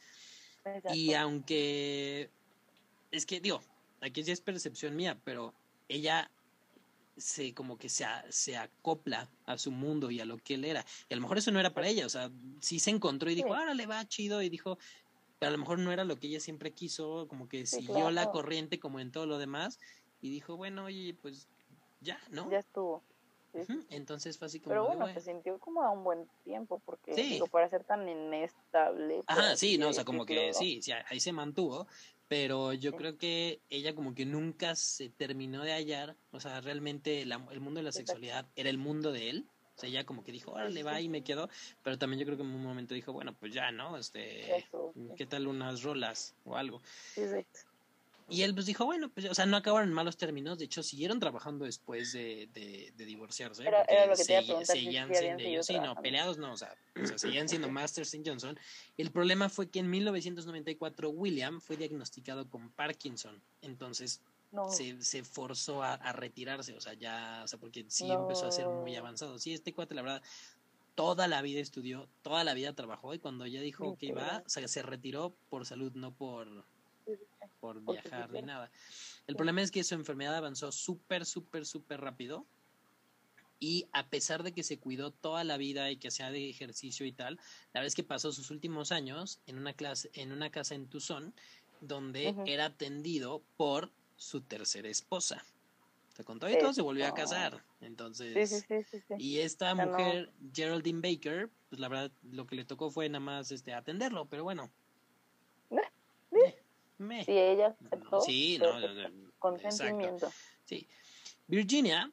Y 0.92 1.14
aunque 1.14 2.30
es 3.10 3.26
que 3.26 3.40
digo, 3.40 3.60
aquí 4.00 4.22
ya 4.22 4.32
es 4.32 4.40
percepción 4.40 4.94
mía, 4.94 5.18
pero 5.24 5.54
ella 5.88 6.30
se 7.16 7.52
como 7.52 7.76
que 7.76 7.88
se, 7.88 8.06
se 8.30 8.56
acopla 8.56 9.28
a 9.44 9.58
su 9.58 9.70
mundo 9.70 10.10
y 10.10 10.20
a 10.20 10.24
lo 10.24 10.38
que 10.38 10.54
él 10.54 10.64
era. 10.64 10.84
Y 11.08 11.14
a 11.14 11.16
lo 11.16 11.22
mejor 11.22 11.38
eso 11.38 11.50
no 11.50 11.60
era 11.60 11.74
para 11.74 11.88
ella, 11.88 12.06
o 12.06 12.08
sea, 12.08 12.30
sí 12.60 12.78
se 12.78 12.90
encontró 12.90 13.30
y 13.30 13.34
dijo, 13.34 13.54
ahora 13.54 13.74
le 13.74 13.86
va 13.86 14.06
chido 14.08 14.42
y 14.42 14.48
dijo, 14.48 14.78
pero 15.38 15.48
a 15.48 15.52
lo 15.52 15.58
mejor 15.58 15.78
no 15.78 15.92
era 15.92 16.04
lo 16.04 16.18
que 16.18 16.28
ella 16.28 16.40
siempre 16.40 16.70
quiso, 16.70 17.26
como 17.28 17.48
que 17.48 17.66
siguió 17.66 18.10
la 18.10 18.30
corriente 18.30 18.78
como 18.78 19.00
en 19.00 19.10
todo 19.10 19.26
lo 19.26 19.38
demás 19.38 19.78
y 20.20 20.30
dijo, 20.30 20.56
bueno, 20.56 20.84
oye, 20.84 21.16
pues 21.20 21.48
ya, 22.00 22.18
¿no? 22.30 22.48
Ya 22.50 22.60
estuvo. 22.60 23.02
Entonces 23.90 24.38
fue 24.38 24.46
así 24.46 24.60
como. 24.60 24.70
Pero 24.70 24.86
bueno, 24.86 25.12
se 25.12 25.20
sintió 25.20 25.58
como 25.58 25.82
a 25.82 25.90
un 25.90 26.04
buen 26.04 26.26
tiempo, 26.44 26.80
porque 26.84 27.14
digo, 27.14 27.46
para 27.46 27.68
ser 27.68 27.84
tan 27.84 28.08
inestable. 28.08 29.22
Ajá, 29.26 29.56
sí, 29.56 29.78
no, 29.78 29.88
o 29.88 29.92
sea, 29.92 30.04
como 30.04 30.24
que 30.24 30.52
sí, 30.54 30.80
sí, 30.82 30.92
ahí 30.92 31.20
se 31.20 31.32
mantuvo, 31.32 31.86
pero 32.28 32.72
yo 32.72 32.92
creo 32.96 33.18
que 33.18 33.60
ella 33.68 33.94
como 33.94 34.14
que 34.14 34.24
nunca 34.24 34.74
se 34.74 35.10
terminó 35.10 35.62
de 35.64 35.72
hallar, 35.72 36.16
o 36.30 36.40
sea, 36.40 36.60
realmente 36.60 37.22
el 37.22 37.60
mundo 37.60 37.80
de 37.80 37.84
la 37.84 37.92
sexualidad 37.92 38.46
era 38.56 38.70
el 38.70 38.78
mundo 38.78 39.12
de 39.12 39.30
él. 39.30 39.46
O 39.74 39.80
sea, 39.80 39.88
ella 39.88 40.04
como 40.04 40.22
que 40.22 40.32
dijo, 40.32 40.52
órale, 40.52 40.82
va 40.82 41.00
y 41.00 41.08
me 41.08 41.24
quedó. 41.24 41.48
Pero 41.82 41.96
también 41.96 42.20
yo 42.20 42.26
creo 42.26 42.36
que 42.36 42.44
en 42.44 42.50
un 42.50 42.62
momento 42.62 42.94
dijo, 42.94 43.12
bueno, 43.12 43.32
pues 43.32 43.54
ya, 43.54 43.70
¿no? 43.72 43.96
Este, 43.96 44.66
¿qué 45.16 45.26
tal 45.26 45.46
unas 45.46 45.82
rolas 45.82 46.34
o 46.44 46.56
algo? 46.56 46.82
Exacto. 47.16 47.71
Y 48.28 48.42
él 48.42 48.54
pues 48.54 48.66
dijo, 48.66 48.84
bueno, 48.84 49.10
pues, 49.10 49.30
o 49.30 49.34
sea, 49.34 49.46
no 49.46 49.56
acabaron 49.56 49.88
en 49.88 49.94
malos 49.94 50.16
términos, 50.16 50.58
de 50.58 50.64
hecho 50.64 50.82
siguieron 50.82 51.20
trabajando 51.20 51.64
después 51.64 52.12
de, 52.12 52.48
de, 52.54 53.04
divorciarse. 53.04 53.66
Era, 53.66 53.82
era, 53.82 54.06
lo 54.06 54.16
que 54.16 54.24
te 54.24 54.42
iba 54.42 54.60
a 54.60 54.64
seguían 54.64 55.14
siendo 55.14 55.42
ellos, 55.42 55.66
sí, 55.66 55.78
no, 55.78 55.94
peleados 55.96 56.38
no, 56.38 56.52
o 56.52 56.56
sea, 56.56 56.74
o 57.00 57.06
sea, 57.06 57.18
seguían 57.18 57.48
siendo 57.48 57.68
Masters 57.68 58.14
y 58.14 58.22
Johnson. 58.24 58.58
El 58.96 59.10
problema 59.10 59.48
fue 59.48 59.68
que 59.68 59.80
en 59.80 59.90
1994 59.90 61.10
William 61.10 61.60
fue 61.60 61.76
diagnosticado 61.76 62.48
con 62.48 62.70
Parkinson, 62.70 63.42
entonces 63.60 64.20
se, 64.68 65.02
se, 65.02 65.24
forzó 65.24 65.82
a, 65.82 65.96
retirarse, 66.12 66.74
o 66.74 66.80
sea, 66.80 66.94
ya, 66.94 67.40
o 67.44 67.48
sea, 67.48 67.58
porque 67.58 67.86
sí 67.88 68.10
empezó 68.10 68.46
a 68.46 68.52
ser 68.52 68.68
muy 68.68 68.94
avanzado. 68.96 69.38
Sí, 69.38 69.54
este 69.54 69.72
cuate, 69.72 69.94
la 69.94 70.02
verdad, 70.02 70.22
toda 70.94 71.26
la 71.26 71.40
vida 71.42 71.60
estudió, 71.60 72.08
toda 72.22 72.44
la 72.44 72.54
vida 72.54 72.74
trabajó 72.74 73.14
y 73.14 73.18
cuando 73.18 73.46
ya 73.46 73.60
dijo 73.60 73.96
que 73.96 74.06
iba, 74.06 74.42
o 74.44 74.48
sea, 74.48 74.68
se 74.68 74.82
retiró 74.82 75.34
por 75.48 75.64
salud, 75.64 75.92
no 75.94 76.12
por 76.12 76.64
por 77.60 77.82
viajar 77.82 78.30
ni 78.30 78.42
nada. 78.42 78.70
El 79.26 79.36
problema 79.36 79.62
es 79.62 79.70
que 79.70 79.84
su 79.84 79.94
enfermedad 79.94 80.36
avanzó 80.36 80.72
súper, 80.72 81.24
súper, 81.26 81.66
súper 81.66 82.00
rápido. 82.00 82.46
Y 83.58 83.86
a 83.92 84.08
pesar 84.08 84.42
de 84.42 84.52
que 84.52 84.64
se 84.64 84.80
cuidó 84.80 85.12
toda 85.12 85.44
la 85.44 85.56
vida 85.56 85.88
y 85.90 85.96
que 85.96 86.08
hacía 86.08 86.32
de 86.32 86.50
ejercicio 86.50 87.06
y 87.06 87.12
tal, 87.12 87.38
la 87.72 87.80
vez 87.80 87.94
que 87.94 88.02
pasó 88.02 88.32
sus 88.32 88.50
últimos 88.50 88.90
años 88.90 89.38
en 89.46 89.56
una 89.56 89.72
clase, 89.72 90.10
en 90.14 90.32
una 90.32 90.50
casa 90.50 90.74
en 90.74 90.88
Tucson, 90.88 91.32
donde 91.80 92.34
era 92.46 92.66
atendido 92.66 93.42
por 93.56 93.92
su 94.16 94.40
tercera 94.40 94.88
esposa. 94.88 95.44
Se 96.14 96.24
contó 96.24 96.48
y 96.48 96.58
todo 96.58 96.72
se 96.72 96.82
volvió 96.82 97.06
a 97.06 97.14
casar. 97.14 97.64
Entonces, 97.80 98.66
y 99.18 99.38
esta 99.38 99.74
mujer, 99.74 100.30
Geraldine 100.52 101.00
Baker, 101.00 101.48
pues 101.68 101.80
la 101.80 101.88
verdad 101.88 102.12
lo 102.30 102.46
que 102.46 102.56
le 102.56 102.64
tocó 102.64 102.90
fue 102.90 103.08
nada 103.08 103.20
más 103.20 103.50
este 103.50 103.72
atenderlo, 103.72 104.26
pero 104.26 104.44
bueno, 104.44 104.70
si 107.24 107.32
ella 107.32 107.76
aceptó. 107.86 108.20
Sí, 108.20 108.58
no, 108.58 108.68
consentimiento. 109.38 110.30
Sí. 110.64 110.88
Virginia 111.46 112.10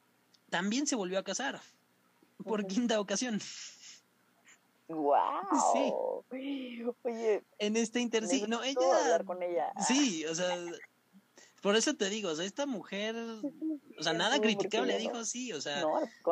también 0.50 0.88
se 0.88 0.96
volvió 0.96 1.20
a 1.20 1.24
casar 1.24 1.60
por 2.44 2.66
quinta 2.66 3.00
ocasión. 3.00 3.40
Wow. 4.88 5.16
Sí. 6.32 6.84
Oye, 7.04 7.44
en 7.60 7.78
este 7.78 8.00
inter 8.00 8.24
no, 8.48 8.64
ella 8.64 8.80
hablar 9.04 9.26
con 9.26 9.42
ella. 9.44 9.72
Sí, 9.88 10.26
o 10.26 10.34
sea, 10.34 10.58
por 11.62 11.76
eso 11.76 11.96
te 11.96 12.10
digo, 12.10 12.30
o 12.30 12.36
sea, 12.36 12.46
esta 12.46 12.66
mujer, 12.66 13.16
o 13.16 14.04
sea, 14.04 14.14
nada 14.14 14.40
criticable, 14.40 14.98
dijo 14.98 15.26
sí, 15.26 15.52
o 15.54 15.62
sea, 15.62 15.84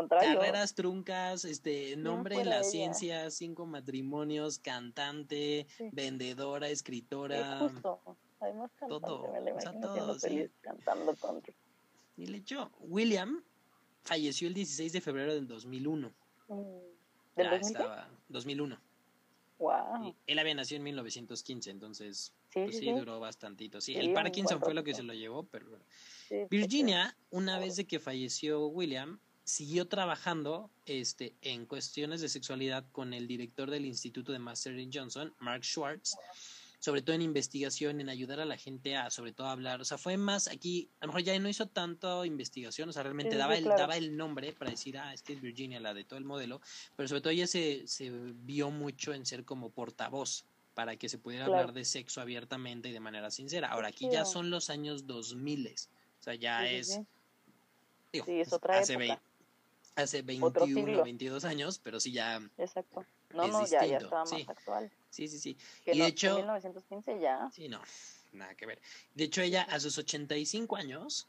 carreras 0.10 0.74
truncas, 0.74 1.46
este, 1.46 1.96
nombre 1.98 2.40
en 2.40 2.50
la 2.50 2.64
ciencia, 2.64 3.30
cinco 3.30 3.66
matrimonios, 3.66 4.60
cantante, 4.60 5.68
vendedora, 5.92 6.70
escritora. 6.70 7.70
Además 8.40 8.72
todo, 8.88 9.32
me 9.32 9.52
o 9.52 9.62
sea, 9.62 9.80
todo, 9.80 10.20
sí. 10.20 10.50
cantando 10.62 11.16
country. 11.16 11.54
Y 12.18 12.28
le 12.28 12.38
echó. 12.38 12.72
William 12.80 13.44
falleció 14.04 14.48
el 14.48 14.54
16 14.54 14.94
de 14.94 15.02
febrero 15.02 15.34
del 15.34 15.48
2001. 15.48 16.14
Mm. 16.48 16.54
¿Del 17.36 17.50
2000? 17.50 17.62
estaba 17.62 18.10
2001. 18.30 18.80
Wow. 19.60 20.16
él 20.28 20.38
había 20.38 20.54
nacido 20.54 20.78
en 20.78 20.84
1915, 20.84 21.72
entonces 21.72 22.32
sí, 22.54 22.60
pues 22.64 22.78
sí, 22.78 22.92
duró 22.92 23.20
bastantito. 23.20 23.82
Sí, 23.82 23.96
el 23.96 24.14
Parkinson 24.14 24.60
fue 24.60 24.76
lo 24.76 24.84
que 24.84 24.94
se 24.94 25.02
lo 25.02 25.14
llevó, 25.16 25.44
pero 25.48 25.66
Virginia, 26.52 27.18
una 27.32 27.58
vez 27.58 27.76
de 27.76 27.86
que 27.86 28.00
falleció 28.00 28.68
William, 28.68 29.20
siguió 29.44 29.88
trabajando 29.88 30.70
este, 30.86 31.34
en 31.42 31.66
cuestiones 31.66 32.22
de 32.22 32.30
sexualidad 32.30 32.86
con 32.92 33.14
el 33.14 33.28
director 33.28 33.72
del 33.72 33.86
Instituto 33.86 34.32
de 34.32 34.40
Master 34.40 34.78
Johnson, 34.94 35.34
Mark 35.40 35.64
Schwartz 35.64 36.16
sobre 36.80 37.02
todo 37.02 37.16
en 37.16 37.22
investigación, 37.22 38.02
en 38.02 38.10
ayudar 38.10 38.40
a 38.40 38.46
la 38.46 38.58
gente 38.58 38.96
a, 38.96 39.10
sobre 39.10 39.34
todo, 39.34 39.48
a 39.48 39.52
hablar. 39.52 39.82
O 39.82 39.86
sea, 39.86 39.98
fue 39.98 40.18
más 40.18 40.48
aquí, 40.48 40.90
a 41.00 41.06
lo 41.06 41.14
mejor 41.14 41.24
ya 41.24 41.38
no 41.40 41.50
hizo 41.50 41.68
tanto 41.68 42.24
investigación, 42.24 42.90
o 42.90 42.94
sea, 42.94 43.04
realmente 43.04 43.36
daba, 43.36 43.56
el, 43.56 43.64
daba 43.66 43.98
el 43.98 44.16
nombre 44.16 44.54
para 44.54 44.72
decir, 44.72 44.98
ah, 44.98 45.14
esta 45.14 45.34
es 45.34 45.42
Virginia, 45.42 45.80
la 45.80 45.94
de 45.94 46.04
todo 46.04 46.20
el 46.20 46.26
modelo, 46.26 46.62
pero 46.96 47.08
sobre 47.08 47.22
todo 47.22 47.32
ella 47.32 47.48
se, 47.48 47.88
se 47.88 48.12
vio 48.12 48.70
mucho 48.70 49.14
en 49.14 49.26
ser 49.26 49.44
como 49.44 49.70
portavoz 49.70 50.46
para 50.76 50.96
que 50.96 51.10
se 51.10 51.18
pudiera 51.18 51.46
hablar 51.46 51.74
de 51.74 51.84
sexo 51.84 52.22
abiertamente 52.22 52.90
y 52.90 52.92
de 52.92 53.00
manera 53.00 53.32
sincera. 53.32 53.70
Ahora, 53.70 53.88
aquí 53.88 54.10
ya 54.12 54.26
son 54.26 54.52
los 54.52 54.70
años 54.70 55.08
2000, 55.08 55.74
o 56.20 56.24
sea, 56.24 56.36
ya 56.36 56.70
es... 56.70 57.02
Digo, 58.14 58.26
es 58.28 58.54
otra 58.54 58.78
hace, 58.78 59.20
hace 59.96 60.22
21, 60.22 61.04
22 61.04 61.46
años, 61.46 61.80
pero 61.84 62.00
sí 62.00 62.12
ya... 62.12 62.40
Exacto. 62.58 63.04
No, 63.34 63.48
no, 63.48 63.66
ya, 63.66 63.86
ya 63.86 63.98
estaba 63.98 64.24
más 64.24 64.48
actual. 64.48 64.92
Sí, 65.18 65.28
sí, 65.28 65.40
sí. 65.40 65.58
y 65.88 65.98
de 65.98 66.06
hecho... 66.06 66.30
En 66.30 66.46
1915 66.46 67.20
ya... 67.20 67.50
Sí, 67.52 67.68
no, 67.68 67.82
nada 68.34 68.54
que 68.54 68.68
ver. 68.68 68.80
De 69.16 69.24
hecho, 69.24 69.42
ella 69.42 69.64
a 69.64 69.80
sus 69.80 69.98
85 69.98 70.76
años, 70.76 71.28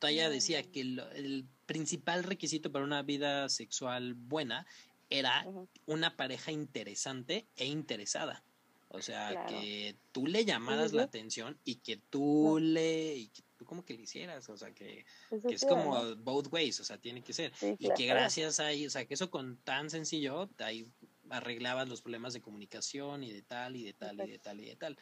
todavía 0.00 0.28
decía 0.28 0.64
que 0.64 0.80
el, 0.80 1.46
principal 1.64 2.24
requisito 2.24 2.72
para 2.72 2.84
una 2.84 3.02
vida 3.02 3.48
sexual 3.48 4.14
buena 4.14 4.66
era 5.10 5.46
una 5.86 6.16
pareja 6.16 6.50
interesante 6.50 7.46
e 7.54 7.66
interesada. 7.66 8.42
O 8.88 9.00
sea, 9.00 9.46
que 9.46 9.94
tú 10.10 10.26
le 10.26 10.44
llamaras 10.44 10.92
la 10.92 11.04
atención 11.04 11.56
y 11.64 11.76
que 11.76 11.98
tú 11.98 12.58
le... 12.60 13.14
Y 13.14 13.28
que 13.28 13.42
tú 13.56 13.64
como 13.64 13.84
que 13.84 13.94
le 13.94 14.02
hicieras, 14.02 14.48
o 14.48 14.56
sea, 14.56 14.74
que, 14.74 15.06
que 15.46 15.54
es 15.54 15.64
como 15.64 16.16
both 16.16 16.52
ways, 16.52 16.80
o 16.80 16.84
sea, 16.84 16.98
tiene 16.98 17.22
que 17.22 17.32
ser. 17.32 17.52
y 17.78 17.88
que 17.94 18.06
gracias 18.06 18.58
a, 18.58 18.70
o 18.70 18.90
sea, 18.90 19.04
que 19.04 19.14
eso 19.14 19.30
con 19.30 19.58
tan 19.58 19.88
sencillo, 19.88 20.50
ahí 20.58 20.90
arreglabas 21.30 21.88
los 21.88 22.02
problemas 22.02 22.32
de 22.32 22.40
comunicación 22.40 23.24
y 23.24 23.32
de 23.32 23.42
tal 23.42 23.76
y 23.76 23.84
de 23.84 23.92
tal 23.92 24.20
y 24.20 24.30
de 24.30 24.38
tal 24.38 24.60
y 24.60 24.66
de 24.66 24.76
tal. 24.76 24.98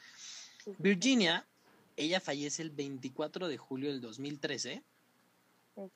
Virginia, 0.79 1.47
ella 1.97 2.21
fallece 2.21 2.63
el 2.63 2.71
24 2.71 3.49
de 3.49 3.57
julio 3.57 3.91
del 3.91 4.01
2013 4.01 4.83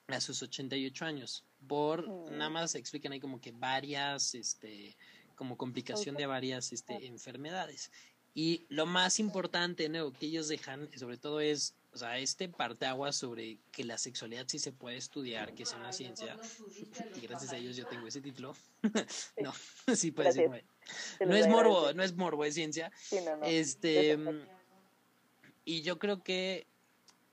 a 0.09 0.20
sus 0.20 0.43
88 0.43 1.05
años 1.05 1.45
por 1.66 2.09
nada 2.30 2.51
más 2.51 2.74
explican 2.74 3.12
ahí 3.12 3.20
como 3.20 3.41
que 3.41 3.53
varias 3.53 4.35
este 4.35 4.97
como 5.35 5.57
complicación 5.57 6.14
de 6.16 6.26
varias 6.26 6.72
este 6.72 7.07
enfermedades. 7.07 7.91
Y 8.35 8.66
lo 8.68 8.87
más 8.87 9.18
importante 9.18 9.89
¿no? 9.89 10.12
que 10.12 10.26
ellos 10.26 10.49
dejan 10.49 10.89
sobre 10.97 11.18
todo 11.18 11.41
es 11.41 11.74
o 11.95 11.99
sea, 11.99 12.18
este 12.18 12.49
parteaguas 12.49 13.16
sobre 13.16 13.59
que 13.70 13.84
la 13.84 13.99
sexualidad 13.99 14.47
sí 14.49 14.59
se 14.59 14.72
puede 14.72 14.97
estudiar, 14.97 15.55
que 15.55 15.64
es 15.64 15.72
una 15.74 15.93
ciencia, 15.93 16.36
y 17.16 17.20
gracias 17.20 17.53
a 17.53 17.57
ellos 17.57 17.76
yo 17.76 17.86
tengo 17.86 18.07
ese 18.07 18.20
título. 18.20 18.55
no, 19.43 19.53
sí 19.95 20.11
puede 20.11 20.32
ser. 20.32 20.64
No 21.20 21.36
es 21.36 21.49
morbo, 21.49 21.93
no 21.93 22.03
es 22.03 22.16
morbo, 22.16 22.45
es 22.45 22.55
ciencia. 22.55 22.90
Este, 23.45 24.18
y 25.64 25.82
yo 25.82 25.99
creo 25.99 26.22
que 26.22 26.66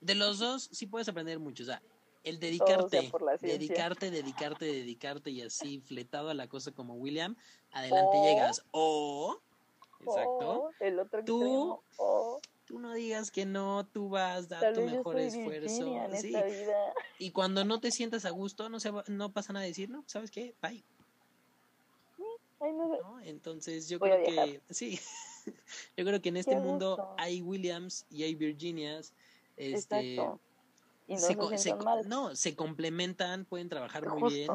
de 0.00 0.14
los 0.14 0.38
dos 0.38 0.68
sí 0.72 0.86
puedes 0.86 1.08
aprender 1.08 1.38
mucho. 1.38 1.62
O 1.62 1.66
sea, 1.66 1.82
el 2.22 2.38
dedicarte, 2.38 3.10
dedicarte, 3.40 4.10
dedicarte, 4.10 4.64
dedicarte 4.66 5.30
y 5.30 5.40
así 5.40 5.80
fletado 5.80 6.28
a 6.28 6.34
la 6.34 6.48
cosa 6.48 6.70
como 6.72 6.94
William, 6.94 7.34
adelante 7.72 8.18
llegas. 8.22 8.62
O, 8.72 9.40
exacto, 10.00 10.70
el 10.80 10.98
otro 10.98 11.24
tú, 11.24 11.80
tú 12.70 12.78
no 12.78 12.94
digas 12.94 13.32
que 13.32 13.44
no, 13.44 13.84
tú 13.84 14.10
vas, 14.10 14.48
da 14.48 14.72
tu 14.72 14.82
mejor 14.82 15.18
esfuerzo. 15.18 15.92
Sí. 16.20 16.32
Y 17.18 17.32
cuando 17.32 17.64
no 17.64 17.80
te 17.80 17.90
sientas 17.90 18.24
a 18.24 18.30
gusto, 18.30 18.68
no, 18.68 18.78
se 18.78 18.92
no 19.08 19.32
pasa 19.32 19.52
nada 19.52 19.64
a 19.64 19.66
decir, 19.66 19.90
no, 19.90 20.04
¿sabes 20.06 20.30
qué? 20.30 20.54
Bye. 20.62 20.84
no. 22.60 23.18
Entonces 23.24 23.88
yo 23.88 23.98
creo 23.98 24.22
que, 24.22 24.60
sí, 24.70 25.00
yo 25.96 26.04
creo 26.04 26.22
que 26.22 26.28
en 26.28 26.36
este 26.36 26.54
mundo 26.54 27.12
hay 27.18 27.42
Williams 27.42 28.06
y 28.08 28.22
hay 28.22 28.36
Virginias. 28.36 29.12
Este, 29.56 30.14
Y 31.08 31.14
no 31.14 31.18
se, 31.18 31.58
se, 31.58 31.74
no, 32.06 32.36
se 32.36 32.54
complementan, 32.54 33.46
pueden 33.46 33.68
trabajar 33.68 34.06
muy 34.06 34.32
bien. 34.32 34.50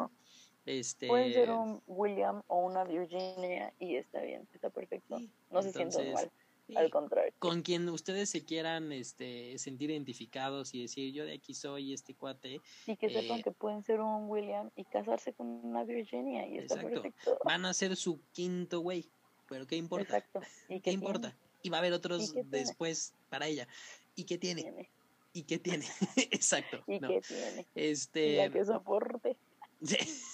Este... 0.66 1.07
Pueden 1.07 1.34
ser 1.34 1.51
un 1.51 1.82
William 1.86 2.43
o 2.47 2.66
una 2.66 2.86
Virginia 2.86 3.74
y 3.78 3.97
está 3.97 4.22
bien, 4.22 4.47
está 4.53 4.70
perfecto. 4.70 5.20
No 5.51 5.61
se 5.61 5.74
sienten 5.74 6.13
mal. 6.13 6.32
Al 6.76 6.89
contrario. 6.89 7.32
Con 7.39 7.61
quien 7.61 7.88
ustedes 7.89 8.30
se 8.30 8.43
quieran 8.43 8.91
este, 8.91 9.57
sentir 9.59 9.91
identificados 9.91 10.74
y 10.74 10.82
decir, 10.82 11.13
yo 11.13 11.26
de 11.26 11.34
aquí 11.34 11.53
soy 11.53 11.93
este 11.93 12.16
cuate. 12.16 12.59
Y 12.88 12.95
que 12.95 13.09
sepan 13.09 13.39
eh, 13.39 13.43
que 13.43 13.51
pueden 13.51 13.84
ser 13.84 14.01
un 14.01 14.28
William 14.30 14.72
y 14.76 14.84
casarse 14.86 15.34
con 15.34 15.47
una 15.47 15.84
Virginia 15.84 16.47
y 16.47 16.57
está 16.57 16.82
perfecto. 16.82 17.38
Van 17.45 17.66
a 17.66 17.74
ser 17.74 17.95
su 17.95 18.20
quinto 18.32 18.80
güey, 18.80 19.05
pero 19.47 19.68
¿qué 19.68 19.76
importa? 19.76 20.18
Exacto. 20.18 20.41
¿Y 20.70 20.80
qué, 20.80 20.91
importa? 20.91 21.36
y 21.66 21.70
va 21.70 21.78
a 21.78 21.80
haber 21.80 21.93
otros 21.93 22.34
después 22.45 23.13
para 23.30 23.47
ella. 23.47 23.68
¿Y 24.16 24.26
qué 24.26 24.38
tiene? 24.38 24.89
¿Y 25.34 25.43
qué 25.43 25.57
tiene? 25.57 25.86
Exacto. 26.32 26.84
¿Y 26.86 26.99
qué 26.99 27.22
tiene? 27.28 27.66
Este... 27.74 28.38
La 28.38 28.49
que 28.49 28.66
soporte. 28.66 29.36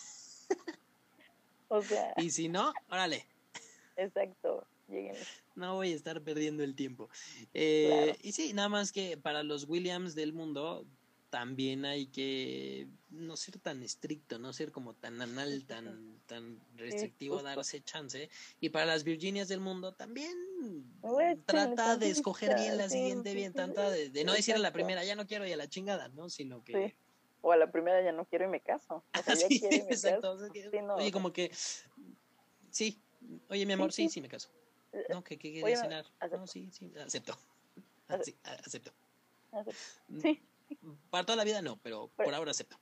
O 1.73 1.81
sea... 1.81 2.13
Y 2.17 2.31
si 2.31 2.49
no, 2.49 2.73
órale. 2.89 3.25
Exacto. 3.95 4.67
No 5.55 5.75
voy 5.75 5.91
a 5.91 5.95
estar 5.95 6.21
perdiendo 6.21 6.63
el 6.63 6.75
tiempo. 6.75 7.09
Eh, 7.53 8.15
y 8.21 8.31
sí, 8.31 8.53
nada 8.53 8.69
más 8.69 8.91
que 8.91 9.17
para 9.17 9.43
los 9.43 9.67
Williams 9.67 10.15
del 10.15 10.33
mundo 10.33 10.85
también 11.31 11.85
hay 11.85 12.07
que 12.07 12.87
no 13.09 13.37
ser 13.37 13.57
tan 13.57 13.81
estricto, 13.81 14.37
no 14.37 14.51
ser 14.51 14.71
como 14.71 14.93
tan 14.93 15.19
anal, 15.21 15.63
tan, 15.65 16.19
tan 16.27 16.59
restrictivo, 16.75 17.41
darse 17.41 17.81
chance. 17.81 18.29
Y 18.59 18.69
para 18.69 18.85
las 18.85 19.05
Virginias 19.05 19.47
del 19.47 19.61
mundo 19.61 19.93
también 19.93 20.35
trata 21.45 21.95
de 21.95 22.09
escoger 22.09 22.55
bien 22.55 22.77
la 22.77 22.89
siguiente, 22.89 23.33
bien, 23.33 23.53
trata 23.53 23.89
de, 23.89 24.23
no 24.25 24.33
decir 24.33 24.55
a 24.55 24.59
la 24.59 24.73
primera, 24.73 25.05
ya 25.05 25.15
no 25.15 25.25
quiero 25.25 25.47
y 25.47 25.53
a 25.53 25.57
la 25.57 25.67
chingada, 25.67 26.09
¿no? 26.09 26.29
Sino 26.29 26.63
que... 26.63 26.95
O 27.41 27.51
a 27.51 27.57
la 27.57 27.71
primera 27.71 28.03
ya 28.03 28.11
no 28.11 28.25
quiero 28.25 28.45
y 28.45 28.49
me 28.49 28.59
caso. 28.59 29.03
exacto. 29.89 30.37
Oye, 30.95 31.11
como 31.11 31.31
que, 31.31 31.49
sí, 32.69 33.01
oye 33.49 33.65
mi 33.65 33.73
amor, 33.73 33.93
sí, 33.93 34.09
sí, 34.09 34.21
me 34.21 34.27
caso. 34.27 34.49
No, 35.09 35.23
que, 35.23 35.37
que 35.37 35.53
quería 35.53 35.77
cenar. 35.77 36.05
No, 36.31 36.47
sí, 36.47 36.69
sí, 36.71 36.91
acepto. 37.03 37.37
Sí, 38.23 38.35
acepto. 38.43 38.91
Mm, 40.07 40.19
sí. 40.19 40.41
Para 41.09 41.25
toda 41.25 41.37
la 41.37 41.43
vida 41.43 41.61
no, 41.61 41.77
pero, 41.77 42.09
por 42.15 42.33
ahora 42.33 42.51
acepto. 42.51 42.77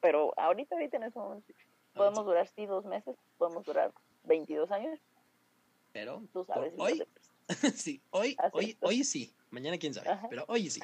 Pero 0.00 0.32
ahorita, 0.38 0.74
ahorita 0.74 0.96
en 0.96 1.02
ese 1.04 1.18
momento, 1.18 1.52
podemos 1.94 2.24
durar 2.24 2.48
sí 2.48 2.66
dos 2.66 2.84
meses, 2.84 3.16
podemos 3.38 3.64
durar 3.64 3.92
22 4.24 4.70
años. 4.70 4.98
Pero, 5.92 6.22
tú 6.32 6.44
sabes. 6.44 6.72
Hoy, 6.76 7.02
sí, 7.74 8.02
hoy, 8.10 8.36
hoy, 8.52 8.76
hoy 8.80 9.04
sí. 9.04 9.34
Mañana 9.50 9.76
quién 9.76 9.92
sabe, 9.92 10.08
pero 10.30 10.46
hoy 10.48 10.70
sí. 10.70 10.80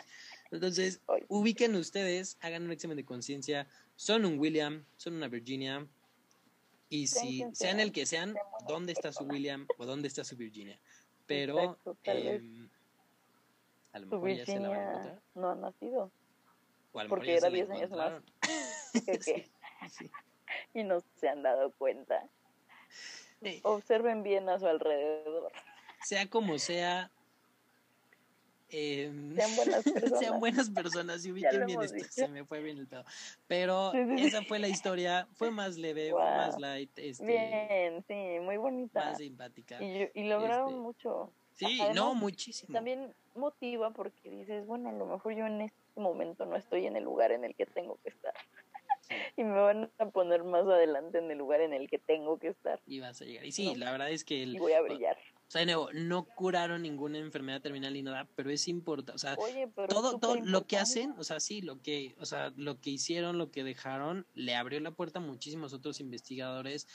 Entonces, 0.51 1.01
ubiquen 1.29 1.75
ustedes, 1.75 2.37
hagan 2.41 2.64
un 2.64 2.73
examen 2.73 2.99
de 2.99 3.05
conciencia. 3.05 3.66
Son 3.97 4.27
un 4.27 4.39
William, 4.39 4.85
son 4.97 5.14
una 5.14 5.29
Virginia, 5.29 5.87
y 6.89 7.07
si 7.07 7.45
sean 7.53 7.80
el 7.80 7.93
que 7.93 8.07
sean, 8.07 8.34
¿dónde 8.66 8.93
está 8.93 9.12
su 9.12 9.24
William 9.24 9.66
o 9.76 9.86
dónde 9.86 10.09
está 10.09 10.24
su 10.24 10.36
Virginia? 10.36 10.80
Pero 11.26 11.78
eh, 12.05 12.41
a 13.93 13.99
lo 13.99 14.07
mejor 14.07 14.30
ya 14.30 14.47
se 14.47 14.59
la 14.59 14.68
van 14.68 14.80
a 14.80 14.91
encontrar. 14.91 15.22
No 15.34 15.51
ha 15.51 15.55
nacido. 15.55 16.11
O 16.93 17.01
a 17.01 17.05
lo 17.05 17.11
porque 17.11 17.36
era 17.36 17.51
10 17.51 17.70
años 17.70 17.91
más. 17.91 18.22
Y 20.72 20.82
no 20.82 21.03
se 21.16 21.28
han 21.28 21.43
dado 21.43 21.72
cuenta. 21.72 22.26
Observen 23.62 24.22
bien 24.22 24.49
a 24.49 24.59
su 24.59 24.66
alrededor. 24.66 25.53
Sea 26.03 26.28
como 26.28 26.59
sea, 26.59 27.11
eh, 28.71 29.11
sean 29.35 29.57
buenas 29.57 29.85
personas. 29.93 30.19
sean 30.19 30.41
buenas 30.41 30.71
personas 30.75 31.27
y 31.27 31.33
ubiquen 31.33 31.66
bien 31.66 31.83
esto. 31.83 32.05
Se 32.11 32.29
me 32.29 32.45
fue 32.45 32.62
bien 32.62 32.79
el 32.79 32.87
pedo. 32.87 33.05
Pero 33.47 33.93
esa 33.93 34.43
fue 34.43 34.59
la 34.59 34.69
historia. 34.69 35.29
Fue 35.35 35.51
más 35.51 35.77
leve, 35.77 36.11
fue 36.11 36.21
más 36.21 36.59
light. 36.59 36.91
Este, 36.99 37.27
bien, 37.27 38.05
sí, 38.07 38.41
muy 38.45 38.57
bonita. 38.57 39.05
Más 39.05 39.19
simpática. 39.19 39.83
Y, 39.83 40.11
y 40.14 40.25
lograron 40.25 40.69
este, 40.69 40.81
mucho. 40.81 41.33
Sí, 41.55 41.81
no, 41.95 42.14
muchísimo. 42.14 42.73
También 42.73 43.12
motiva 43.35 43.91
porque 43.91 44.31
dices, 44.31 44.64
bueno, 44.66 44.91
a 44.91 44.93
lo 44.93 45.07
mejor 45.07 45.35
yo 45.35 45.47
en 45.47 45.62
este 45.62 46.01
momento 46.01 46.47
no 46.47 46.57
estoy 46.57 46.87
en 46.87 46.97
el 46.97 47.05
lugar 47.05 47.33
en 47.33 47.45
el 47.45 47.55
que 47.57 47.66
tengo 47.66 47.99
que 48.03 48.11
estar. 48.11 48.35
y 49.37 49.43
me 49.43 49.59
van 49.59 49.91
a 49.99 50.07
poner 50.07 50.45
más 50.45 50.66
adelante 50.66 51.19
en 51.19 51.31
el 51.31 51.39
lugar 51.39 51.61
en 51.61 51.73
el 51.73 51.89
que 51.89 51.99
tengo 51.99 52.39
que 52.39 52.49
estar. 52.49 52.81
Y 52.87 53.01
vas 53.01 53.21
a 53.23 53.25
llegar. 53.25 53.45
Y 53.45 53.53
sí, 53.53 53.75
la 53.75 53.91
verdad 53.91 54.11
es 54.11 54.25
que... 54.25 54.43
El, 54.43 54.55
y 54.55 54.59
voy 54.59 54.73
a 54.73 54.83
brillar. 54.83 55.16
O 55.49 55.51
sea, 55.51 55.61
de 55.61 55.66
nuevo, 55.66 55.88
no 55.94 56.24
curaron 56.24 56.82
ninguna 56.82 57.16
enfermedad 57.16 57.62
terminal 57.62 57.94
ni 57.94 58.03
nada, 58.03 58.28
pero 58.36 58.51
es 58.51 58.68
importante, 58.68 59.12
o 59.12 59.18
sea, 59.18 59.34
todo, 59.88 60.18
todo 60.18 60.36
lo 60.36 60.66
que 60.66 60.76
hacen, 60.76 61.14
o 61.16 61.24
sea, 61.24 61.40
sí, 61.40 61.62
lo 61.62 61.80
que, 61.80 62.14
o 62.18 62.26
sea, 62.26 62.53
lo 62.57 62.78
que 62.78 62.90
hicieron, 62.90 63.38
lo 63.38 63.51
que 63.51 63.64
dejaron, 63.64 64.26
le 64.34 64.55
abrió 64.55 64.78
la 64.80 64.90
puerta 64.90 65.20
a 65.20 65.22
muchísimos 65.22 65.72
otros 65.72 66.01
investigadores 66.01 66.86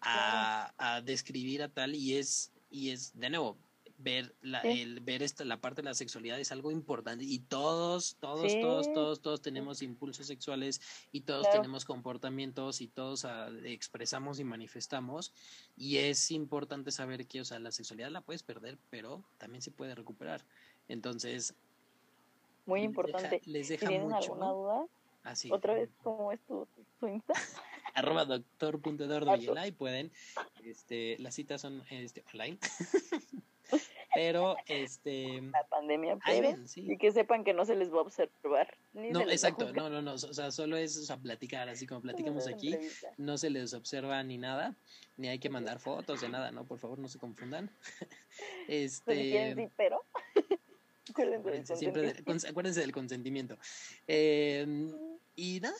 a, 0.00 0.74
a 0.76 1.02
describir 1.02 1.62
a 1.62 1.68
tal 1.68 1.94
y 1.94 2.16
es, 2.16 2.52
y 2.68 2.90
es, 2.90 3.16
de 3.16 3.30
nuevo, 3.30 3.56
ver 4.02 4.34
la, 4.42 4.60
el 4.60 5.00
ver 5.00 5.22
esta 5.22 5.44
la 5.44 5.60
parte 5.60 5.82
de 5.82 5.86
la 5.86 5.94
sexualidad 5.94 6.38
es 6.40 6.52
algo 6.52 6.70
importante 6.70 7.24
y 7.24 7.38
todos 7.38 8.16
todos 8.20 8.52
todos 8.60 8.92
todos 8.92 9.20
todos 9.20 9.42
tenemos 9.42 9.82
impulsos 9.82 10.26
sexuales 10.26 10.80
y 11.12 11.22
todos 11.22 11.50
tenemos 11.50 11.84
comportamientos 11.84 12.80
y 12.80 12.88
todos 12.88 13.24
ah, 13.24 13.48
expresamos 13.64 14.40
y 14.40 14.44
manifestamos. 14.44 15.32
Y 15.76 15.98
es 15.98 16.30
importante 16.30 16.90
saber 16.90 17.26
que 17.26 17.40
o 17.40 17.44
sea 17.44 17.58
la 17.58 17.72
sexualidad 17.72 18.10
la 18.10 18.20
puedes 18.20 18.42
perder 18.42 18.78
pero 18.90 19.22
también 19.38 19.62
se 19.62 19.70
puede 19.70 19.94
recuperar. 19.94 20.44
Entonces 20.88 21.54
muy 22.66 22.82
importante. 22.82 23.40
les 23.46 23.68
deja, 23.68 23.90
mucho 23.90 24.16
alguna 24.16 24.46
duda 24.50 24.86
ah, 25.24 25.34
otra 25.50 25.74
vez 25.74 25.90
cómo 26.02 26.32
es 26.32 26.40
tu, 26.46 26.66
tu 26.98 27.08
Insta 27.08 27.34
arroba 27.94 28.24
doctor.eduardo 28.24 29.36
y 29.66 29.72
pueden 29.72 30.12
este 30.64 31.18
las 31.18 31.34
citas 31.34 31.60
son 31.60 31.82
este 31.90 32.24
online 32.32 32.58
Pero, 34.14 34.56
este. 34.66 35.40
La 35.40 35.64
pandemia 35.68 36.18
Y 36.74 36.98
que 36.98 37.12
sepan 37.12 37.44
que 37.44 37.52
no 37.54 37.64
se 37.64 37.76
les 37.76 37.92
va 37.92 37.98
a 37.98 38.02
observar. 38.02 38.76
no, 38.92 39.20
exacto, 39.30 39.72
no, 39.72 39.88
no, 39.88 40.02
no. 40.02 40.14
O 40.14 40.18
sea, 40.18 40.50
solo 40.50 40.76
es 40.76 40.96
o 40.96 41.02
sea, 41.02 41.16
platicar, 41.16 41.68
así 41.68 41.86
como 41.86 42.00
platicamos 42.00 42.48
aquí. 42.48 42.76
No 43.18 43.38
se 43.38 43.50
les 43.50 43.72
observa 43.72 44.22
ni 44.24 44.36
nada, 44.36 44.74
ni 45.16 45.28
hay 45.28 45.38
que 45.38 45.48
mandar 45.48 45.78
fotos 45.78 46.20
de 46.20 46.28
nada, 46.28 46.50
¿no? 46.50 46.64
Por 46.64 46.78
favor, 46.78 46.98
no 46.98 47.08
se 47.08 47.18
confundan. 47.18 47.70
este. 48.68 49.54
Sí, 49.54 49.68
pero. 49.76 50.02
acuérdense, 51.10 51.76
siempre 51.76 52.02
de, 52.02 52.48
acuérdense 52.48 52.80
del 52.80 52.92
consentimiento. 52.92 53.58
Eh, 54.06 54.66
y 55.36 55.60
nada, 55.60 55.76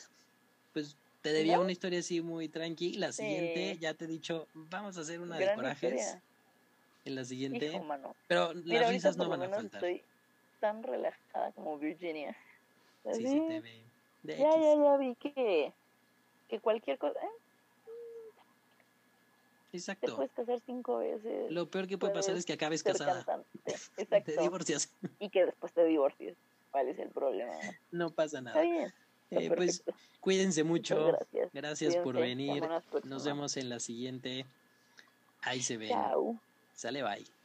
pues 0.72 0.96
te 1.20 1.32
debía 1.32 1.60
una 1.60 1.72
historia 1.72 1.98
así 1.98 2.20
muy 2.20 2.48
tranquila. 2.48 3.08
La 3.08 3.12
siguiente, 3.12 3.76
ya 3.78 3.94
te 3.94 4.04
he 4.04 4.08
dicho, 4.08 4.46
vamos 4.54 4.96
a 4.98 5.00
hacer 5.00 5.20
una 5.20 5.36
de 5.36 5.54
corajes 5.54 6.16
en 7.10 7.16
la 7.16 7.24
siguiente. 7.24 7.82
Pero 8.26 8.52
las 8.54 8.88
risas 8.88 9.16
no 9.16 9.28
van 9.28 9.42
a 9.42 9.48
faltar. 9.48 9.84
Estoy 9.84 10.02
tan 10.60 10.82
relajada 10.82 11.52
como 11.52 11.78
Virginia. 11.78 12.36
Sí, 13.12 13.26
sí, 13.26 13.42
te 13.48 13.60
ve. 13.60 13.82
ya, 14.22 14.36
ya, 14.36 14.74
ya 14.76 14.96
vi 14.98 15.14
que, 15.14 15.72
que 16.48 16.60
cualquier 16.60 16.98
cosa. 16.98 17.18
¿eh? 17.18 17.40
Exacto. 19.72 20.06
Te 20.06 20.12
puedes 20.12 20.32
casar 20.32 20.60
cinco 20.66 20.98
veces. 20.98 21.50
Lo 21.50 21.68
peor 21.70 21.86
que 21.86 21.96
puede 21.96 22.12
pasar 22.12 22.36
es 22.36 22.44
que 22.44 22.52
acabes 22.52 22.82
casada. 22.82 23.24
Exacto. 23.96 24.32
te 24.32 24.40
divorcias. 24.40 24.92
Y 25.18 25.30
que 25.30 25.46
después 25.46 25.72
te 25.72 25.84
divorcies. 25.84 26.36
¿Cuál 26.70 26.88
es 26.88 26.98
el 26.98 27.08
problema? 27.08 27.52
No 27.90 28.10
pasa 28.10 28.40
nada. 28.40 28.62
Está 28.62 28.74
bien. 28.74 28.92
Eh, 29.30 29.50
pues 29.56 29.84
cuídense 30.20 30.64
mucho. 30.64 31.06
gracias. 31.06 31.50
Gracias 31.52 31.96
por 31.96 32.16
venir. 32.16 32.62
Nos 33.04 33.24
vemos 33.24 33.56
en 33.56 33.68
la 33.68 33.80
siguiente. 33.80 34.44
Ahí 35.42 35.62
se 35.62 35.76
ve. 35.76 35.88
Chao. 35.88 36.38
Sale, 36.80 37.02
bye. 37.02 37.39